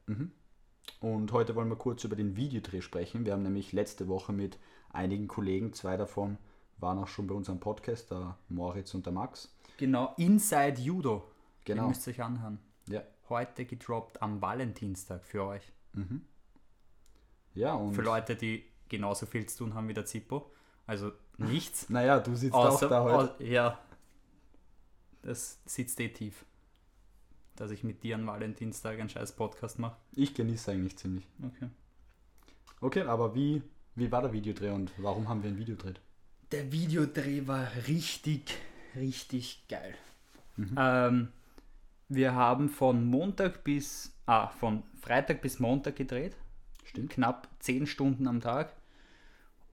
und 1.02 1.32
heute 1.32 1.56
wollen 1.56 1.70
wir 1.70 1.76
kurz 1.76 2.04
über 2.04 2.16
den 2.16 2.36
Videodreh 2.36 2.82
sprechen. 2.82 3.26
Wir 3.26 3.34
haben 3.34 3.44
nämlich 3.44 3.74
letzte 3.74 4.08
Woche 4.08 4.34
mit 4.34 4.58
einigen 4.90 5.28
Kollegen, 5.28 5.74
zwei 5.74 5.98
davon 5.98 6.38
waren 6.80 6.98
auch 7.00 7.08
schon 7.08 7.28
bei 7.28 7.36
unserem 7.36 7.60
Podcast, 7.60 8.12
der 8.12 8.38
Moritz 8.50 8.94
und 8.94 9.06
der 9.06 9.14
Max. 9.14 9.54
Genau. 9.78 10.14
Inside 10.18 10.80
Judo. 10.82 11.30
Den 11.68 11.76
Genau. 11.76 11.88
müsst 11.90 12.08
ihr 12.08 12.14
euch 12.14 12.22
anhören. 12.22 12.60
Ja. 12.88 13.02
Heute 13.30 13.66
gedroppt 13.66 14.22
am 14.22 14.42
Valentinstag 14.42 15.24
für 15.26 15.44
euch. 15.44 15.72
Ja, 17.58 17.74
und 17.74 17.94
Für 17.94 18.02
Leute, 18.04 18.36
die 18.36 18.64
genauso 18.88 19.26
viel 19.26 19.46
zu 19.48 19.58
tun 19.66 19.74
haben 19.74 19.88
wie 19.88 19.94
der 19.94 20.06
Zippo. 20.06 20.52
Also 20.86 21.12
nichts. 21.38 21.90
naja, 21.90 22.20
du 22.20 22.36
sitzt 22.36 22.54
außer, 22.54 22.86
auch 22.86 22.90
da 22.90 23.04
heute. 23.04 23.34
au- 23.40 23.44
ja. 23.44 23.80
Das 25.24 25.60
sitzt 25.66 26.00
eh 26.00 26.10
tief. 26.10 26.46
Dass 27.56 27.72
ich 27.72 27.84
mit 27.84 28.04
dir 28.04 28.16
am 28.16 28.28
Valentinstag 28.28 29.00
einen 29.00 29.10
scheiß 29.10 29.32
Podcast 29.34 29.80
mache. 29.80 29.98
Ich 30.16 30.34
genieße 30.36 30.72
eigentlich 30.72 30.98
ziemlich. 30.98 31.26
Okay. 31.44 31.70
Okay, 32.80 33.02
aber 33.04 33.34
wie 33.36 33.62
Wie 33.96 34.12
war 34.12 34.22
der 34.22 34.32
Videodreh 34.32 34.70
und 34.70 34.92
warum 34.98 35.28
haben 35.28 35.42
wir 35.42 35.50
ein 35.50 35.58
Video 35.58 35.76
gedreht? 35.76 36.00
Der 36.52 36.72
Videodreh 36.72 37.48
war 37.48 37.68
richtig, 37.88 38.56
richtig 38.96 39.66
geil. 39.68 39.96
Ähm, 40.78 41.30
wir 42.08 42.36
haben 42.36 42.70
von 42.70 43.04
Montag 43.06 43.64
bis, 43.64 44.14
ah, 44.28 44.48
von 44.48 44.84
Freitag 45.02 45.42
bis 45.42 45.60
Montag 45.60 45.96
gedreht. 45.96 46.36
Stimmt. 46.88 47.12
Knapp 47.12 47.48
10 47.60 47.86
Stunden 47.86 48.28
am 48.28 48.42
Tag. 48.42 48.74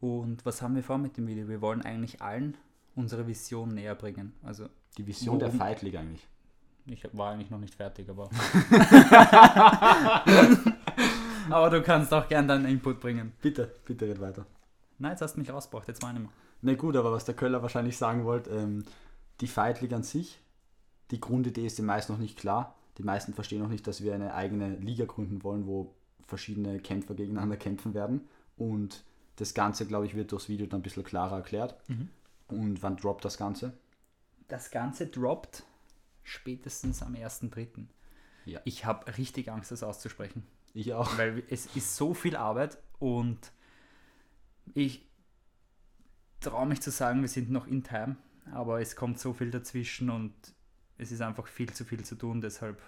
Und 0.01 0.45
was 0.45 0.61
haben 0.61 0.75
wir 0.75 0.83
vor 0.83 0.99
mit 0.99 1.17
dem 1.17 1.27
Video? 1.27 1.49
Wir 1.49 1.61
wollen 1.61 1.83
eigentlich 1.83 2.21
allen 2.21 2.57
unsere 2.95 3.27
Vision 3.27 3.75
näher 3.75 3.95
bringen. 3.95 4.35
Also 4.43 4.69
Die 4.99 5.07
Vision 5.07 5.39
der 5.39 5.51
Fight 5.51 5.83
League 5.83 5.97
eigentlich. 5.97 6.27
ich 6.87 7.07
war 7.13 7.33
eigentlich 7.33 7.51
noch 7.51 7.59
nicht 7.59 7.75
fertig, 7.75 8.09
aber. 8.11 8.29
aber 11.51 11.71
du 11.71 11.83
kannst 11.83 12.13
auch 12.13 12.29
gern 12.29 12.49
deinen 12.49 12.67
Input 12.67 13.01
bringen. 13.01 13.33
Bitte, 13.41 13.73
bitte 13.85 14.07
red 14.07 14.21
weiter. 14.21 14.45
Nein, 14.99 15.13
jetzt 15.13 15.23
hast 15.23 15.35
du 15.35 15.41
mich 15.41 15.51
rausgebracht, 15.51 15.89
jetzt 15.89 16.03
meine 16.03 16.19
ich 16.19 16.25
mal. 16.25 16.33
Na 16.63 16.75
gut, 16.75 16.97
aber 16.97 17.13
was 17.13 17.25
der 17.25 17.35
Köller 17.35 17.63
wahrscheinlich 17.63 17.97
sagen 17.97 18.25
wollte, 18.25 18.51
ähm, 18.51 18.85
die 19.41 19.47
Fight 19.47 19.81
League 19.81 19.93
an 19.93 20.03
sich, 20.03 20.41
die 21.11 21.21
Grundidee 21.21 21.67
ist 21.67 21.79
den 21.79 21.87
meisten 21.87 22.13
noch 22.13 22.21
nicht 22.21 22.39
klar. 22.39 22.75
Die 22.99 23.03
meisten 23.03 23.35
verstehen 23.35 23.61
noch 23.61 23.69
nicht, 23.69 23.87
dass 23.87 24.03
wir 24.03 24.15
eine 24.15 24.35
eigene 24.35 24.77
Liga 24.77 25.05
gründen 25.05 25.43
wollen, 25.43 25.67
wo 25.67 25.95
verschiedene 26.27 26.79
Kämpfer 26.81 27.15
gegeneinander 27.15 27.57
kämpfen 27.57 27.95
werden. 27.95 28.29
Und 28.57 29.05
das 29.37 29.55
Ganze, 29.55 29.87
glaube 29.87 30.07
ich, 30.07 30.15
wird 30.15 30.33
durchs 30.33 30.49
Video 30.49 30.67
dann 30.67 30.81
ein 30.81 30.83
bisschen 30.83 31.05
klarer 31.05 31.37
erklärt. 31.37 31.77
Und 32.49 32.83
wann 32.83 32.97
droppt 32.97 33.25
das 33.25 33.37
Ganze? 33.37 33.73
Das 34.49 34.71
Ganze 34.71 35.07
droppt 35.07 35.65
spätestens 36.23 37.03
am 37.03 37.15
1.3. 37.15 37.87
Ja. 38.45 38.61
Ich 38.65 38.85
habe 38.85 39.17
richtig 39.17 39.51
Angst, 39.51 39.73
das 39.73 39.83
auszusprechen. 39.83 40.45
Ich 40.75 40.93
auch. 40.93 41.17
Weil 41.17 41.45
es 41.49 41.67
ist 41.75 41.97
so 41.97 42.15
viel 42.15 42.37
Arbeit 42.37 42.79
und 42.99 43.53
ich 44.75 45.07
traue 46.41 46.67
mich 46.67 46.81
zu 46.81 46.91
sagen, 46.91 47.23
wir 47.23 47.29
sind 47.29 47.51
noch 47.51 47.67
in 47.67 47.85
Time, 47.85 48.17
aber 48.53 48.81
es 48.81 48.97
kommt 48.97 49.19
so 49.19 49.33
viel 49.33 49.51
dazwischen 49.51 50.11
und 50.11 50.35
es 50.99 51.13
ist 51.13 51.23
einfach 51.23 51.47
viel 51.47 51.73
zu 51.73 51.85
viel 51.85 52.05
zu 52.05 52.17
tun, 52.17 52.41
deshalb 52.41 52.81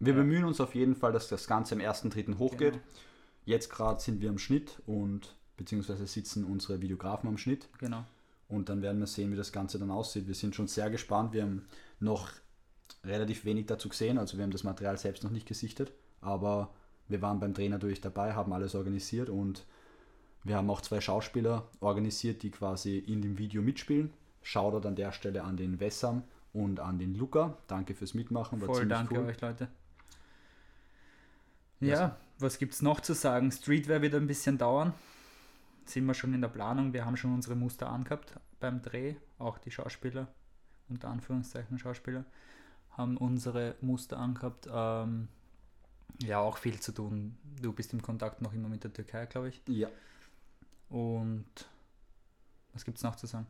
Wir 0.00 0.12
Ja. 0.12 0.18
bemühen 0.20 0.44
uns 0.44 0.60
auf 0.60 0.74
jeden 0.74 0.94
Fall, 0.94 1.12
dass 1.12 1.28
das 1.28 1.46
Ganze 1.46 1.74
am 1.74 1.80
1.3. 1.80 2.38
hochgeht. 2.38 2.74
Genau. 2.74 2.84
Jetzt 3.44 3.70
gerade 3.70 4.00
sind 4.00 4.20
wir 4.20 4.28
am 4.30 4.38
Schnitt 4.38 4.80
und 4.86 5.34
beziehungsweise 5.56 6.06
sitzen 6.06 6.44
unsere 6.44 6.80
Videografen 6.80 7.28
am 7.28 7.38
Schnitt. 7.38 7.68
genau. 7.78 8.04
Und 8.48 8.70
dann 8.70 8.80
werden 8.80 8.98
wir 8.98 9.06
sehen, 9.06 9.30
wie 9.30 9.36
das 9.36 9.52
Ganze 9.52 9.78
dann 9.78 9.90
aussieht. 9.90 10.26
Wir 10.26 10.34
sind 10.34 10.54
schon 10.54 10.68
sehr 10.68 10.88
gespannt. 10.88 11.34
Wir 11.34 11.42
haben 11.42 11.66
noch 12.00 12.30
relativ 13.04 13.44
wenig 13.44 13.66
dazu 13.66 13.90
gesehen. 13.90 14.16
Also 14.16 14.38
wir 14.38 14.44
haben 14.44 14.50
das 14.52 14.64
Material 14.64 14.96
selbst 14.96 15.22
noch 15.22 15.30
nicht 15.30 15.46
gesichtet. 15.46 15.92
Aber 16.22 16.72
wir 17.08 17.20
waren 17.20 17.40
beim 17.40 17.52
Dreh 17.52 17.68
natürlich 17.68 18.00
dabei, 18.00 18.32
haben 18.32 18.52
alles 18.54 18.74
organisiert 18.74 19.28
und 19.28 19.66
wir 20.44 20.56
haben 20.56 20.70
auch 20.70 20.80
zwei 20.80 21.00
Schauspieler 21.02 21.68
organisiert, 21.80 22.42
die 22.42 22.50
quasi 22.50 22.96
in 22.98 23.20
dem 23.20 23.36
Video 23.36 23.60
mitspielen. 23.60 24.14
Shoutout 24.42 24.88
an 24.88 24.96
der 24.96 25.12
Stelle 25.12 25.44
an 25.44 25.58
den 25.58 25.78
Wessam 25.78 26.22
und 26.54 26.80
an 26.80 26.98
den 26.98 27.14
Luca. 27.14 27.58
Danke 27.66 27.94
fürs 27.94 28.14
Mitmachen. 28.14 28.60
War 28.62 28.66
Voll 28.66 28.76
ziemlich 28.76 28.96
danke 28.96 29.14
cool. 29.18 29.26
euch, 29.26 29.40
Leute. 29.42 29.68
Ja, 31.80 32.16
was 32.38 32.58
gibt's 32.58 32.82
noch 32.82 33.00
zu 33.00 33.14
sagen? 33.14 33.50
Streetwear 33.50 34.02
wird 34.02 34.14
ein 34.14 34.26
bisschen 34.26 34.58
dauern. 34.58 34.94
Sind 35.84 36.06
wir 36.06 36.14
schon 36.14 36.34
in 36.34 36.40
der 36.40 36.48
Planung. 36.48 36.92
Wir 36.92 37.04
haben 37.04 37.16
schon 37.16 37.34
unsere 37.34 37.56
Muster 37.56 37.88
angehabt 37.88 38.38
beim 38.60 38.82
Dreh. 38.82 39.14
Auch 39.38 39.58
die 39.58 39.70
Schauspieler, 39.70 40.28
unter 40.88 41.08
Anführungszeichen 41.08 41.78
Schauspieler, 41.78 42.24
haben 42.90 43.16
unsere 43.16 43.76
Muster 43.80 44.18
angehabt. 44.18 44.68
Ähm, 44.70 45.28
ja, 46.22 46.40
auch 46.40 46.58
viel 46.58 46.80
zu 46.80 46.92
tun. 46.92 47.36
Du 47.60 47.72
bist 47.72 47.92
im 47.92 48.02
Kontakt 48.02 48.42
noch 48.42 48.52
immer 48.52 48.68
mit 48.68 48.84
der 48.84 48.92
Türkei, 48.92 49.26
glaube 49.26 49.48
ich. 49.48 49.62
Ja. 49.68 49.88
Und 50.88 51.46
was 52.72 52.84
gibt's 52.84 53.02
noch 53.02 53.16
zu 53.16 53.26
sagen? 53.26 53.46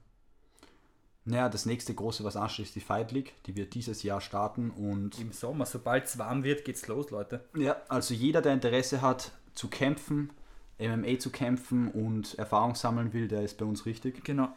Naja, 1.28 1.50
das 1.50 1.66
nächste 1.66 1.94
große, 1.94 2.24
was 2.24 2.36
ansteht, 2.36 2.66
ist 2.66 2.74
die 2.74 2.80
Fight 2.80 3.12
League. 3.12 3.34
Die 3.44 3.54
wird 3.54 3.74
dieses 3.74 4.02
Jahr 4.02 4.22
starten 4.22 4.70
und 4.70 5.20
Im 5.20 5.32
Sommer, 5.32 5.66
sobald 5.66 6.06
es 6.06 6.16
warm 6.16 6.42
wird, 6.42 6.64
geht's 6.64 6.86
los, 6.86 7.10
Leute. 7.10 7.44
Ja, 7.54 7.76
also 7.88 8.14
jeder, 8.14 8.40
der 8.40 8.54
Interesse 8.54 9.02
hat 9.02 9.32
zu 9.54 9.68
kämpfen, 9.68 10.30
MMA 10.78 11.18
zu 11.18 11.28
kämpfen 11.30 11.90
und 11.90 12.38
Erfahrung 12.38 12.74
sammeln 12.74 13.12
will, 13.12 13.28
der 13.28 13.42
ist 13.42 13.58
bei 13.58 13.66
uns 13.66 13.84
richtig. 13.84 14.24
Genau. 14.24 14.48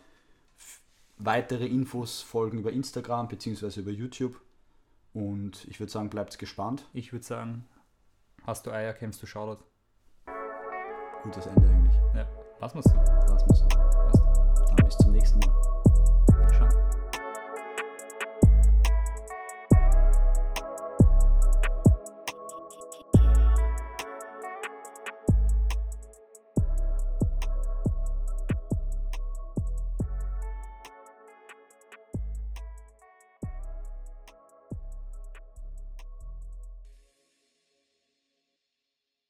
Weitere 1.18 1.66
Infos 1.66 2.22
folgen 2.22 2.60
über 2.60 2.72
Instagram 2.72 3.28
bzw. 3.28 3.82
über 3.82 3.92
YouTube. 3.92 4.40
Und 5.14 5.66
ich 5.66 5.82
würde 5.82 5.92
sagen, 5.92 6.10
bleibt 6.10 6.40
gespannt. 6.40 6.86
Ich 6.94 7.12
würde 7.12 7.26
sagen, 7.26 7.66
hast 8.46 8.66
du 8.66 8.72
Eier, 8.72 8.94
kämpfst 8.94 9.22
du 9.22 9.28
Shoutout. 9.28 9.62
Gutes 11.24 11.48
Ende 11.48 11.68
eigentlich. 11.68 11.96
Ja, 12.16 12.28
lassen 12.62 12.78
wir 12.78 12.84
so. 12.84 12.94
Lass 12.96 13.46
mal 13.46 13.56
so. 13.56 13.68
Passt. 14.78 15.81